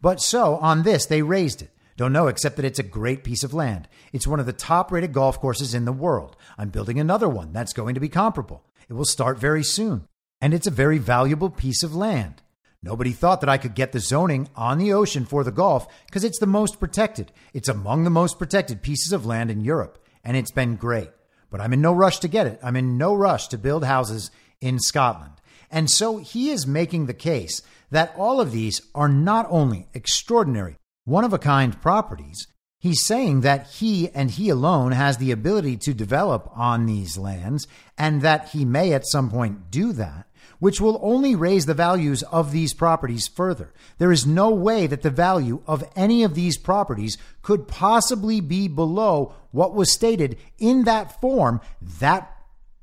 [0.01, 1.69] But so on this, they raised it.
[1.95, 3.87] Don't know except that it's a great piece of land.
[4.11, 6.35] It's one of the top rated golf courses in the world.
[6.57, 8.65] I'm building another one that's going to be comparable.
[8.89, 10.07] It will start very soon.
[10.41, 12.41] And it's a very valuable piece of land.
[12.81, 16.25] Nobody thought that I could get the zoning on the ocean for the golf because
[16.25, 17.31] it's the most protected.
[17.53, 19.99] It's among the most protected pieces of land in Europe.
[20.23, 21.09] and it's been great.
[21.53, 22.59] But I'm in no rush to get it.
[22.63, 25.33] I'm in no rush to build houses in Scotland.
[25.69, 27.61] And so he is making the case
[27.91, 32.47] that all of these are not only extraordinary, one of a kind properties,
[32.79, 37.65] He's saying that he and he alone has the ability to develop on these lands
[37.97, 40.27] and that he may at some point do that,
[40.63, 43.73] which will only raise the values of these properties further.
[43.97, 48.69] There is no way that the value of any of these properties could possibly be
[48.69, 52.33] below what was stated in that form that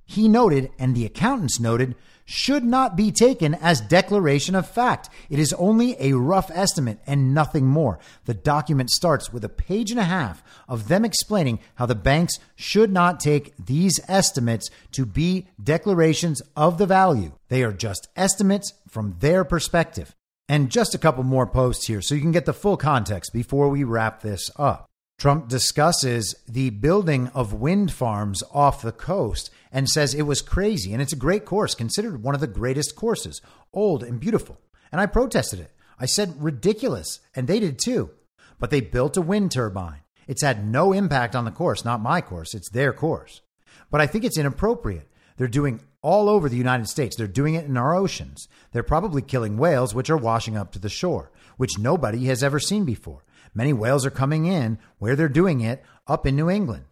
[0.05, 1.95] he noted and the accountants noted
[2.31, 5.11] should not be taken as declaration of fact.
[5.29, 7.99] It is only a rough estimate and nothing more.
[8.27, 12.35] The document starts with a page and a half of them explaining how the banks
[12.55, 17.33] should not take these estimates to be declarations of the value.
[17.49, 20.15] They are just estimates from their perspective.
[20.49, 23.69] And just a couple more posts here so you can get the full context before
[23.69, 24.90] we wrap this up.
[25.21, 30.95] Trump discusses the building of wind farms off the coast and says it was crazy.
[30.95, 33.43] And it's a great course, considered one of the greatest courses,
[33.75, 34.59] old and beautiful.
[34.91, 35.73] And I protested it.
[35.99, 38.13] I said ridiculous, and they did too.
[38.59, 40.01] But they built a wind turbine.
[40.27, 43.43] It's had no impact on the course, not my course, it's their course.
[43.91, 45.07] But I think it's inappropriate.
[45.37, 47.15] They're doing all over the United States.
[47.15, 48.49] They're doing it in our oceans.
[48.73, 52.59] They're probably killing whales, which are washing up to the shore, which nobody has ever
[52.59, 53.23] seen before.
[53.55, 56.85] Many whales are coming in where they're doing it up in New England.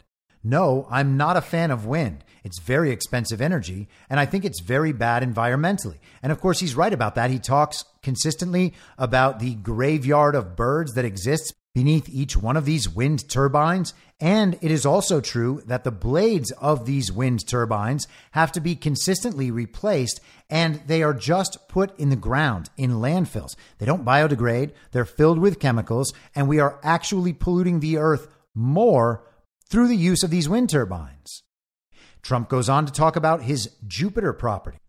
[0.43, 2.23] No, I'm not a fan of wind.
[2.43, 5.97] It's very expensive energy, and I think it's very bad environmentally.
[6.23, 7.29] And of course, he's right about that.
[7.29, 12.89] He talks consistently about the graveyard of birds that exists beneath each one of these
[12.89, 13.93] wind turbines.
[14.19, 18.75] And it is also true that the blades of these wind turbines have to be
[18.75, 20.19] consistently replaced
[20.49, 23.55] and they are just put in the ground in landfills.
[23.77, 29.23] They don't biodegrade, they're filled with chemicals, and we are actually polluting the earth more
[29.69, 31.43] through the use of these wind turbines.
[32.21, 34.79] Trump goes on to talk about his Jupiter property.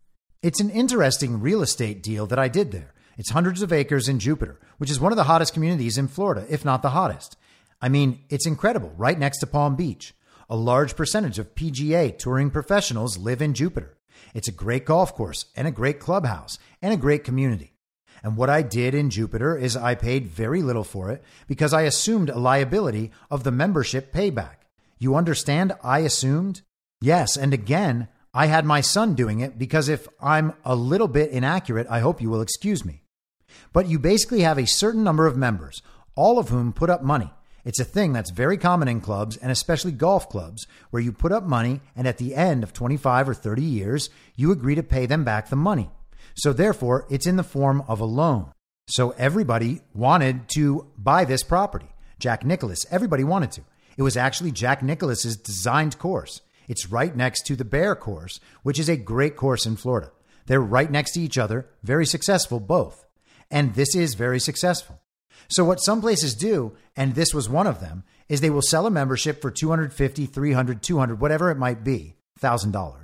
[0.43, 2.93] It's an interesting real estate deal that I did there.
[3.21, 6.43] It's hundreds of acres in Jupiter, which is one of the hottest communities in Florida,
[6.49, 7.37] if not the hottest.
[7.79, 10.15] I mean, it's incredible, right next to Palm Beach.
[10.49, 13.95] A large percentage of PGA touring professionals live in Jupiter.
[14.33, 17.73] It's a great golf course and a great clubhouse and a great community.
[18.23, 21.83] And what I did in Jupiter is I paid very little for it because I
[21.83, 24.65] assumed a liability of the membership payback.
[24.97, 25.73] You understand?
[25.83, 26.63] I assumed?
[27.01, 27.37] Yes.
[27.37, 31.85] And again, I had my son doing it because if I'm a little bit inaccurate,
[31.87, 33.00] I hope you will excuse me.
[33.73, 35.81] But you basically have a certain number of members,
[36.15, 37.31] all of whom put up money.
[37.63, 41.31] It's a thing that's very common in clubs and especially golf clubs, where you put
[41.31, 45.05] up money and at the end of 25 or 30 years, you agree to pay
[45.05, 45.89] them back the money.
[46.35, 48.51] So therefore, it's in the form of a loan.
[48.87, 51.87] So everybody wanted to buy this property.
[52.19, 53.61] Jack Nicklaus, everybody wanted to.
[53.97, 56.41] It was actually Jack Nicklaus's designed course.
[56.67, 60.11] It's right next to the Bear course, which is a great course in Florida.
[60.45, 63.05] They're right next to each other, very successful both.
[63.51, 65.01] And this is very successful.
[65.49, 68.87] So what some places do, and this was one of them, is they will sell
[68.87, 73.03] a membership for 250, 300, 200, whatever it might be, $1000.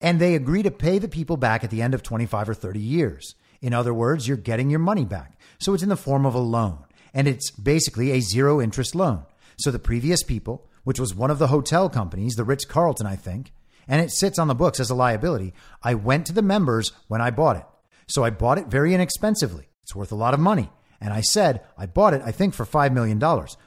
[0.00, 2.80] And they agree to pay the people back at the end of 25 or 30
[2.80, 3.36] years.
[3.60, 5.38] In other words, you're getting your money back.
[5.60, 6.84] So it's in the form of a loan,
[7.14, 9.24] and it's basically a zero interest loan.
[9.56, 13.14] So the previous people, which was one of the hotel companies, the Ritz Carlton, I
[13.14, 13.52] think,
[13.86, 17.20] and it sits on the books as a liability, I went to the members when
[17.20, 17.64] I bought it.
[18.12, 19.70] So I bought it very inexpensively.
[19.82, 20.70] It's worth a lot of money.
[21.00, 23.18] And I said, I bought it, I think, for $5 million,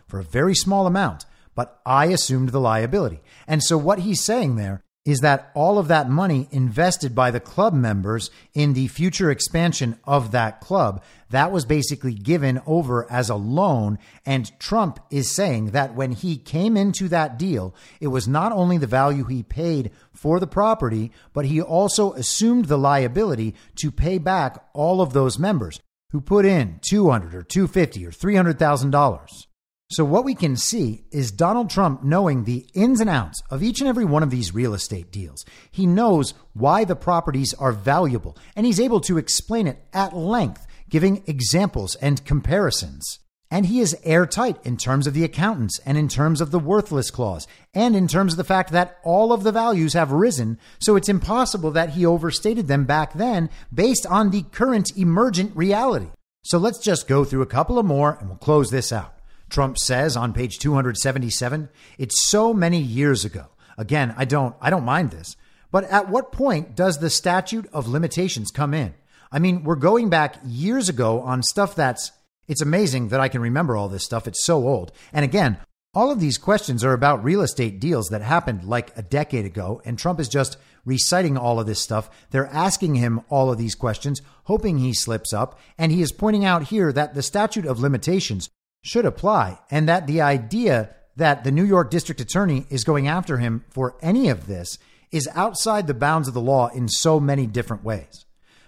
[0.07, 3.21] for a very small amount, but I assumed the liability.
[3.47, 7.39] And so what he's saying there is that all of that money invested by the
[7.39, 13.29] club members in the future expansion of that club, that was basically given over as
[13.29, 13.99] a loan.
[14.25, 18.79] And Trump is saying that when he came into that deal, it was not only
[18.79, 24.17] the value he paid for the property, but he also assumed the liability to pay
[24.17, 25.79] back all of those members
[26.11, 29.45] who put in 200 or 250 or $300,000.
[29.91, 33.81] So what we can see is Donald Trump knowing the ins and outs of each
[33.81, 35.45] and every one of these real estate deals.
[35.69, 40.65] He knows why the properties are valuable and he's able to explain it at length,
[40.89, 43.19] giving examples and comparisons.
[43.51, 47.11] And he is airtight in terms of the accountants and in terms of the worthless
[47.11, 50.57] clause and in terms of the fact that all of the values have risen.
[50.79, 56.07] So it's impossible that he overstated them back then based on the current emergent reality.
[56.43, 59.14] So let's just go through a couple of more and we'll close this out.
[59.49, 63.47] Trump says on page 277, it's so many years ago.
[63.77, 65.35] Again, I don't, I don't mind this.
[65.71, 68.93] But at what point does the statute of limitations come in?
[69.31, 72.11] I mean, we're going back years ago on stuff that's
[72.47, 74.27] it's amazing that I can remember all this stuff.
[74.27, 74.91] It's so old.
[75.11, 75.57] And again,
[75.95, 79.81] All of these questions are about real estate deals that happened like a decade ago,
[79.85, 82.09] and Trump is just reciting all of this stuff.
[82.31, 86.43] They're asking him all of these questions, hoping he slips up, and he is pointing
[86.43, 88.49] out here that the statute of limitations
[88.85, 93.37] should apply, and that the idea that the New York district attorney is going after
[93.37, 94.77] him for any of this
[95.11, 98.25] is outside the bounds of the law in so many different ways.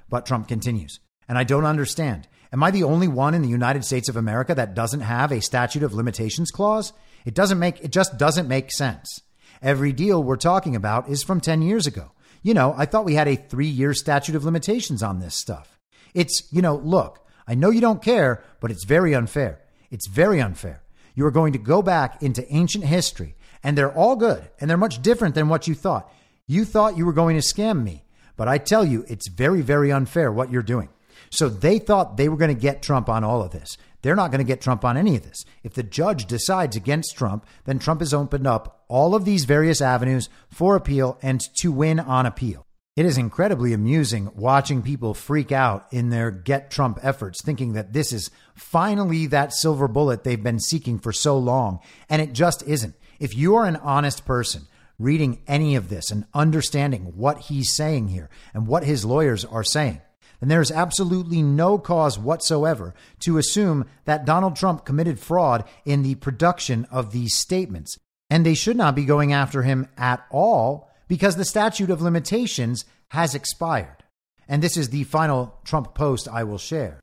[0.10, 1.00] But Trump continues,
[1.30, 2.28] and I don't understand.
[2.52, 5.42] Am I the only one in the United States of America that doesn't have a
[5.42, 6.94] statute of limitations clause?
[7.24, 9.22] It doesn't make it just doesn't make sense.
[9.62, 12.12] Every deal we're talking about is from 10 years ago.
[12.42, 15.78] You know, I thought we had a 3-year statute of limitations on this stuff.
[16.14, 19.62] It's, you know, look, I know you don't care, but it's very unfair.
[19.90, 20.84] It's very unfair.
[21.16, 24.78] You are going to go back into ancient history and they're all good and they're
[24.78, 26.12] much different than what you thought.
[26.46, 28.04] You thought you were going to scam me,
[28.36, 30.90] but I tell you, it's very, very unfair what you're doing.
[31.30, 33.78] So they thought they were going to get Trump on all of this.
[34.02, 35.44] They're not going to get Trump on any of this.
[35.64, 39.82] If the judge decides against Trump, then Trump has opened up all of these various
[39.82, 42.67] avenues for appeal and to win on appeal.
[42.98, 47.94] It is incredibly amusing watching people freak out in their get Trump efforts, thinking that
[47.94, 51.80] this is finally that silver bullet they've been seeking for so long.
[52.10, 52.96] And it just isn't.
[53.20, 54.68] If you are an honest person,
[54.98, 59.64] reading any of this and understanding what he's saying here and what his lawyers are
[59.64, 60.02] saying,
[60.40, 66.02] then there is absolutely no cause whatsoever to assume that Donald Trump committed fraud in
[66.02, 67.96] the production of these statements.
[68.32, 72.86] And they should not be going after him at all because the statute of limitations
[73.10, 74.04] has expired.
[74.48, 77.02] And this is the final Trump post I will share.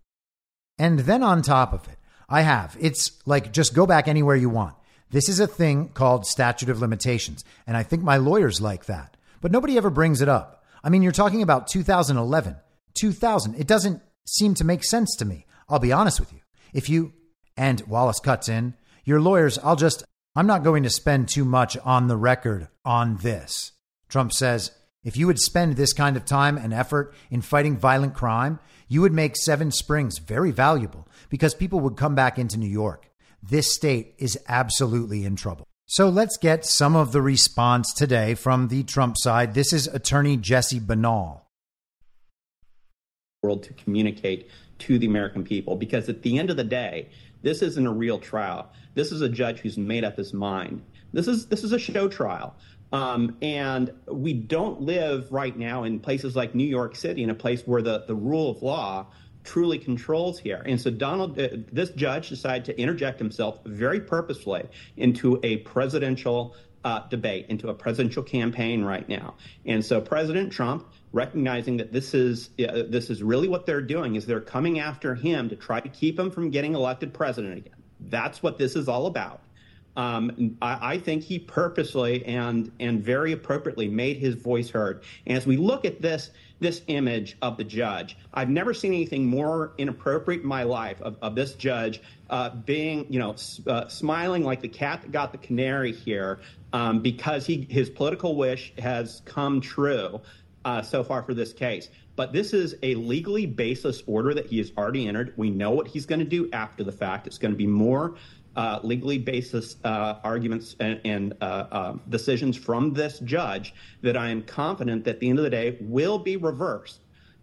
[0.79, 1.99] And then on top of it,
[2.29, 4.75] I have it's like just go back anywhere you want.
[5.11, 7.45] This is a thing called statute of limitations.
[7.67, 9.17] And I think my lawyers like that.
[9.41, 10.65] But nobody ever brings it up.
[10.83, 12.57] I mean, you're talking about 2011,
[12.95, 13.55] 2000.
[13.55, 15.47] It doesn't seem to make sense to me.
[15.69, 16.41] I'll be honest with you.
[16.73, 17.13] If you,
[17.57, 18.75] and Wallace cuts in,
[19.05, 20.05] your lawyers, I'll just,
[20.35, 23.73] I'm not going to spend too much on the record on this.
[24.15, 24.71] Trump says,
[25.03, 29.01] if you would spend this kind of time and effort in fighting violent crime, you
[29.01, 33.11] would make Seven Springs very valuable because people would come back into New York.
[33.43, 35.67] This state is absolutely in trouble.
[35.87, 39.55] So let's get some of the response today from the Trump side.
[39.55, 41.41] This is attorney Jesse Binnall.
[43.43, 47.09] World to communicate to the American people because at the end of the day,
[47.43, 48.71] this isn't a real trial.
[48.95, 50.83] This is a judge who's made up his mind.
[51.13, 52.57] This is this is a show trial.
[52.95, 57.35] Um, and we don't live right now in places like New York City, in a
[57.35, 59.07] place where the, the rule of law
[59.43, 60.63] truly controls here.
[60.65, 66.55] And so Donald, uh, this judge decided to interject himself very purposefully into a presidential
[66.85, 69.35] uh, debate, into a presidential campaign right now.
[69.67, 74.15] And so President Trump, recognizing that this is uh, this is really what they're doing,
[74.15, 77.83] is they're coming after him to try to keep him from getting elected president again.
[77.99, 79.41] That's what this is all about.
[79.97, 85.05] Um, I, I, think he purposely and and very appropriately made his voice heard.
[85.27, 89.27] And as we look at this this image of the judge, I've never seen anything
[89.27, 92.01] more inappropriate in my life of, of this judge
[92.31, 96.41] uh, being, you know, uh, smiling like the cat that got the canary here
[96.73, 100.21] um, because he his political wish has come true
[100.65, 101.89] uh, so far for this case.
[102.17, 105.35] But this is a legally baseless order that he has already entered.
[105.37, 107.27] We know what he's going to do after the fact.
[107.27, 108.15] It's going to be more
[108.57, 114.29] uh, legally basis uh, arguments and, and uh, uh, decisions from this judge that I
[114.29, 117.01] am confident that at the end of the day will be reversed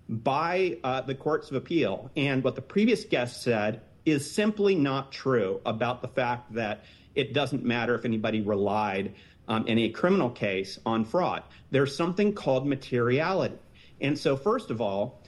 [0.10, 2.12] by uh, the courts of appeal.
[2.16, 6.84] And what the previous guest said is simply not true about the fact that
[7.16, 9.14] it doesn't matter if anybody relied
[9.48, 11.44] um, in a criminal case on fraud.
[11.72, 13.58] There's something called materiality.
[14.00, 15.21] And so, first of all,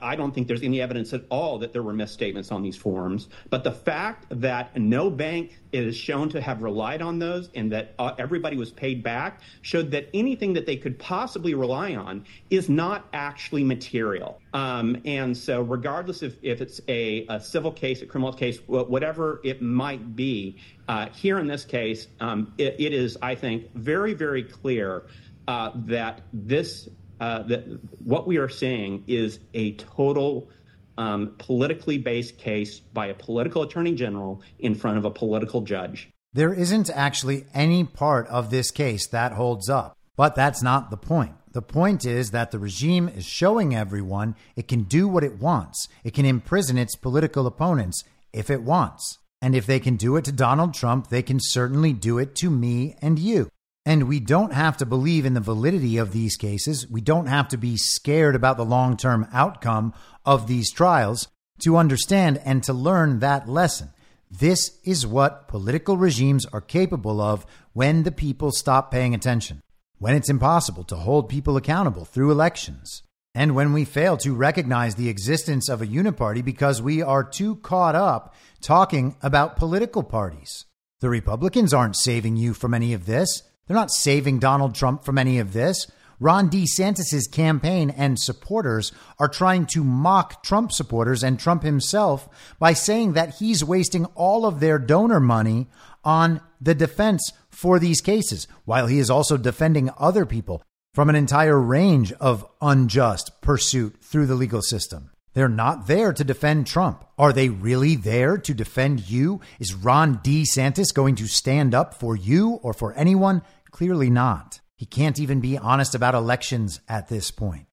[0.00, 3.28] I, don't think there's any evidence at all that there were misstatements on these forms.
[3.50, 7.94] But the fact that no bank is shown to have relied on those and that
[7.98, 12.68] uh, everybody was paid back showed that anything that they could possibly rely on is
[12.68, 14.40] not actually material.
[14.54, 19.40] Um, and so, regardless if, if it's a, a, civil case, a criminal case, whatever
[19.42, 24.14] it might be, uh, here in this case, um, it, it is, I think, very,
[24.14, 25.04] very clear
[25.48, 26.88] uh, that this
[27.22, 27.64] uh, that
[28.04, 30.50] what we are seeing is a total
[30.98, 36.10] um, politically based case by a political attorney general in front of a political judge.
[36.32, 40.96] There isn't actually any part of this case that holds up, but that's not the
[40.96, 41.34] point.
[41.52, 45.86] The point is that the regime is showing everyone it can do what it wants.
[46.02, 49.18] It can imprison its political opponents if it wants.
[49.40, 52.50] And if they can do it to Donald Trump, they can certainly do it to
[52.50, 53.48] me and you.
[53.84, 56.88] And we don't have to believe in the validity of these cases.
[56.88, 59.92] We don't have to be scared about the long term outcome
[60.24, 61.28] of these trials
[61.62, 63.90] to understand and to learn that lesson.
[64.30, 69.60] This is what political regimes are capable of when the people stop paying attention,
[69.98, 73.02] when it's impossible to hold people accountable through elections,
[73.34, 77.56] and when we fail to recognize the existence of a uniparty because we are too
[77.56, 80.64] caught up talking about political parties.
[81.00, 83.42] The Republicans aren't saving you from any of this.
[83.66, 85.86] They're not saving Donald Trump from any of this.
[86.20, 92.28] Ron DeSantis' campaign and supporters are trying to mock Trump supporters and Trump himself
[92.58, 95.68] by saying that he's wasting all of their donor money
[96.04, 100.62] on the defense for these cases, while he is also defending other people
[100.94, 105.11] from an entire range of unjust pursuit through the legal system.
[105.34, 107.04] They're not there to defend Trump.
[107.18, 109.40] Are they really there to defend you?
[109.58, 113.42] Is Ron DeSantis going to stand up for you or for anyone?
[113.70, 114.60] Clearly not.
[114.76, 117.66] He can't even be honest about elections at this point.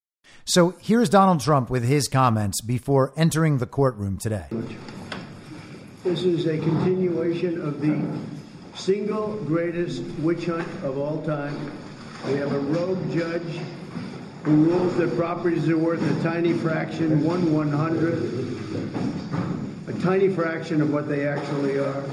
[0.46, 4.48] So here's Donald Trump with his comments before entering the courtroom today.
[6.04, 8.02] This is a continuation of the
[8.78, 11.72] single greatest witch hunt of all time.
[12.26, 13.60] We have a rogue judge
[14.44, 18.24] who rules that properties are worth a tiny fraction, one one hundredth,
[19.88, 22.04] a tiny fraction of what they actually are.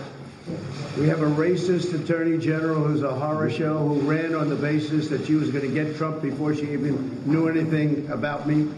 [0.98, 5.08] We have a racist attorney general who's a horror show who ran on the basis
[5.08, 8.72] that she was going to get Trump before she even knew anything about me.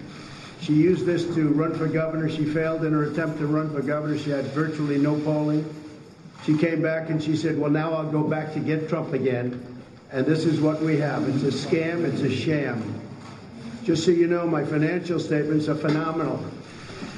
[0.60, 2.28] She used this to run for governor.
[2.28, 4.18] She failed in her attempt to run for governor.
[4.18, 5.64] She had virtually no polling.
[6.44, 9.64] She came back and she said, Well, now I'll go back to get Trump again.
[10.10, 13.07] And this is what we have it's a scam, it's a sham.
[13.88, 16.44] Just so you know, my financial statements are phenomenal.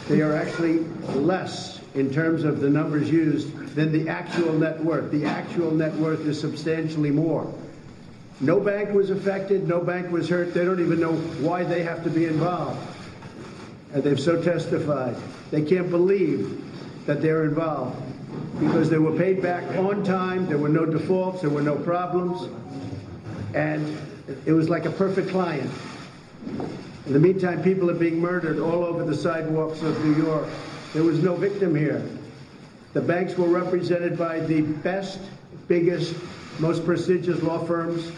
[0.06, 0.84] They are actually
[1.16, 5.10] less in terms of the numbers used than the actual net worth.
[5.10, 7.52] The actual net worth is substantially more.
[8.38, 10.54] No bank was affected, no bank was hurt.
[10.54, 12.78] They don't even know why they have to be involved.
[13.92, 15.16] And they've so testified.
[15.50, 16.64] They can't believe
[17.04, 18.00] that they're involved
[18.60, 22.48] because they were paid back on time, there were no defaults, there were no problems,
[23.56, 23.98] and
[24.46, 25.68] it was like a perfect client.
[26.46, 30.48] In the meantime, people are being murdered all over the sidewalks of New York.
[30.92, 32.04] There was no victim here.
[32.92, 35.20] The banks were represented by the best,
[35.68, 36.14] biggest,
[36.58, 38.10] most prestigious law firms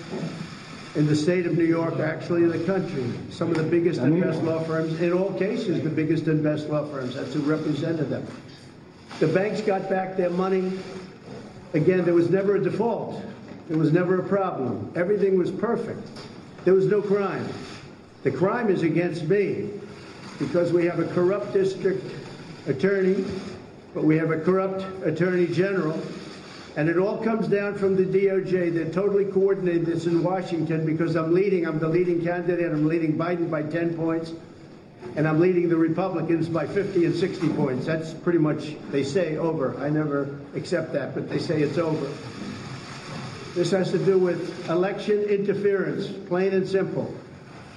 [0.95, 3.05] in the state of New York, actually in the country.
[3.31, 6.69] Some of the biggest and best law firms, in all cases, the biggest and best
[6.69, 7.15] law firms.
[7.15, 8.27] That's who represented them.
[9.21, 10.73] The banks got back their money.
[11.75, 13.23] Again, there was never a default.
[13.69, 14.93] There was never a problem.
[14.97, 16.07] Everything was perfect.
[16.65, 17.47] There was no crime.
[18.23, 19.71] The crime is against me
[20.39, 22.05] because we have a corrupt district
[22.67, 23.25] attorney,
[23.95, 26.01] but we have a corrupt attorney general.
[26.77, 28.73] And it all comes down from the DOJ.
[28.73, 31.67] They're totally coordinated this in Washington because I'm leading.
[31.67, 32.71] I'm the leading candidate.
[32.71, 34.33] I'm leading Biden by 10 points.
[35.17, 37.85] And I'm leading the Republicans by 50 and 60 points.
[37.85, 39.77] That's pretty much, they say, over.
[39.79, 42.11] I never accept that, but they say it's over.
[43.55, 47.15] This has to do with election interference, plain and simple.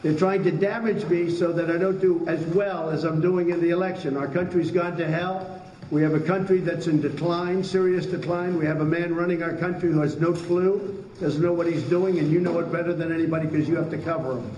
[0.06, 3.49] They're trying to damage me so that I don't do as well as I'm doing
[3.49, 4.15] in the election.
[4.15, 5.64] Our country's gone to hell.
[5.90, 8.56] We have a country that's in decline, serious decline.
[8.56, 11.82] We have a man running our country who has no clue, doesn't know what he's
[11.82, 14.52] doing, and you know it better than anybody because you have to cover him.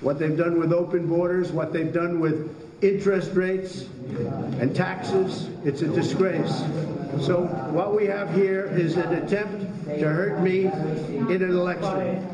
[0.00, 3.82] What they've done with open borders, what they've done with interest rates
[4.60, 6.60] and taxes, it's a disgrace.
[7.20, 7.42] So
[7.72, 12.26] what we have here is an attempt to hurt me in an election.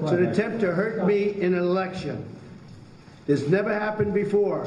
[0.00, 2.24] It's an attempt to hurt me in an election.
[3.26, 4.64] This never happened before,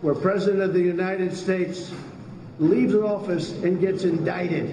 [0.00, 1.92] where President of the United States
[2.58, 4.70] leaves office and gets indicted.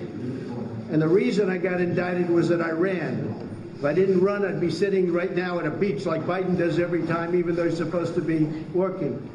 [0.91, 3.35] And the reason I got indicted was that I ran.
[3.77, 6.79] If I didn't run, I'd be sitting right now at a beach like Biden does
[6.79, 9.29] every time, even though he's supposed to be working.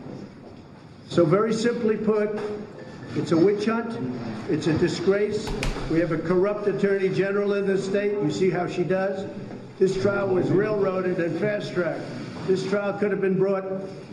[1.08, 2.40] So very simply put,
[3.14, 3.96] it's a witch hunt.
[4.50, 5.48] It's a disgrace.
[5.90, 8.12] We have a corrupt attorney general in this state.
[8.12, 9.26] You see how she does?
[9.78, 12.00] This trial was railroaded and fast-tracked.
[12.46, 13.64] This trial could have been brought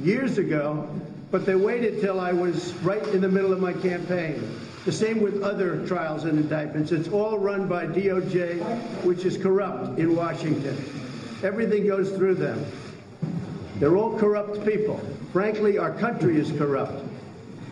[0.01, 0.89] years ago,
[1.29, 4.59] but they waited till I was right in the middle of my campaign.
[4.85, 6.91] The same with other trials and indictments.
[6.91, 10.75] It's all run by DOJ, which is corrupt in Washington.
[11.43, 12.65] Everything goes through them.
[13.75, 14.99] They're all corrupt people.
[15.31, 17.03] Frankly, our country is corrupt.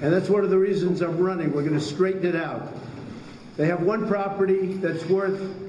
[0.01, 1.51] And that's one of the reasons I'm running.
[1.51, 2.71] We're going to straighten it out.
[3.57, 5.68] They have one property that's worth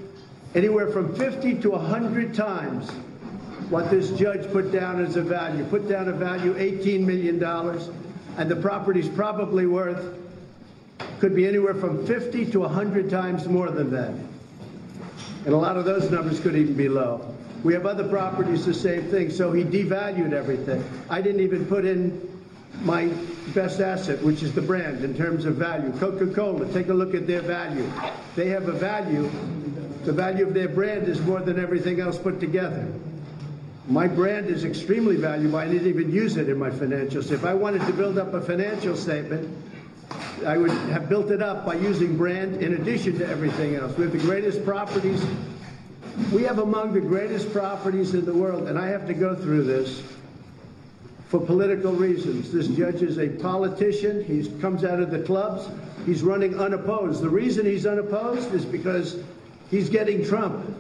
[0.55, 2.91] anywhere from 50 to 100 times
[3.71, 5.65] what this judge put down as a value.
[5.65, 7.43] Put down a value $18 million,
[8.37, 10.19] and the property's probably worth,
[11.21, 14.13] could be anywhere from 50 to 100 times more than that.
[15.45, 17.35] And a lot of those numbers could even be low.
[17.63, 19.31] We have other properties, the same thing.
[19.31, 20.83] So he devalued everything.
[21.09, 22.29] I didn't even put in
[22.83, 23.07] my
[23.55, 25.93] best asset, which is the brand in terms of value.
[25.99, 27.91] Coca Cola, take a look at their value.
[28.35, 29.31] They have a value.
[30.05, 32.87] The value of their brand is more than everything else put together.
[33.87, 35.59] My brand is extremely valuable.
[35.59, 37.31] I didn't even use it in my financials.
[37.31, 39.49] If I wanted to build up a financial statement,
[40.47, 43.97] I would have built it up by using brand in addition to everything else.
[43.97, 45.25] We have the greatest properties.
[46.33, 49.65] We have among the greatest properties in the world, and I have to go through
[49.65, 50.03] this
[51.29, 52.51] for political reasons.
[52.51, 54.25] This judge is a politician.
[54.25, 55.69] He comes out of the clubs.
[56.07, 57.23] He's running unopposed.
[57.23, 59.23] The reason he's unopposed is because
[59.71, 60.77] he's getting Trump.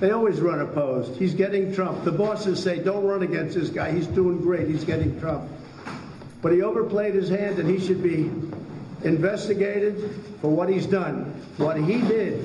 [0.00, 1.16] They always run opposed.
[1.16, 2.04] He's getting Trump.
[2.04, 3.92] The bosses say, don't run against this guy.
[3.92, 4.66] He's doing great.
[4.66, 5.50] He's getting Trump.
[6.40, 8.30] But he overplayed his hand, and he should be
[9.06, 11.24] investigated for what he's done.
[11.58, 12.44] What he did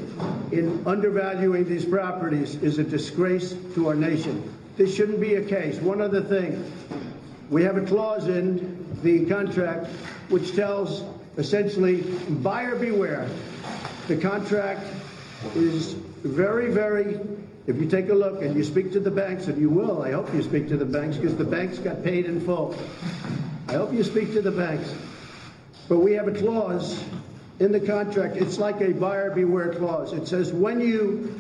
[0.52, 4.53] in undervaluing these properties is a disgrace to our nation.
[4.76, 5.77] This shouldn't be a case.
[5.77, 6.69] One other thing.
[7.49, 9.88] We have a clause in the contract
[10.30, 11.03] which tells
[11.38, 12.02] essentially
[12.41, 13.30] buyer beware.
[14.07, 14.85] The contract
[15.55, 15.93] is
[16.23, 17.19] very, very,
[17.67, 20.11] if you take a look and you speak to the banks, and you will, I
[20.11, 22.77] hope you speak to the banks because the banks got paid in full.
[23.67, 24.93] I hope you speak to the banks.
[25.88, 27.03] But we have a clause
[27.59, 28.38] in the contract.
[28.38, 30.13] It's like a buyer beware clause.
[30.13, 31.39] It says when you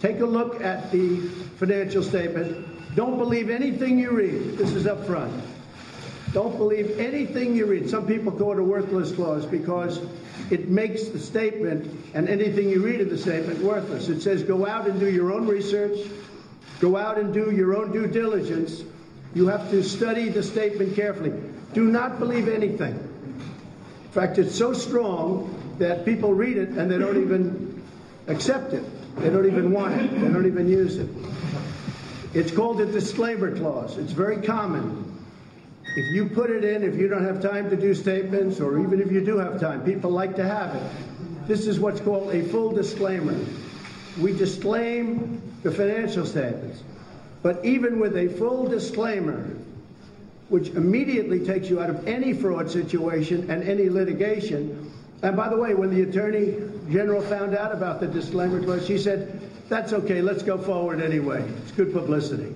[0.00, 1.20] take a look at the
[1.58, 4.56] financial statement, don't believe anything you read.
[4.58, 5.32] This is up front.
[6.32, 7.88] Don't believe anything you read.
[7.88, 10.00] Some people call it a worthless clause because
[10.50, 14.08] it makes the statement and anything you read in the statement worthless.
[14.08, 15.98] It says go out and do your own research,
[16.80, 18.82] go out and do your own due diligence.
[19.34, 21.32] You have to study the statement carefully.
[21.72, 22.94] Do not believe anything.
[22.94, 27.82] In fact, it's so strong that people read it and they don't even
[28.28, 28.84] accept it.
[29.16, 30.20] They don't even want it.
[30.20, 31.08] They don't even use it.
[32.32, 33.96] It's called a disclaimer clause.
[33.98, 35.13] It's very common.
[35.96, 39.00] If you put it in, if you don't have time to do statements, or even
[39.00, 41.46] if you do have time, people like to have it.
[41.46, 43.38] This is what's called a full disclaimer.
[44.20, 46.82] We disclaim the financial statements.
[47.42, 49.56] But even with a full disclaimer,
[50.48, 54.90] which immediately takes you out of any fraud situation and any litigation,
[55.22, 56.54] and by the way, when the Attorney
[56.90, 61.42] General found out about the disclaimer clause, she said, that's okay, let's go forward anyway.
[61.62, 62.54] It's good publicity.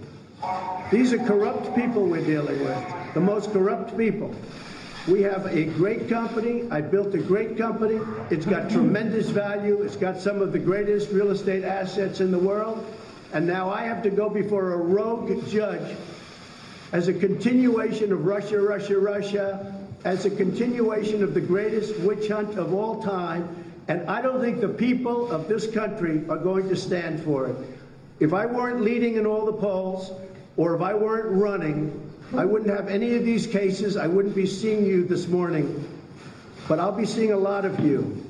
[0.91, 4.33] These are corrupt people we're dealing with, the most corrupt people.
[5.09, 6.71] We have a great company.
[6.71, 7.99] I built a great company.
[8.31, 9.83] It's got tremendous value.
[9.83, 12.87] It's got some of the greatest real estate assets in the world.
[13.33, 15.97] And now I have to go before a rogue judge
[16.93, 19.75] as a continuation of Russia, Russia, Russia,
[20.05, 23.49] as a continuation of the greatest witch hunt of all time.
[23.89, 27.57] And I don't think the people of this country are going to stand for it.
[28.21, 30.13] If I weren't leading in all the polls,
[30.57, 33.97] or if I weren't running, I wouldn't have any of these cases.
[33.97, 35.89] I wouldn't be seeing you this morning.
[36.69, 38.23] But I'll be seeing a lot of you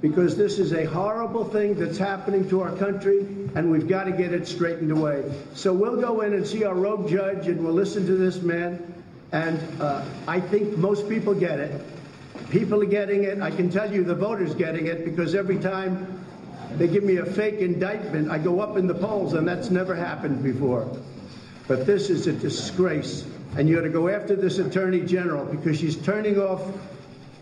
[0.00, 3.20] because this is a horrible thing that's happening to our country,
[3.54, 5.24] and we've got to get it straightened away.
[5.54, 8.94] So we'll go in and see our rogue judge, and we'll listen to this man.
[9.30, 11.80] And uh, I think most people get it.
[12.50, 13.40] People are getting it.
[13.40, 16.24] I can tell you the voters getting it because every time
[16.76, 19.94] they give me a fake indictment, I go up in the polls, and that's never
[19.94, 20.88] happened before.
[21.68, 23.26] But this is a disgrace.
[23.56, 26.62] And you ought to go after this attorney general because she's turning off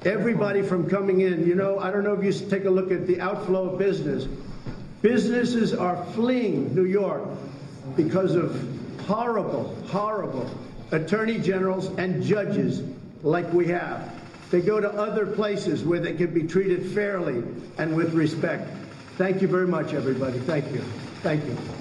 [0.05, 1.47] everybody from coming in.
[1.47, 4.27] You know, I don't know if you take a look at the outflow of business.
[5.01, 7.23] Businesses are fleeing New York
[7.97, 8.61] because of
[9.07, 10.51] horrible, horrible
[10.90, 12.82] attorney generals and judges
[13.23, 14.12] like we have.
[14.51, 17.43] They go to other places where they can be treated fairly
[17.78, 18.69] and with respect.
[19.16, 20.39] Thank you very much, everybody.
[20.40, 20.81] Thank you.
[21.23, 21.76] Thank you.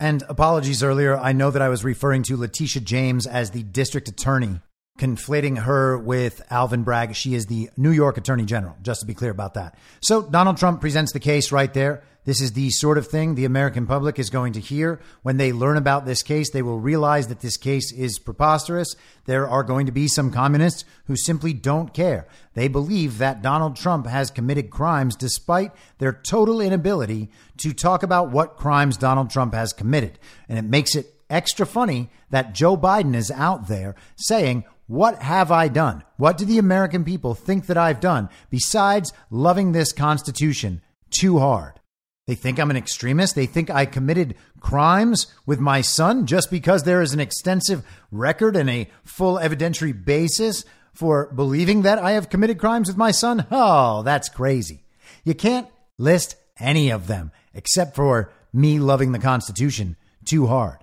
[0.00, 1.16] And apologies earlier.
[1.16, 4.60] I know that I was referring to Letitia James as the district attorney,
[4.98, 7.16] conflating her with Alvin Bragg.
[7.16, 9.76] She is the New York attorney general, just to be clear about that.
[10.00, 12.04] So Donald Trump presents the case right there.
[12.28, 15.00] This is the sort of thing the American public is going to hear.
[15.22, 18.94] When they learn about this case, they will realize that this case is preposterous.
[19.24, 22.28] There are going to be some communists who simply don't care.
[22.52, 27.30] They believe that Donald Trump has committed crimes despite their total inability
[27.60, 30.18] to talk about what crimes Donald Trump has committed.
[30.50, 35.50] And it makes it extra funny that Joe Biden is out there saying, what have
[35.50, 36.04] I done?
[36.18, 41.80] What do the American people think that I've done besides loving this Constitution too hard?
[42.28, 43.34] They think I'm an extremist.
[43.34, 47.82] They think I committed crimes with my son just because there is an extensive
[48.12, 53.12] record and a full evidentiary basis for believing that I have committed crimes with my
[53.12, 53.46] son.
[53.50, 54.84] Oh, that's crazy.
[55.24, 59.96] You can't list any of them except for me loving the Constitution
[60.26, 60.80] too hard.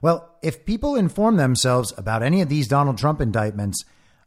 [0.00, 3.84] Well, if people inform themselves about any of these Donald Trump indictments,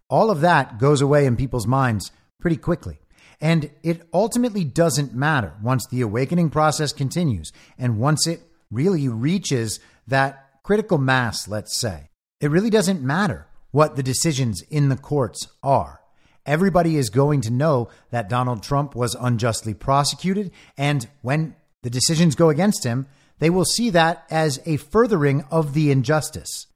[0.08, 3.00] all of that goes away in people's minds pretty quickly.
[3.42, 9.80] And it ultimately doesn't matter once the awakening process continues and once it really reaches
[10.08, 12.10] that critical mass, let's say.
[12.42, 16.02] It really doesn't matter what the decisions in the courts are.
[16.46, 20.52] Everybody is going to know that Donald Trump was unjustly prosecuted.
[20.78, 23.08] And when the decisions go against him,
[23.40, 26.68] they will see that as a furthering of the injustice.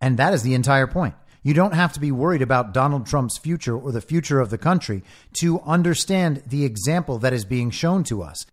[0.00, 1.14] And that is the entire point.
[1.46, 4.58] You don't have to be worried about Donald Trump's future or the future of the
[4.58, 5.04] country
[5.34, 8.46] to understand the example that is being shown to us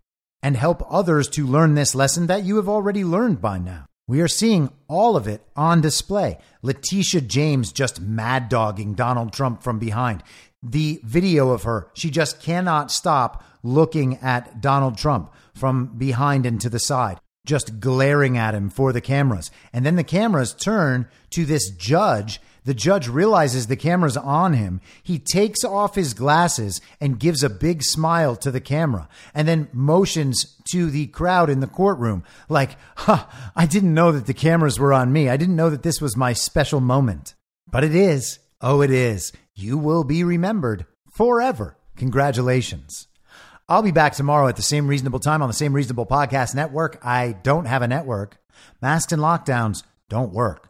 [0.43, 3.87] and help others to learn this lesson that you have already learned by now.
[4.07, 6.37] We are seeing all of it on display.
[6.61, 10.21] Letitia James just mad dogging Donald Trump from behind.
[10.61, 16.61] The video of her, she just cannot stop looking at Donald Trump from behind and
[16.61, 19.49] to the side, just glaring at him for the cameras.
[19.73, 24.81] And then the cameras turn to this judge the judge realizes the camera's on him.
[25.02, 29.68] He takes off his glasses and gives a big smile to the camera and then
[29.73, 33.26] motions to the crowd in the courtroom like, huh,
[33.56, 35.30] I didn't know that the cameras were on me.
[35.30, 37.35] I didn't know that this was my special moment.
[37.69, 38.40] But it is.
[38.61, 39.34] Oh, it is.
[39.56, 41.77] You will be remembered forever.
[41.98, 43.07] Congratulations.
[43.68, 46.99] I'll be back tomorrow at the same reasonable time on the same reasonable podcast network.
[47.03, 48.38] I don't have a network.
[48.81, 50.69] Masks and lockdowns don't work.